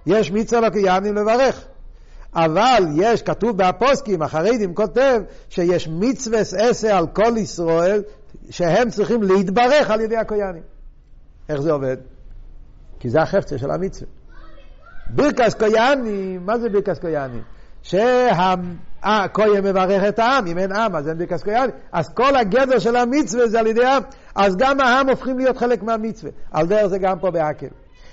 יש 0.07 0.32
מצווה 0.32 0.61
לקויאנים 0.61 1.14
לברך. 1.14 1.66
אבל 2.34 2.84
יש, 2.96 3.22
כתוב 3.22 3.57
בהפוסקים, 3.57 4.22
החרדים 4.22 4.74
כותב 4.74 5.22
שיש 5.48 5.88
מצווה 5.88 6.40
עשה 6.40 6.98
על 6.98 7.07
כל 7.07 7.32
ישראל, 7.36 8.02
שהם 8.50 8.90
צריכים 8.90 9.22
להתברך 9.22 9.90
על 9.90 10.00
ידי 10.00 10.16
הקויאנים. 10.16 10.62
איך 11.48 11.61
זה 11.61 11.72
עובד? 11.72 11.96
כי 13.00 13.11
זה 13.11 13.22
החפצה 13.22 13.59
של 13.59 13.70
המצווה. 13.70 14.11
בירקס 15.07 15.55
קויאנים, 15.55 16.46
מה 16.46 16.59
זה 16.59 16.68
בירקס 16.68 16.98
קויאנים? 16.98 17.42
שהכהן 17.85 19.64
מברך 19.64 20.03
את 20.09 20.18
העם, 20.18 20.47
אם 20.47 20.59
אין 20.59 20.72
עם 20.72 20.97
אז 20.97 21.09
אין 21.09 21.18
ברכס 21.18 21.43
כהן, 21.43 21.70
אז 21.93 22.09
כל 22.09 22.37
הגדר 22.37 22.78
של 22.78 22.97
המצווה 22.97 23.49
זה 23.49 23.61
על 23.61 23.66
ידי 23.66 23.85
העם, 23.85 24.03
אז 24.35 24.57
גם 24.57 24.80
העם 24.80 25.09
הופכים 25.09 25.39
להיות 25.39 25.57
חלק 25.57 25.82
מהמצווה. 25.82 26.30
על 26.53 26.66
דרך 26.66 26.87
זה 26.87 26.99
גם 26.99 27.18
פה 27.18 27.30
בהקל. 27.30 27.66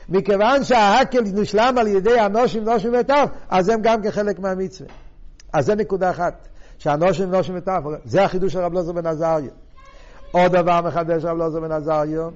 מכיוון 0.09 0.63
שההקל 0.63 1.21
נשלם 1.33 1.75
על 1.77 1.87
ידי 1.87 2.19
הנושים, 2.19 2.63
נושים 2.63 2.93
וטף, 2.99 3.29
אז 3.49 3.69
הם 3.69 3.81
גם 3.81 4.01
כחלק 4.01 4.39
מהמצווה. 4.39 4.89
אז 5.53 5.65
זה 5.65 5.75
נקודה 5.75 6.09
אחת, 6.09 6.47
שהנושים, 6.77 7.31
נושים 7.31 7.55
וטף, 7.57 7.79
זה 8.05 8.23
החידוש 8.23 8.53
של 8.53 8.59
רב 8.59 8.73
לוזר 8.73 8.91
בן 8.91 9.05
עזריה. 9.05 9.51
עוד 10.31 10.51
דבר 10.51 10.81
מחדש 10.81 11.25
רב 11.25 11.37
לוזר 11.37 11.59
בן 11.59 11.71
עזריה, 11.71 12.27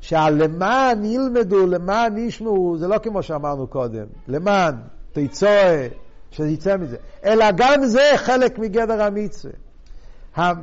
שהלמען 0.00 1.04
ילמדו, 1.04 1.66
למען 1.66 2.18
ישמעו, 2.18 2.76
זה 2.78 2.88
לא 2.88 2.98
כמו 2.98 3.22
שאמרנו 3.22 3.66
קודם, 3.66 4.04
למען, 4.28 4.74
תיצואה, 5.12 5.88
שיצא 6.36 6.76
מזה. 6.76 6.96
אלא 7.24 7.50
גם 7.56 7.84
זה 7.84 8.12
חלק 8.16 8.58
מגדר 8.58 9.02
המצווה. 9.02 9.52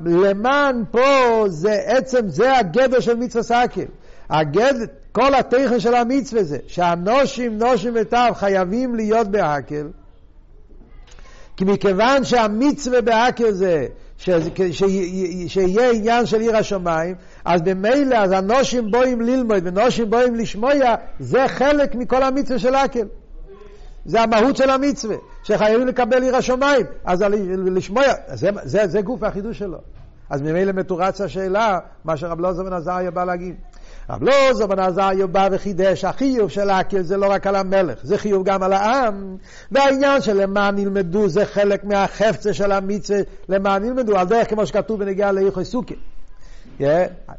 למען 0.05 0.83
פה 0.91 1.43
זה 1.47 1.73
עצם, 1.85 2.29
זה 2.29 2.57
הגדר 2.57 2.99
של 2.99 3.15
מצווה 3.15 3.43
סקל. 3.43 3.85
הגדר, 4.29 4.85
כל 5.11 5.35
התכן 5.35 5.79
של 5.79 5.95
המצווה 5.95 6.43
זה 6.43 6.57
שהנושים, 6.67 7.57
נושים 7.57 7.93
וטף 7.95 8.29
חייבים 8.33 8.95
להיות 8.95 9.27
בהקל. 9.27 9.87
כי 11.57 11.65
מכיוון 11.65 12.23
שהמצווה 12.23 13.01
בהקל 13.01 13.51
זה 13.51 13.87
שיהיה 14.17 15.91
עניין 15.91 16.25
של 16.25 16.39
עיר 16.39 16.57
השמיים, 16.57 17.15
אז 17.45 17.61
במילא, 17.61 18.15
אז 18.15 18.31
הנושים 18.31 18.91
בואים 18.91 19.21
ללמוד 19.21 19.67
ונושים 19.67 20.09
בואים 20.09 20.35
לשמוע, 20.35 20.71
זה 21.19 21.47
חלק 21.47 21.95
מכל 21.95 22.23
המצווה 22.23 22.59
של 22.59 22.75
הקל. 22.75 23.07
זה 24.05 24.21
המהות 24.21 24.55
של 24.55 24.69
המצווה, 24.69 25.15
שחייבים 25.43 25.87
לקבל 25.87 26.23
עיר 26.23 26.35
השמיים. 26.35 26.85
אז 27.05 27.23
לשמוע, 27.47 28.03
זה, 28.33 28.49
זה, 28.63 28.87
זה 28.87 29.01
גוף 29.01 29.23
החידוש 29.23 29.59
שלו. 29.59 29.77
אז 30.29 30.41
ממילא 30.41 30.71
מתורץ 30.71 31.21
השאלה, 31.21 31.79
מה 32.05 32.17
שרב 32.17 32.39
לוזר 32.39 32.63
בן 32.63 32.73
עזריה 32.73 33.11
בא 33.11 33.23
להגיד. 33.23 33.55
רב 34.09 34.23
לוזר 34.23 34.67
בן 34.67 34.79
עזריה 34.79 35.27
בא 35.27 35.47
וחידש, 35.51 36.05
החיוב 36.05 36.49
של 36.49 36.69
הקל 36.69 37.01
זה 37.01 37.17
לא 37.17 37.31
רק 37.31 37.47
על 37.47 37.55
המלך, 37.55 37.99
זה 38.03 38.17
חיוב 38.17 38.43
גם 38.43 38.63
על 38.63 38.73
העם. 38.73 39.37
והעניין 39.71 40.21
של 40.21 40.41
למען 40.41 40.77
ילמדו 40.77 41.29
זה 41.29 41.45
חלק 41.45 41.83
מהחפצה 41.83 42.53
של 42.53 42.71
המצווה, 42.71 43.19
למען 43.49 43.83
ילמדו, 43.83 44.17
על 44.17 44.27
דרך 44.27 44.49
כמו 44.49 44.65
שכתוב 44.65 44.99
בנגיעה 44.99 45.31
לאיכוי 45.31 45.65
סוכי. 45.65 45.95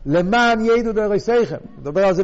למען 0.07 0.65
ידעו 0.65 0.93
דוריסיכם, 0.93 1.57
מדבר 1.79 2.07
על 2.07 2.15
זה 2.15 2.23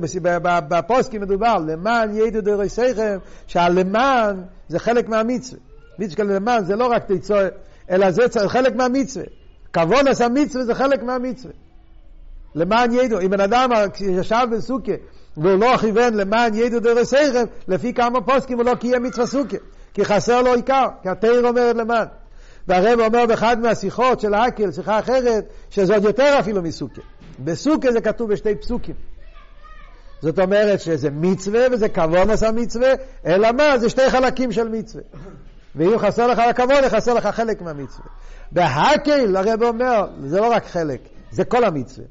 בפוסקים 0.69 1.21
מדובר, 1.21 1.59
למען 1.67 2.17
ידעו 2.17 2.41
דוריסיכם, 2.41 3.19
שהלמען 3.47 4.43
זה 4.69 4.79
חלק 4.79 5.09
מהמצווה. 5.09 5.61
מצווה 5.99 6.25
למען 6.25 6.65
זה 6.65 6.77
לא 6.77 6.87
רק 6.87 7.05
תיצור, 7.05 7.39
אלא 7.91 8.11
זה 8.11 8.49
חלק 8.49 8.75
מהמצווה. 8.77 9.25
כוונס 9.75 10.21
המצווה 10.21 10.65
זה 10.65 10.75
חלק 10.75 11.03
מהמצווה. 11.03 11.53
למען 12.55 12.93
ידעו, 12.93 13.21
אם 13.21 13.31
בן 13.31 13.41
אדם 13.41 13.71
ישב 14.01 14.47
בסוכה 14.53 14.93
והוא 15.37 15.61
לא 15.61 15.77
כיוון 15.77 16.15
למען 16.15 16.55
ידעו 16.55 16.81
דוריסיכם, 16.81 17.45
לפי 17.69 17.95
כמה 17.95 18.21
פוסקים 18.21 18.59
הוא 18.59 18.67
לא 18.67 18.75
קיים 18.75 19.03
מצווה 19.03 19.27
סוכה, 19.27 19.57
כי 19.95 20.05
חסר 20.05 20.43
לו 20.43 20.55
עיקר, 20.55 20.87
כי 21.03 21.09
התיר 21.09 21.47
אומרת 21.49 21.77
למען. 21.77 22.07
והרב 22.69 23.01
אומר 23.01 23.27
באחד 23.27 23.61
מהשיחות 23.61 24.21
של 24.21 24.35
האקל, 24.35 24.73
שיחה 24.73 24.99
אחרת, 24.99 25.45
שזה 25.71 25.95
עוד 25.95 26.05
יותר 26.05 26.37
אפילו 26.39 26.63
מסוכה. 26.63 27.01
בסוכה 27.39 27.93
זה 27.93 28.01
כתוב 28.01 28.33
בשתי 28.33 28.55
פסוקים. 28.55 28.95
זאת 30.21 30.39
אומרת 30.39 30.81
שזה 30.81 31.11
מצווה 31.11 31.61
וזה 31.73 31.89
כוונס 31.89 32.43
המצווה, 32.43 32.89
אלא 33.27 33.53
מה? 33.53 33.79
זה 33.79 33.89
שתי 33.89 34.11
חלקים 34.11 34.53
של 34.53 34.69
מצווה. 34.69 35.03
ואם 35.77 35.99
חסר 35.99 36.27
לך 36.27 36.39
הכבוד, 36.39 36.89
חסר 36.89 37.15
לך 37.15 37.27
חלק 37.27 37.63
מהמצווה. 37.63 38.09
בהקל, 38.53 39.37
הרב 39.37 39.63
אומר, 39.63 40.07
זה 40.25 40.41
לא 40.41 40.53
רק 40.53 40.67
חלק, 40.67 41.01
זה 41.31 41.45
כל 41.45 41.65
המצווה. 41.65 42.07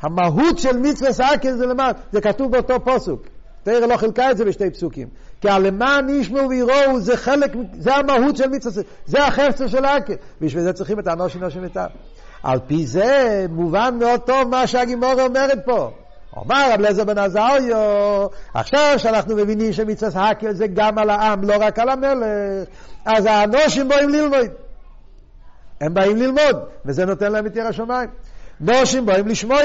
המהות 0.00 0.58
של 0.58 0.78
מצווה 0.78 1.12
סאקל 1.12 1.56
זה 1.56 1.66
למען, 1.66 1.92
זה 2.12 2.20
כתוב 2.20 2.52
באותו 2.52 2.84
פוסוק. 2.84 3.22
תראה 3.70 3.86
לא 3.86 3.96
חילקה 3.96 4.30
את 4.30 4.36
זה 4.36 4.44
בשתי 4.44 4.70
פסוקים. 4.70 5.08
כי 5.40 5.48
הלמען 5.48 6.08
ישמעו 6.08 6.48
ויראו 6.48 7.00
זה 7.00 7.16
חלק, 7.16 7.52
זה 7.78 7.96
המהות 7.96 8.36
של 8.36 8.48
מצווה, 8.48 8.82
זה 9.06 9.24
החפצה 9.24 9.68
של 9.68 9.84
האקל. 9.84 10.14
בשביל 10.40 10.62
זה 10.62 10.72
צריכים 10.72 10.98
את 10.98 11.06
הנושי 11.06 11.38
נושי 11.38 11.58
מיטב. 11.58 11.86
על 12.42 12.58
פי 12.66 12.86
זה 12.86 13.46
מובן 13.50 13.96
מאוד 13.98 14.20
טוב 14.20 14.48
מה 14.48 14.66
שהגימורה 14.66 15.24
אומרת 15.24 15.58
פה. 15.64 15.90
אומר 16.36 16.72
רב 16.72 16.80
לזר 16.80 17.04
בן 17.04 17.18
עזריו, 17.18 18.26
עכשיו 18.54 18.94
שאנחנו 18.98 19.36
מבינים 19.36 19.72
שמצווה 19.72 20.22
האקל 20.22 20.52
זה 20.52 20.66
גם 20.66 20.98
על 20.98 21.10
העם, 21.10 21.44
לא 21.44 21.54
רק 21.60 21.78
על 21.78 21.88
המלך, 21.88 22.68
אז 23.04 23.26
האנושים 23.26 23.88
באים 23.88 24.08
ללמוד. 24.08 24.50
הם 25.80 25.94
באים 25.94 26.16
ללמוד, 26.16 26.56
וזה 26.84 27.04
נותן 27.04 27.32
להם 27.32 27.46
את 27.46 27.56
עיר 27.56 27.66
השמיים. 27.66 28.10
נושים 28.60 29.06
באים 29.06 29.28
לשמוע. 29.28 29.58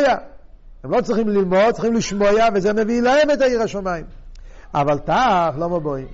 הם 0.85 0.91
לא 0.91 1.01
צריכים 1.01 1.29
ללמוד, 1.29 1.71
צריכים 1.71 1.93
לשמוע, 1.93 2.29
וזה 2.53 2.73
מביא 2.73 3.01
להם 3.01 3.31
את 3.31 3.41
העיר 3.41 3.61
השמיים. 3.61 4.05
אבל 4.73 4.97
תף 4.97 5.53
לא 5.57 5.69
מבואים. 5.69 6.07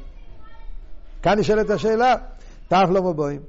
כאן 1.21 1.39
נשאלת 1.39 1.69
השאלה, 1.69 2.15
תף 2.67 2.85
לא 2.91 3.03
מבואים. 3.03 3.39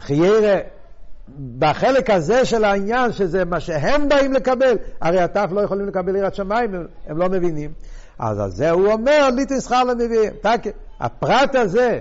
חיירה, 0.00 0.58
בחלק 1.58 2.10
הזה 2.10 2.44
של 2.44 2.64
העניין, 2.64 3.12
שזה 3.12 3.44
מה 3.44 3.60
שהם 3.60 4.08
באים 4.08 4.32
לקבל, 4.32 4.76
הרי 5.00 5.20
התף 5.20 5.48
לא 5.50 5.60
יכולים 5.60 5.86
לקבל 5.88 6.14
עירת 6.14 6.34
שמיים, 6.34 6.74
הם, 6.74 6.86
הם 7.06 7.18
לא 7.18 7.28
מבינים. 7.28 7.72
אז 8.18 8.38
על 8.38 8.50
זה 8.50 8.70
הוא 8.70 8.92
אומר, 8.92 9.28
ליטי 9.34 9.60
שכר 9.60 9.84
לנביאים. 9.84 10.32
הפרט 11.00 11.54
הזה 11.54 12.00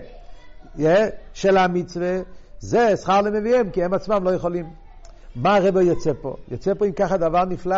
של 1.33 1.57
המצווה, 1.57 2.17
זה 2.59 2.97
שכר 2.97 3.21
לנביאים, 3.21 3.69
כי 3.69 3.83
הם 3.83 3.93
עצמם 3.93 4.23
לא 4.23 4.29
יכולים. 4.29 4.86
מה 5.41 5.55
הרב 5.55 5.77
יוצא 5.77 6.11
פה? 6.21 6.35
יוצא 6.51 6.73
פה 6.73 6.85
אם 6.85 6.91
ככה 6.91 7.17
דבר 7.17 7.45
נפלא. 7.45 7.77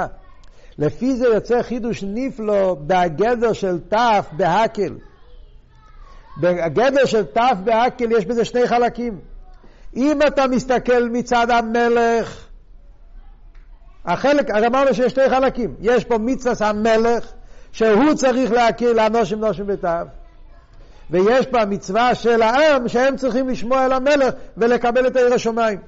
לפי 0.77 1.15
זה 1.15 1.27
יוצא 1.27 1.61
חידוש 1.61 2.03
נפלא 2.03 2.75
בגדר 2.87 3.53
של 3.53 3.79
תף 3.79 4.25
בהקל. 4.31 4.93
בגדר 6.37 7.05
של 7.05 7.25
תף 7.25 7.55
בהקל 7.63 8.11
יש 8.11 8.25
בזה 8.25 8.45
שני 8.45 8.67
חלקים. 8.67 9.19
אם 9.95 10.19
אתה 10.27 10.47
מסתכל 10.47 11.09
מצד 11.09 11.49
המלך, 11.49 12.47
החלק, 14.05 14.49
הרי 14.49 14.67
אמרנו 14.67 14.93
שיש 14.93 15.13
שני 15.13 15.29
חלקים. 15.29 15.75
יש 15.79 16.05
פה 16.05 16.17
מצווה 16.17 16.67
המלך, 16.69 17.31
שהוא 17.71 18.13
צריך 18.13 18.51
להכיר 18.51 18.93
לאנושים 18.93 19.39
נושים 19.39 19.67
בתו. 19.67 19.87
ויש 21.09 21.45
פה 21.45 21.61
המצווה 21.61 22.15
של 22.15 22.41
העם, 22.41 22.87
שהם 22.87 23.15
צריכים 23.15 23.49
לשמוע 23.49 23.85
אל 23.85 23.91
המלך 23.91 24.33
ולקבל 24.57 25.07
את 25.07 25.15
העיר 25.15 25.33
השמיים. 25.33 25.79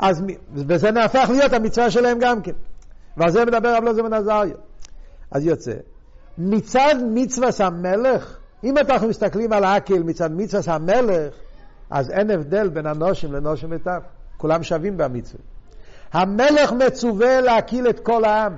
אז, 0.00 0.22
וזה 0.54 0.90
נהפך 0.90 1.30
להיות 1.30 1.52
המצווה 1.52 1.90
שלהם 1.90 2.18
גם 2.20 2.42
כן. 2.42 2.52
ועל 3.16 3.30
זה 3.30 3.44
מדבר 3.44 3.76
רב 3.76 3.84
לוזר 3.84 4.02
בן 4.02 4.12
עזריה. 4.12 4.54
אז 5.30 5.46
יוצא, 5.46 5.74
מצד 6.38 6.94
מצווה 7.14 7.48
המלך, 7.58 8.38
אם 8.64 8.78
אנחנו 8.78 9.08
מסתכלים 9.08 9.52
על 9.52 9.64
האקל 9.64 10.02
מצד 10.02 10.32
מצווה 10.32 10.74
המלך, 10.74 11.34
אז 11.90 12.10
אין 12.10 12.30
הבדל 12.30 12.68
בין 12.68 12.86
הנושים 12.86 13.32
לנושים 13.32 13.68
וטף. 13.72 14.02
כולם 14.36 14.62
שווים 14.62 14.96
במצווה. 14.96 15.42
המלך 16.12 16.72
מצווה 16.72 17.40
להקיל 17.40 17.88
את 17.88 18.00
כל 18.00 18.24
העם. 18.24 18.56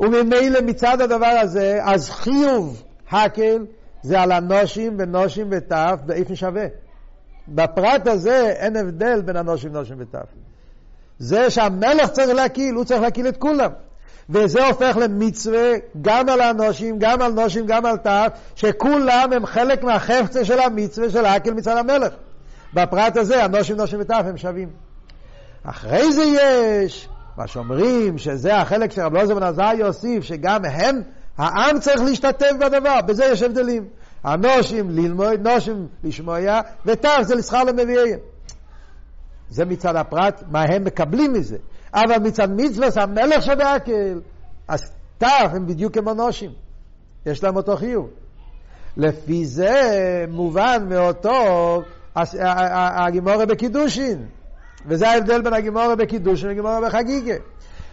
וממילא 0.00 0.60
מצד 0.60 1.00
הדבר 1.00 1.38
הזה, 1.42 1.78
אז 1.82 2.10
חיוב 2.10 2.82
הקל 3.10 3.66
זה 4.02 4.20
על 4.20 4.32
הנושים 4.32 4.96
ונושים 4.98 5.48
וטף 5.50 6.00
באיפן 6.06 6.34
שווה. 6.34 6.66
בפרט 7.50 8.06
הזה 8.06 8.52
אין 8.56 8.76
הבדל 8.76 9.20
בין 9.20 9.36
הנושים, 9.36 9.72
נושים 9.72 9.96
וטף. 9.98 10.26
זה 11.18 11.50
שהמלך 11.50 12.10
צריך 12.10 12.30
להקיל, 12.30 12.74
הוא 12.74 12.84
צריך 12.84 13.02
להקיל 13.02 13.28
את 13.28 13.36
כולם. 13.36 13.70
וזה 14.30 14.66
הופך 14.66 14.96
למצווה 14.96 15.72
גם 16.02 16.28
על 16.28 16.40
הנושים, 16.40 16.96
גם 16.98 17.22
על 17.22 17.32
נושים, 17.32 17.66
גם 17.66 17.86
על 17.86 17.96
טף, 17.96 18.28
שכולם 18.54 19.30
הם 19.32 19.46
חלק 19.46 19.82
מהחפצה 19.82 20.44
של 20.44 20.60
המצווה 20.60 21.10
של 21.10 21.24
האקל 21.24 21.54
מצד 21.54 21.76
המלך. 21.76 22.12
בפרט 22.74 23.16
הזה 23.16 23.44
הנושים, 23.44 23.76
נושים 23.76 24.00
וטף 24.00 24.22
הם 24.24 24.36
שווים. 24.36 24.68
אחרי 25.62 26.12
זה 26.12 26.22
יש 26.22 27.08
מה 27.36 27.46
שאומרים 27.46 28.18
שזה 28.18 28.56
החלק 28.56 28.92
שרב 28.92 29.14
לוזר 29.14 29.34
בן 29.34 29.42
עזאי 29.42 29.74
יוסיף, 29.74 30.24
שגם 30.24 30.64
הם, 30.64 31.02
העם 31.38 31.80
צריך 31.80 32.00
להשתתף 32.00 32.52
בדבר, 32.60 33.00
בזה 33.06 33.24
יש 33.24 33.42
הבדלים. 33.42 33.84
הנושים 34.24 34.90
ללמוד, 34.90 35.48
נושים 35.48 35.86
לשמוע, 36.04 36.38
וטף 36.86 37.18
זה 37.22 37.34
לשכר 37.34 37.64
למביאים. 37.64 38.18
זה 39.50 39.64
מצד 39.64 39.96
הפרט, 39.96 40.42
מה 40.50 40.62
הם 40.62 40.84
מקבלים 40.84 41.32
מזה. 41.32 41.56
אבל 41.94 42.18
מצד 42.18 42.48
מצווה, 42.56 42.88
המלך 42.96 43.42
שבהקל, 43.42 44.20
אז 44.68 44.92
תף 45.18 45.50
הם 45.50 45.66
בדיוק 45.66 45.98
כמו 45.98 46.14
נושים. 46.14 46.50
יש 47.26 47.44
להם 47.44 47.56
אותו 47.56 47.76
חיוב. 47.76 48.08
לפי 48.96 49.46
זה 49.46 50.24
מובן 50.28 50.86
מאותו 50.88 51.82
הגימורה 52.16 53.46
בקידושין. 53.46 54.26
וזה 54.86 55.08
ההבדל 55.08 55.42
בין 55.42 55.52
הגימורה 55.52 55.96
בקידושין 55.96 56.48
לגימורה 56.48 56.80
בחגיגה. 56.80 57.34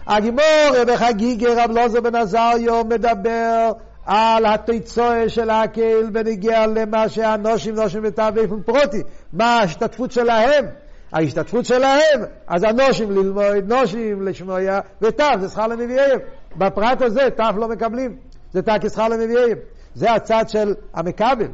הגימורה 0.07 0.85
בחגיגה, 0.87 1.63
רב 1.63 1.71
לוזר 1.71 2.01
בן 2.01 2.15
עזריו 2.15 2.85
מדבר 2.85 3.71
על 4.07 4.45
התיצואה 4.45 5.29
של 5.29 5.49
הקהל 5.49 6.09
בנגיע 6.11 6.67
למה 6.67 7.09
שהנושים 7.09 7.75
נושים 7.75 8.01
בתאווים 8.01 8.63
פרוטי, 8.65 9.01
מה 9.33 9.45
ההשתתפות 9.45 10.11
שלהם. 10.11 10.65
ההשתתפות 11.11 11.65
שלהם, 11.65 12.21
אז 12.47 12.63
הנושים 12.63 13.11
ללמוד, 13.11 13.73
נושים 13.73 14.27
לשמוע, 14.27 14.59
ותו 15.01 15.23
זה 15.39 15.49
שכר 15.49 15.67
לנביאים. 15.67 16.19
בפרט 16.57 17.01
הזה 17.01 17.29
תו 17.35 17.43
לא 17.57 17.67
מקבלים, 17.67 18.17
זה 18.53 18.61
תא 18.61 18.77
כשכר 18.81 19.07
לנביאים. 19.07 19.57
זה 19.95 20.13
הצד 20.13 20.43
של 20.47 20.73
המקבל. 20.93 21.47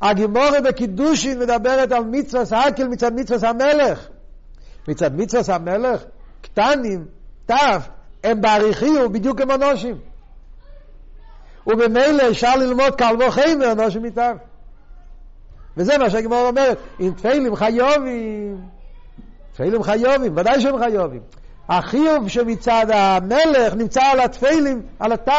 הגימורה 0.00 0.60
בקידושין 0.64 1.38
מדברת 1.38 1.92
על 1.92 2.04
מצווה 2.04 2.44
סהקל 2.44 2.88
מצד 2.88 3.14
מצווה 3.14 3.50
המלך. 3.50 4.08
מצד 4.88 5.16
מצווה 5.16 5.54
המלך, 5.54 6.04
קטנים, 6.40 7.04
תו, 7.46 7.54
הם 8.24 8.40
בעריכי 8.40 9.08
בדיוק 9.12 9.42
כמו 9.42 9.56
נושים. 9.56 10.13
וממילא 11.66 12.30
אפשר 12.30 12.56
ללמוד 12.56 12.94
קל 12.94 13.16
וחמר 13.26 13.74
נושים 13.74 14.02
מתו. 14.02 14.22
וזה 15.76 15.98
מה 15.98 16.10
שהגמור 16.10 16.46
אומרת, 16.46 16.78
אם 17.00 17.12
תפלים 17.16 17.56
חיובים, 17.56 18.60
תפלים 19.52 19.82
חיובים, 19.82 20.36
ודאי 20.36 20.60
שהם 20.60 20.78
חיובים. 20.78 21.20
החיוב 21.68 22.28
שמצד 22.28 22.86
המלך 22.88 23.74
נמצא 23.74 24.02
על 24.02 24.20
התפלים, 24.20 24.82
על 24.98 25.12
התו, 25.12 25.32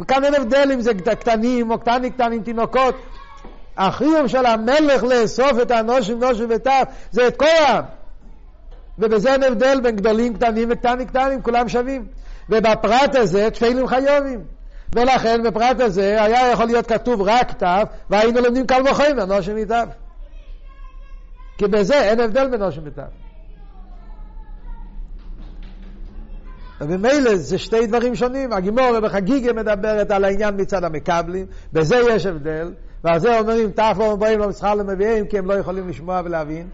וכאן 0.00 0.24
אין 0.24 0.34
הבדל 0.34 0.70
אם 0.74 0.80
זה 0.80 0.94
קטנים 0.94 1.70
או 1.70 1.78
קטנים 1.78 2.12
קטנים 2.12 2.42
תינוקות. 2.42 2.94
החיוב 3.76 4.26
של 4.26 4.46
המלך 4.46 5.04
לאסוף 5.04 5.52
את 5.62 5.70
הנושים 5.70 6.20
נושים 6.20 6.46
ותו 6.50 6.70
זה 7.10 7.28
את 7.28 7.42
העם. 7.42 7.84
ובזה 8.98 9.32
אין 9.32 9.42
הבדל 9.42 9.80
בין 9.80 9.96
גדולים 9.96 10.34
קטנים 10.34 10.68
וקטנים 10.70 11.06
קטנים, 11.06 11.42
כולם 11.42 11.68
שווים. 11.68 12.06
ובפרט 12.48 13.14
הזה 13.14 13.50
תפלים 13.50 13.86
חיובים. 13.86 14.55
ולכן 14.94 15.42
בפרט 15.42 15.80
הזה 15.80 16.22
היה 16.22 16.50
יכול 16.52 16.66
להיות 16.66 16.86
כתוב 16.86 17.22
רק 17.22 17.52
תו, 17.52 17.66
והיינו 18.10 18.40
לומדים 18.40 18.66
קל 18.66 18.82
וחומר, 18.90 19.24
נושם 19.24 19.56
מתו. 19.56 19.74
כי 21.58 21.66
בזה 21.66 21.94
אין 21.94 22.20
הבדל 22.20 22.50
בין 22.50 22.62
נושם 22.62 22.84
מתו. 22.84 23.02
וממילא 26.80 27.36
זה 27.36 27.58
שתי 27.58 27.86
דברים 27.86 28.14
שונים. 28.14 28.52
הגימורה 28.52 29.00
בחגיגה 29.00 29.52
מדברת 29.52 30.10
על 30.10 30.24
העניין 30.24 30.60
מצד 30.60 30.84
המקבלים, 30.84 31.46
בזה 31.72 31.96
יש 31.96 32.26
הבדל, 32.26 32.72
ועל 33.04 33.18
זה 33.18 33.38
אומרים 33.38 33.70
תף 33.70 33.96
לא 33.98 34.16
באים 34.16 34.40
למסחר 34.40 34.74
למביאים 34.74 35.26
כי 35.26 35.38
הם 35.38 35.46
לא 35.46 35.54
יכולים 35.54 35.88
לשמוע 35.88 36.22
ולהבין. 36.24 36.68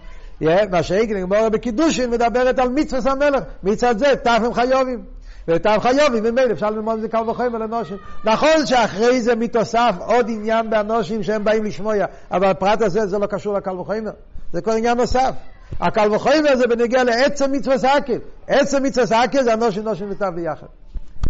מה 0.71 0.83
שהגיע 0.83 1.17
לגמורה 1.17 1.51
בקידושין 1.51 2.11
מדברת 2.11 2.59
על 2.59 2.69
מצווה 2.69 3.13
המלך, 3.13 3.45
מצד 3.63 3.99
זה 3.99 4.17
תף 4.23 4.41
הם 4.45 4.55
חיובים. 4.55 5.05
ואת 5.49 5.67
חיובים, 5.81 6.23
ממילא 6.23 6.53
אפשר 6.53 6.71
ללמוד 6.71 6.95
את 6.95 7.01
זה 7.01 7.09
קל 7.09 7.31
וחומר 7.31 7.59
לנושים. 7.59 7.97
נכון 8.25 8.67
שאחרי 8.67 9.23
זה 9.23 9.35
מתוסף 9.35 9.95
עוד 10.07 10.27
עניין 10.29 10.71
באנושים 10.71 11.23
שהם 11.23 11.45
באים 11.45 11.65
לשמוע, 11.65 11.95
אבל 12.31 12.47
הפרט 12.47 12.83
הזה 12.83 13.07
זה 13.07 13.19
לא 13.19 13.27
קשור 13.27 13.55
לקל 13.55 13.77
וחומר, 13.77 14.11
זה 14.53 14.61
כבר 14.61 14.73
עניין 14.73 14.99
נוסף. 14.99 15.35
הקל 15.81 16.15
וחומר 16.15 16.57
זה 16.57 16.67
בנגיע 16.67 17.05
לעצם 17.05 17.53
מצווה 17.53 17.79
סאקל. 17.79 18.19
עצם 18.47 18.83
מצווה 18.83 19.07
סאקל 19.07 19.43
זה 19.43 19.55
אנושים 19.55 19.85
נושים 19.85 20.11
ותו 20.11 20.27
ביחד. 20.35 20.67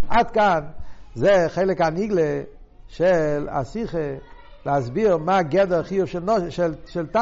עד 0.08 0.30
כאן 0.30 0.60
זה 1.14 1.46
חלק 1.48 1.80
הניגלה 1.80 2.42
של 2.88 3.48
השיחה 3.50 3.98
להסביר 4.66 5.16
מה 5.16 5.42
גדר 5.42 5.82
חיוב 5.82 6.08
של, 6.08 6.20
נוש, 6.20 6.42
של, 6.48 6.74
של 6.86 7.06
תו 7.06 7.20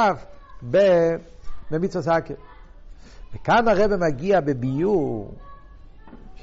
במצווה 1.70 2.02
סאקל. 2.02 2.34
וכאן 3.34 3.68
הרב 3.68 3.96
מגיע 3.96 4.40
בביור 4.40 5.34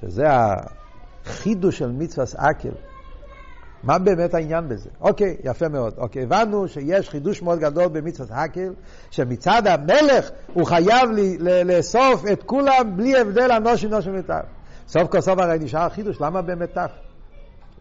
שזה 0.01 0.25
החידוש 1.25 1.77
של 1.77 1.91
מצווה 1.91 2.25
אקל. 2.37 2.71
מה 3.83 3.99
באמת 3.99 4.33
העניין 4.33 4.69
בזה? 4.69 4.89
אוקיי, 5.01 5.37
יפה 5.43 5.67
מאוד. 5.67 5.93
אוקיי, 5.97 6.23
הבנו 6.23 6.67
שיש 6.67 7.09
חידוש 7.09 7.41
מאוד 7.41 7.59
גדול 7.59 7.87
במצוות 7.87 8.29
הקל, 8.31 8.73
שמצד 9.11 9.67
המלך 9.67 10.29
הוא 10.53 10.65
חייב 10.65 11.09
לאסוף 11.39 12.23
את 12.31 12.43
כולם 12.43 12.93
בלי 12.95 13.17
הבדל 13.17 13.51
אנושים 13.51 13.89
נושים 13.89 14.19
וטף. 14.19 14.43
סוף 14.87 15.07
כל 15.11 15.21
סוף 15.21 15.39
הרי 15.39 15.59
נשאר 15.59 15.89
חידוש, 15.89 16.21
למה 16.21 16.41
באמת 16.41 16.73
טף? 16.73 16.91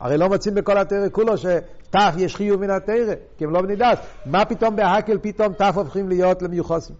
הרי 0.00 0.18
לא 0.18 0.28
מוצאים 0.28 0.54
בכל 0.54 0.78
התרא 0.78 1.08
כולו 1.12 1.34
שטף 1.38 2.14
יש 2.16 2.36
חיוב 2.36 2.60
מן 2.60 2.70
התרא, 2.70 3.14
כי 3.38 3.44
הם 3.44 3.50
לא 3.50 3.62
בנידס. 3.62 3.98
מה 4.26 4.44
פתאום 4.44 4.76
בהקל 4.76 5.18
פתאום 5.22 5.52
טף 5.52 5.72
הופכים 5.76 6.08
להיות 6.08 6.42
למיוחסים? 6.42 6.96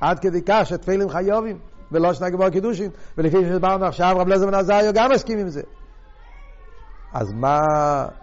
עד 0.00 0.18
כדי 0.18 0.42
כך 0.46 0.62
שתפלים 0.64 1.08
חיובים, 1.08 1.58
ולא 1.92 2.12
שנה 2.12 2.30
גבור 2.30 2.48
קידושין, 2.48 2.90
ולפי 3.18 3.36
שדיברנו 3.44 3.84
עכשיו, 3.84 4.16
רב 4.18 4.28
לזר 4.28 4.46
בן 4.46 4.54
עזריו 4.54 4.92
גם 4.94 5.10
מסכים 5.12 5.38
עם 5.38 5.48
זה. 5.48 5.62
אז 7.12 7.32
מה, 7.32 7.58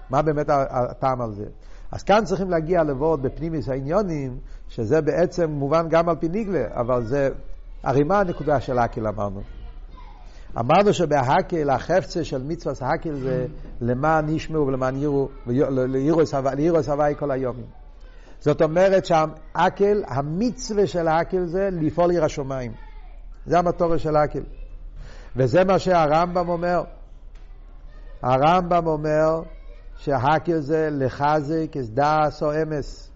מה 0.09 0.21
באמת 0.21 0.49
הטעם 0.69 1.21
על 1.21 1.33
זה? 1.33 1.45
אז 1.91 2.03
כאן 2.03 2.25
צריכים 2.25 2.49
להגיע 2.49 2.83
לוורד 2.83 3.21
בפנימיס 3.21 3.69
העניונים, 3.69 4.37
שזה 4.69 5.01
בעצם 5.01 5.49
מובן 5.49 5.89
גם 5.89 6.09
על 6.09 6.15
פי 6.15 6.29
ניגלה, 6.29 6.63
אבל 6.71 7.05
זה, 7.05 7.29
הרי 7.83 8.03
מה 8.03 8.19
הנקודה 8.19 8.61
של 8.61 8.77
האקל 8.77 9.07
אמרנו? 9.07 9.41
אמרנו 10.59 10.93
שבהקל, 10.93 11.69
החפצה 11.69 12.23
של 12.23 12.43
מצווה 12.43 12.73
האקל 12.81 13.15
זה 13.15 13.45
למען 13.81 14.29
ישמעו 14.29 14.67
ולמען 14.67 14.95
יראו, 14.95 15.29
ליראו 15.45 16.25
סבי 16.81 17.13
כל 17.19 17.31
היומים. 17.31 17.65
זאת 18.39 18.61
אומרת 18.61 19.05
שהאקל, 19.05 20.03
המצווה 20.07 20.87
של 20.87 21.07
האקל 21.07 21.45
זה 21.45 21.69
לפעול 21.71 22.11
עיר 22.11 22.25
השמיים. 22.25 22.86
זה 23.47 23.59
המטורת 23.59 23.99
של 23.99 24.15
האקל. 24.15 24.43
וזה 25.35 25.63
מה 25.63 25.79
שהרמב"ם 25.79 26.49
אומר. 26.49 26.83
הרמב"ם 28.21 28.87
אומר 28.87 29.41
שהאקל 29.97 30.59
זה 30.59 30.89
לחזק 30.91 31.77
אס 31.77 31.89
דעס 31.89 32.43
או 32.43 32.51
אמס. 32.61 33.11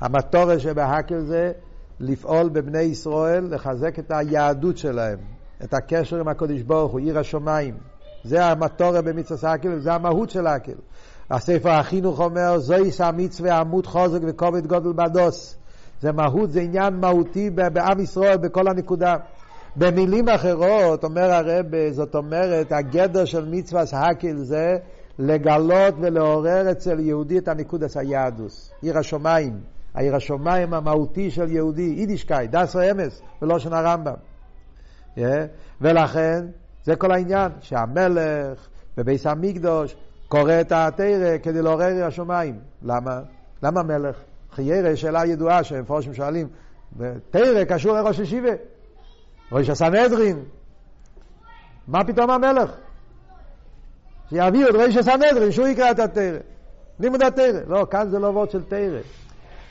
המטורת 0.00 0.60
שבהאקל 0.60 1.20
זה 1.20 1.52
לפעול 2.00 2.48
בבני 2.48 2.80
ישראל, 2.80 3.54
לחזק 3.54 3.98
את 3.98 4.10
היהדות 4.10 4.78
שלהם, 4.78 5.18
את 5.64 5.74
הקשר 5.74 6.20
עם 6.20 6.28
הקודש 6.28 6.62
ברוך 6.62 6.92
הוא, 6.92 7.00
עיר 7.00 7.18
השמיים. 7.18 7.74
זה 8.24 8.44
המטורת 8.44 9.04
במצווה 9.04 9.50
האקל, 9.50 9.78
זה 9.78 9.92
המהות 9.92 10.30
של 10.30 10.46
האקל. 10.46 10.76
הספר 11.30 11.70
החינוך 11.70 12.20
אומר, 12.20 12.58
זוהי 12.58 12.90
המצווה 12.98 13.58
עמוד 13.58 13.86
חוזק 13.86 14.20
וכובד 14.26 14.66
גודל 14.66 14.92
בדוס. 14.92 15.56
זה 16.02 16.12
מהות, 16.12 16.50
זה 16.50 16.60
עניין 16.60 16.94
מהותי 16.94 17.50
בעם 17.50 18.00
ישראל, 18.00 18.36
בכל 18.36 18.68
הנקודה. 18.68 19.16
במילים 19.76 20.28
אחרות, 20.28 21.04
אומר 21.04 21.32
הרב, 21.32 21.66
זאת 21.90 22.14
אומרת, 22.14 22.72
הגדר 22.72 23.24
של 23.24 23.48
מצווה 23.50 23.86
סהקיל 23.86 24.36
זה 24.36 24.76
לגלות 25.18 25.94
ולעורר 26.00 26.70
אצל 26.70 27.00
יהודי 27.00 27.38
את 27.38 27.48
הנקודס 27.48 27.96
היהדוס, 27.96 28.72
עיר 28.82 28.98
השמיים, 28.98 29.60
העיר 29.94 30.16
השמיים 30.16 30.74
המהותי 30.74 31.30
של 31.30 31.50
יהודי, 31.50 31.94
יידישקאי, 31.96 32.46
דסו 32.46 32.80
אמס, 32.90 33.22
ולא 33.42 33.58
שנה 33.58 33.80
רמב"ם. 33.80 34.14
Yeah. 35.16 35.20
ולכן, 35.80 36.46
זה 36.84 36.96
כל 36.96 37.12
העניין, 37.12 37.52
שהמלך 37.60 38.68
בביס 38.96 39.26
המקדוש 39.26 39.96
קורא 40.28 40.60
את 40.60 40.72
התרא 40.72 41.38
כדי 41.42 41.62
לעורר 41.62 42.04
השמיים. 42.06 42.58
למה? 42.82 43.20
למה 43.62 43.82
מלך? 43.82 44.31
חיירה, 44.54 44.96
שאלה 44.96 45.26
ידועה 45.26 45.64
שמפורשים 45.64 46.14
שואלים, 46.14 46.48
תרא 47.30 47.64
קשור 47.64 47.92
לראש 47.92 48.18
ישיבה. 48.18 48.50
ראש 49.52 49.68
הסנהדרין. 49.68 50.42
מה 51.88 52.04
פתאום 52.04 52.30
המלך? 52.30 52.70
שיביאו 54.30 54.68
את 54.68 54.74
ראש 54.74 54.96
הסנהדרין, 54.96 55.52
שהוא 55.52 55.66
יקרא 55.66 55.90
את 55.90 55.98
התרא. 55.98 56.38
לימוד 57.00 57.22
התרא. 57.22 57.60
לא, 57.66 57.86
כאן 57.90 58.08
זה 58.08 58.18
לא 58.18 58.26
וורד 58.26 58.50
של 58.50 58.62
תרא. 58.62 59.00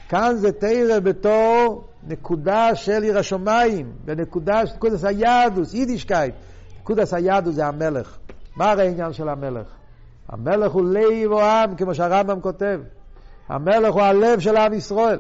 כאן 0.10 0.36
זה 0.36 0.52
תרא 0.52 1.00
בתור 1.00 1.88
נקודה 2.08 2.76
של 2.76 3.04
עיר 3.04 3.18
השמיים, 3.18 3.92
בנקודה 4.06 4.68
של 4.68 4.76
נקודס 4.76 5.06
היהדוס, 5.06 5.74
יידישקייט. 5.74 6.36
נקודס 6.80 7.14
היהדוס 7.14 7.56
זה 7.56 7.66
המלך. 7.66 8.18
מה 8.56 8.72
הרי 8.72 8.88
העניין 8.88 9.14
של 9.14 9.30
המלך? 9.30 9.68
המלך 10.30 10.72
הוא 10.72 10.86
לב 10.86 11.32
או 11.32 11.42
עם, 11.42 11.76
כמו 11.76 11.96
שהרמב"ם 11.96 12.42
כותב. 12.42 12.80
המלך 13.52 13.94
הוא 13.94 14.02
הלב 14.02 14.40
של 14.40 14.58
עם 14.58 14.74
ישראל. 14.74 15.20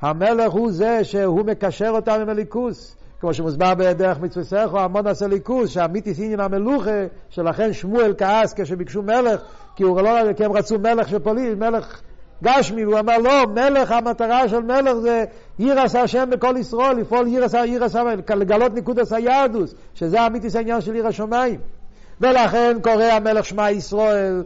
המלך 0.00 0.52
הוא 0.52 0.72
זה 0.72 1.04
שהוא 1.04 1.44
מקשר 1.44 1.88
אותם 1.88 2.18
עם 2.20 2.28
הליכוס. 2.28 2.96
כמו 3.20 3.34
שמוסבר 3.34 3.74
בדרך 3.74 4.20
מצווה 4.20 4.44
סכו, 4.44 4.80
המון 4.80 5.06
עשה 5.06 5.26
ליכוס, 5.26 5.70
שהמיתיס 5.70 6.18
עניין 6.18 6.40
המלוכה, 6.40 7.06
שלכן 7.28 7.72
שמואל 7.72 8.14
כעס 8.18 8.54
כשביקשו 8.54 9.02
מלך, 9.02 9.40
כי, 9.76 9.82
הוא 9.82 10.00
לא, 10.00 10.32
כי 10.32 10.44
הם 10.44 10.52
רצו 10.52 10.78
מלך 10.78 11.08
של 11.08 11.18
פולין, 11.18 11.58
מלך 11.58 12.00
גשמי, 12.42 12.84
והוא 12.84 12.98
אמר 12.98 13.18
לא, 13.18 13.46
מלך, 13.54 13.90
המטרה 13.90 14.48
של 14.48 14.60
מלך 14.60 14.94
זה 14.94 15.24
עשה 15.58 16.02
השם 16.02 16.30
בכל 16.30 16.54
ישראל, 16.58 16.96
לפעול 16.96 17.26
עיר 17.26 17.44
עשה, 17.84 18.02
לגלות 18.36 18.74
נקודס 18.74 19.12
היהדוס, 19.12 19.74
שזה 19.94 20.20
המיתיס 20.20 20.56
העניין 20.56 20.80
של 20.80 20.94
עיר 20.94 21.06
השמיים. 21.06 21.60
ולכן 22.20 22.76
קורא 22.82 23.04
המלך 23.04 23.44
שמע 23.44 23.70
ישראל, 23.70 24.42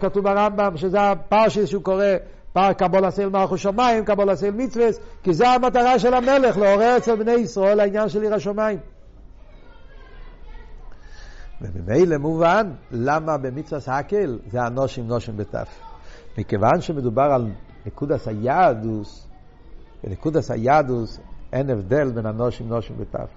כתוב 0.00 0.24
ברמב"ם, 0.24 0.76
שזה 0.76 1.00
הפרשס 1.00 1.64
שהוא 1.64 1.82
קורא 1.82 2.04
קבול 2.52 3.04
עשה 3.04 3.28
מלכו 3.28 3.58
שמיים, 3.58 4.04
קבול 4.04 4.30
עשה 4.30 4.50
מצווה, 4.50 4.86
כי 5.22 5.34
זה 5.34 5.48
המטרה 5.48 5.98
של 5.98 6.14
המלך, 6.14 6.56
לעורר 6.56 6.96
אצל 6.96 7.16
בני 7.16 7.32
ישראל 7.32 7.80
העניין 7.80 8.08
של 8.08 8.22
עיר 8.22 8.34
השמיים. 8.34 8.78
וממילא 11.60 12.16
מובן 12.18 12.72
למה 12.90 13.36
במצווה 13.36 13.80
סהקל 13.80 14.38
זה 14.50 14.62
הנושים 14.62 15.06
נושים 15.06 15.36
בתף. 15.36 15.68
מכיוון 16.38 16.80
שמדובר 16.80 17.22
על 17.22 17.50
נקודס 17.86 18.28
היהדוס, 18.28 19.26
בנקודס 20.04 20.50
היהדוס 20.50 21.18
אין 21.52 21.70
הבדל 21.70 22.10
בין 22.10 22.26
הנושים 22.26 22.68
נושים 22.68 22.96
בתף. 22.98 23.28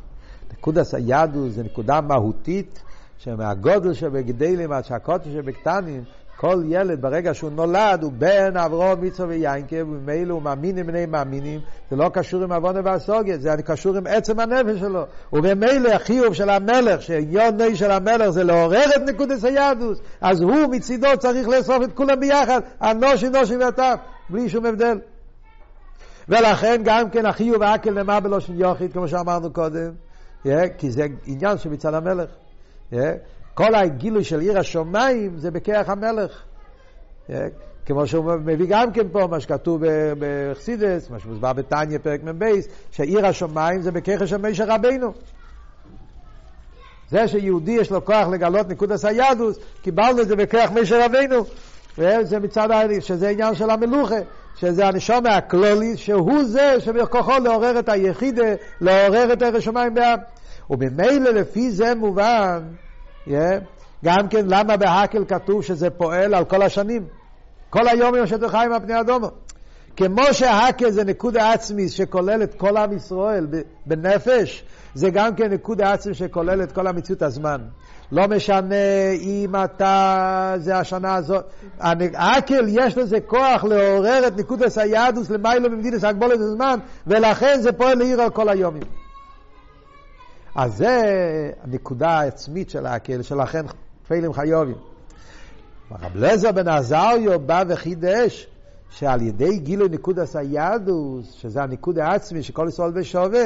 נקודס 0.53 0.93
היהדוס 0.93 1.53
זה 1.53 1.63
נקודה 1.63 2.01
מהותית 2.01 2.83
שמהגודל 3.17 3.93
שבגדלים 3.93 4.71
עד 4.71 4.85
שהקוטש 4.85 5.27
שבקטנים 5.27 6.03
כל 6.37 6.63
ילד 6.65 7.01
ברגע 7.01 7.33
שהוא 7.33 7.51
נולד 7.51 8.03
הוא 8.03 8.11
בן 8.11 8.57
אברהם, 8.57 9.01
מצווה 9.01 9.27
ויינקב, 9.29 9.75
וממילא 9.75 10.33
הוא 10.33 10.41
מאמין 10.41 10.77
עם 10.77 10.87
בני 10.87 11.05
מאמינים, 11.05 11.59
זה 11.91 11.95
לא 11.95 12.09
קשור 12.13 12.43
עם 12.43 12.51
עוונה 12.51 12.79
והסוגת, 12.83 13.41
זה 13.41 13.55
קשור 13.65 13.97
עם 13.97 14.07
עצם 14.07 14.39
הנפש 14.39 14.79
שלו. 14.79 15.03
וממילא 15.33 15.89
החיוב 15.89 16.33
של 16.33 16.49
המלך, 16.49 17.01
שעניון 17.01 17.57
נוי 17.57 17.75
של 17.75 17.91
המלך 17.91 18.29
זה 18.29 18.43
לעורר 18.43 18.85
את 18.95 19.01
נקודס 19.09 19.45
היהדוס, 19.45 19.99
אז 20.21 20.41
הוא 20.41 20.67
מצידו 20.71 21.07
צריך 21.19 21.47
לאסוף 21.47 21.83
את 21.83 21.93
כולם 21.93 22.19
ביחד, 22.19 22.61
אנושי 22.81 23.29
נושי 23.29 23.57
וטף, 23.57 23.95
בלי 24.29 24.49
שום 24.49 24.65
הבדל. 24.65 24.99
ולכן 26.29 26.81
גם 26.85 27.09
כן 27.09 27.25
החיוב 27.25 27.63
האקל 27.63 27.91
נאמר 27.91 28.19
בלושן 28.19 28.53
יוחיד, 28.55 28.93
כמו 28.93 29.07
שאמרנו 29.07 29.53
קודם, 29.53 29.91
yeah, 30.45 30.49
כי 30.77 30.91
זה 30.91 31.05
עניין 31.25 31.57
שמצד 31.57 31.93
המלך. 31.93 32.29
Yeah. 32.93 32.95
כל 33.53 33.75
הגילוי 33.75 34.23
של 34.23 34.39
עיר 34.39 34.59
השמיים 34.59 35.37
זה 35.37 35.51
בכרך 35.51 35.89
המלך. 35.89 36.43
אה, 37.29 37.47
כמו 37.85 38.07
שהוא 38.07 38.35
מביא 38.35 38.65
גם 38.69 38.91
כן 38.91 39.09
פה, 39.11 39.27
מה 39.27 39.39
שכתוב 39.39 39.81
בחסידס, 40.19 41.09
מה 41.09 41.19
שמוסבר 41.19 41.53
בתניא 41.53 41.97
פרק 41.97 42.23
מ"ב, 42.23 42.45
שעיר 42.91 43.25
השמיים 43.25 43.81
זה 43.81 43.91
בכרך 43.91 44.27
של 44.27 44.37
מישר 44.37 44.65
רבינו. 44.67 45.13
זה 47.09 47.27
שיהודי 47.27 47.71
יש 47.71 47.91
לו 47.91 48.05
כוח 48.05 48.27
לגלות 48.27 48.69
נקודס 48.69 49.05
היהדוס, 49.05 49.57
קיבלנו 49.81 50.21
את 50.21 50.27
זה 50.27 50.35
בכרך 50.35 50.71
מישר 50.71 51.05
רבינו. 51.05 51.45
וזה 51.97 52.39
מצד 52.39 52.71
העניין, 52.71 53.01
שזה 53.01 53.29
עניין 53.29 53.55
של 53.55 53.69
המלוכה, 53.69 54.19
שזה 54.55 54.87
הנשום 54.87 55.25
הכלולי, 55.25 55.97
שהוא 55.97 56.43
זה 56.43 56.79
שבכוחו 56.79 57.31
לעורר 57.43 57.79
את 57.79 57.89
היחידה, 57.89 58.53
לעורר 58.81 59.33
את 59.33 59.41
ערך 59.41 59.55
השמיים 59.55 59.93
בעם. 59.93 60.19
וממילא 60.69 61.29
לפי 61.29 61.71
זה 61.71 61.95
מובן 61.95 62.61
Yeah. 63.27 63.31
גם 64.05 64.27
כן, 64.29 64.45
למה 64.47 64.77
בהקל 64.77 65.25
כתוב 65.27 65.63
שזה 65.63 65.89
פועל 65.89 66.33
על 66.33 66.45
כל 66.45 66.61
השנים? 66.61 67.05
כל 67.69 67.87
היום 67.87 68.15
עם 68.15 68.23
השטח 68.23 68.51
חיים 68.51 68.73
על 68.73 68.79
פני 68.79 68.99
אדומו. 68.99 69.31
כמו 69.97 70.23
שהקל 70.31 70.91
זה 70.91 71.03
נקודה 71.03 71.53
עצמי 71.53 71.89
שכולל 71.89 72.43
את 72.43 72.53
כל 72.53 72.77
עם 72.77 72.93
ישראל 72.93 73.47
בנפש, 73.85 74.63
זה 74.93 75.09
גם 75.09 75.35
כן 75.35 75.53
נקודה 75.53 75.91
עצמי 75.91 76.13
שכולל 76.13 76.63
את 76.63 76.71
כל 76.71 76.87
המציאות 76.87 77.21
הזמן. 77.21 77.61
לא 78.11 78.27
משנה 78.27 79.11
אם 79.21 79.55
אתה, 79.63 80.53
זה 80.57 80.77
השנה 80.77 81.15
הזאת. 81.15 81.45
הקל 82.13 82.65
יש 82.67 82.97
לזה 82.97 83.19
כוח 83.19 83.63
לעורר 83.63 84.27
את 84.27 84.37
נקודס 84.37 84.77
היהדוס 84.77 85.29
למיילו 85.29 85.71
במדינס 85.71 86.03
הגבולת 86.03 86.39
הזמן, 86.39 86.79
ולכן 87.07 87.59
זה 87.61 87.71
פועל 87.71 87.97
לעיר 87.97 88.21
על 88.21 88.29
כל 88.29 88.49
היומים. 88.49 89.00
אז 90.55 90.77
זה 90.77 91.01
הנקודה 91.63 92.09
העצמית 92.09 92.69
של 92.69 92.85
האקל, 92.85 93.21
שלכן 93.21 93.65
תפלים 94.03 94.33
חיובים. 94.33 94.75
רב 95.91 96.15
לזר 96.15 96.51
בן 96.51 96.67
עזריו 96.67 97.39
בא 97.39 97.63
וחידש 97.67 98.47
שעל 98.89 99.21
ידי 99.21 99.59
גילוי 99.59 99.89
נקודס 99.89 100.35
היהדוס, 100.35 101.31
שזה 101.31 101.63
הניקוד 101.63 101.99
העצמי 101.99 102.43
שכל 102.43 102.65
ישראל 102.69 102.91
בשווה, 102.91 103.43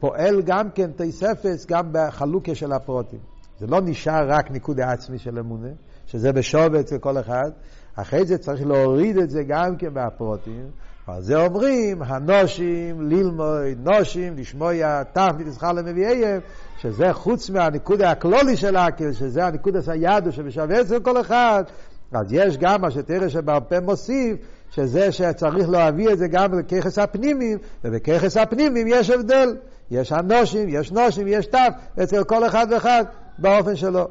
פועל 0.00 0.42
גם 0.42 0.70
כן 0.70 0.90
תספס 0.96 1.66
גם 1.66 1.88
בחלוקה 1.92 2.54
של 2.54 2.72
הפרוטים. 2.72 3.18
זה 3.60 3.66
לא 3.66 3.80
נשאר 3.80 4.28
רק 4.28 4.50
ניקוד 4.50 4.80
העצמי 4.80 5.18
של 5.18 5.38
אמונה, 5.38 5.68
שזה 6.06 6.32
בשובת 6.32 6.80
אצל 6.80 6.98
כל 6.98 7.18
אחד, 7.18 7.50
אחרי 7.94 8.26
זה 8.26 8.38
צריך 8.38 8.66
להוריד 8.66 9.18
את 9.18 9.30
זה 9.30 9.42
גם 9.42 9.76
כן 9.76 9.94
בהפרוטים. 9.94 10.70
ועל 11.08 11.22
זה 11.22 11.36
אומרים, 11.36 12.02
הנושים, 12.02 13.10
ללמוד, 13.10 13.78
נושים, 13.78 14.36
לשמוע 14.36 15.02
תפנית 15.02 15.46
ישחר 15.46 15.72
למביאיהם, 15.72 16.40
שזה 16.78 17.12
חוץ 17.12 17.50
מהניקוד 17.50 18.02
הכלולי 18.02 18.56
של 18.56 18.76
האקל, 18.76 19.12
שזה 19.12 19.46
הניקוד 19.46 19.76
הסיידו 19.76 20.32
שבשווה 20.32 20.80
אצל 20.80 21.00
כל 21.00 21.20
אחד, 21.20 21.64
אז 22.12 22.32
יש 22.32 22.58
גם 22.58 22.80
מה 22.80 22.90
שתראה 22.90 23.28
שבהרפה 23.28 23.80
מוסיף, 23.80 24.36
שזה 24.70 25.12
שצריך 25.12 25.68
להביא 25.68 26.12
את 26.12 26.18
זה 26.18 26.28
גם 26.28 26.58
בככס 26.58 26.98
הפנימיים, 26.98 27.58
ובככס 27.84 28.36
הפנימיים 28.36 28.86
יש 28.86 29.10
הבדל. 29.10 29.56
יש 29.90 30.12
אנושים, 30.12 30.68
יש 30.68 30.92
נושים, 30.92 31.26
יש 31.28 31.46
תו, 31.46 31.58
אצל 32.02 32.24
כל 32.24 32.46
אחד 32.46 32.66
ואחד 32.70 33.04
באופן 33.38 33.76
שלו. 33.76 34.08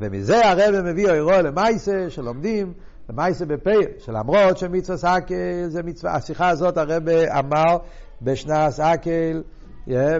ומזה 0.00 0.50
הרב 0.50 0.80
מביא 0.80 1.10
אוירו 1.10 1.30
למייסה 1.30 2.06
שלומדים, 2.08 2.72
למייסה 3.08 3.46
בפייר, 3.46 3.88
שלמרות 3.98 4.58
שמצווה 4.58 4.98
סאקל 4.98 5.66
זה 5.68 5.82
מצווה, 5.82 6.14
השיחה 6.14 6.48
הזאת 6.48 6.76
הרב 6.76 7.08
אמר 7.08 7.76
בשנת 8.22 8.70
הקהל, 8.70 9.42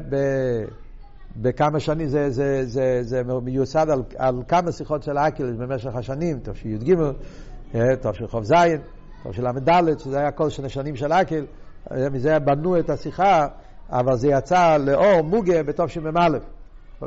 ב... 0.09 0.17
בכמה 1.37 1.81
שנים, 1.81 2.09
זה, 2.09 2.31
זה, 2.31 2.63
זה, 2.65 2.99
זה 3.03 3.23
מיוסד 3.43 3.91
על, 3.91 4.03
על 4.19 4.43
כמה 4.49 4.73
שיחות 4.73 5.03
של 5.03 5.19
הקהל 5.19 5.53
במשך 5.53 5.97
השנים, 5.97 6.39
תשי"ג, 6.43 6.95
תשכ"ז, 7.73 8.55
תשל"ד, 9.31 9.99
שזה 9.99 10.19
היה 10.19 10.31
כל 10.31 10.51
שני 10.51 10.69
שנים 10.69 10.97
של 10.97 11.13
הקהל, 11.13 11.47
מזה 12.13 12.39
בנו 12.39 12.79
את 12.79 12.91
השיחה, 12.91 13.47
אבל 13.91 14.17
זה 14.17 14.29
יצא 14.29 14.77
לאור 14.77 15.23
מוגה 15.23 15.63
בתשמ"א. 15.63 16.39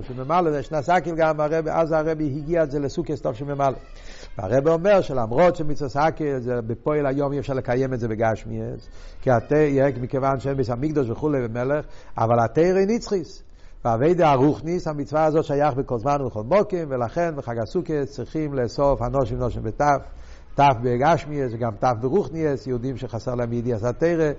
תשמ"א 0.01 0.51
זה 0.51 0.63
שנת 0.63 0.89
הקהל 0.89 1.15
גם, 1.15 1.39
הרב, 1.39 1.67
אז 1.67 1.91
הרבי 1.91 2.25
הגיה 2.37 2.63
את 2.63 2.71
זה 2.71 2.79
לסוכות 2.79 3.21
תשמ"א. 3.21 3.69
והרבי 4.37 4.67
אומר 4.67 5.01
שלמרות 5.01 5.55
שמצוות 5.55 5.89
הקהל 5.89 6.39
זה 6.39 6.61
בפועל 6.67 7.05
היום 7.05 7.33
אי 7.33 7.39
אפשר 7.39 7.53
לקיים 7.53 7.93
את 7.93 7.99
זה 7.99 8.07
בגשמיות, 8.07 8.89
כי 9.21 9.31
התרא, 9.31 10.01
מכיוון 10.01 10.39
שאין 10.39 10.57
ביס 10.57 10.69
המקדוש 10.69 11.09
וכולי 11.09 11.37
ומלך, 11.45 11.85
אבל 12.17 12.39
התרא 12.39 12.85
נצחיס. 12.87 13.43
ואביידה 13.85 14.31
הרוחניס, 14.31 14.87
המצווה 14.87 15.25
הזאת 15.25 15.43
שייך 15.43 15.73
בכל 15.73 15.99
זמן 15.99 16.21
ובכל 16.21 16.43
מוקים, 16.43 16.87
ולכן 16.89 17.35
בחג 17.35 17.59
הסוכת 17.59 18.03
צריכים 18.05 18.53
לאסוף 18.53 19.01
הנושים 19.01 19.37
נושים 19.37 19.63
בתף, 19.63 19.97
תף 20.55 20.73
בגשמיאס 20.83 21.51
וגם 21.53 21.71
תף 21.79 21.93
ברוחניאס, 22.01 22.67
יהודים 22.67 22.97
שחסר 22.97 23.35
להם 23.35 23.53
ידיעת 23.53 23.83
התרא, 23.83 24.31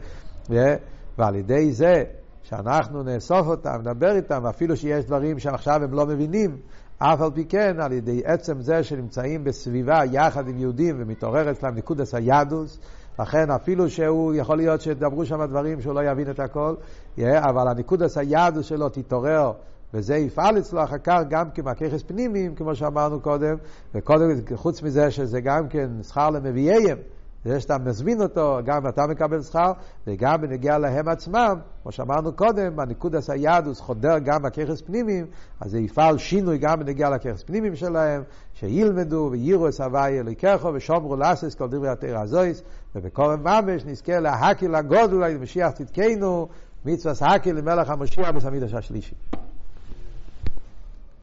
ועל 1.19 1.35
ידי 1.35 1.73
זה 1.73 2.05
שאנחנו 2.43 3.03
נאסוף 3.03 3.47
אותם, 3.47 3.79
נדבר 3.81 4.17
איתם, 4.17 4.47
אפילו 4.47 4.77
שיש 4.77 5.05
דברים 5.05 5.39
שעכשיו 5.39 5.85
הם 5.85 5.93
לא 5.93 6.07
מבינים, 6.07 6.57
אף 6.99 7.21
על 7.21 7.31
פי 7.35 7.45
כן, 7.45 7.81
על 7.81 7.93
ידי 7.93 8.23
עצם 8.25 8.61
זה 8.61 8.85
שנמצאים 8.85 9.45
בסביבה 9.45 10.01
יחד 10.13 10.49
עם 10.49 10.59
יהודים 10.59 10.97
ומתעורר 10.99 11.51
אצלם 11.51 11.75
ניקודס 11.75 12.15
היהדוס, 12.15 12.79
לכן 13.19 13.51
אפילו 13.51 13.91
שהוא, 13.91 14.35
יכול 14.35 14.57
להיות 14.57 14.81
שדברו 14.81 15.25
שם 15.25 15.45
דברים 15.45 15.81
שהוא 15.81 15.95
לא 15.95 16.01
יבין 16.11 16.31
את 16.31 16.41
הכל, 16.41 16.75
אבל 17.21 17.69
הניקודס 17.69 18.19
היהדוס 18.19 18.67
שלו 18.67 18.89
תתעורר 18.89 19.53
וזה 19.95 20.17
יפעל 20.17 20.59
אצלו 20.59 20.85
אחר 20.85 20.99
כך 20.99 21.21
גם 21.29 21.51
כמככס 21.51 22.03
פנימיים, 22.03 22.55
כמו 22.55 22.75
שאמרנו 22.75 23.21
קודם, 23.21 23.57
וקודם, 23.95 24.27
חוץ 24.55 24.83
מזה 24.83 25.11
שזה 25.11 25.41
גם 25.41 25.69
כן 25.69 25.91
שכר 26.03 26.31
למביאיהם, 26.31 26.99
שאתה 27.47 27.79
מזמין 27.79 28.23
אותו, 28.23 28.59
גם 28.65 28.89
אתה 28.89 29.07
מקבל 29.07 29.43
שכר, 29.43 29.73
וגם 30.07 30.41
בנגיע 30.41 30.79
להם 30.79 31.09
עצמם, 31.09 31.59
כמו 31.83 31.93
שאמרנו 31.93 32.33
קודם, 32.33 32.81
הניקודס 32.81 33.31
היהדוס 33.31 33.81
חודר 33.81 34.19
גם 34.19 34.43
בככס 34.43 34.81
פנימיים, 34.81 35.27
אז 35.61 35.71
זה 35.71 35.79
יפעל 35.79 36.19
שינוי 36.19 36.59
גם 36.59 36.79
בנגיע 36.79 37.11
לככס 37.11 37.43
פנימיים 37.43 37.77
שלהם, 37.77 38.23
שילמדו 38.55 39.29
ויראו 39.33 39.69
את 39.69 39.81
הוואי 39.81 40.21
אליקחו 40.21 40.75
ושומרו 40.75 41.17
לאסס 41.17 41.55
כל 41.55 41.69
דברי 41.69 41.89
התרא 41.89 42.21
הזויס, 42.21 42.63
ובקורם 42.95 43.45
ממש 43.45 43.85
נזכה 43.87 44.21
להקל 44.21 44.75
הגודל 44.75 45.17
למשיח 45.17 45.71
צדקנו, 45.71 46.49
מצווה 46.85 47.15
סהקל 47.15 47.53
למלך 47.53 47.91
המשיח 47.91 48.31
בסמידש 48.31 48.75
השלישי. 48.75 49.15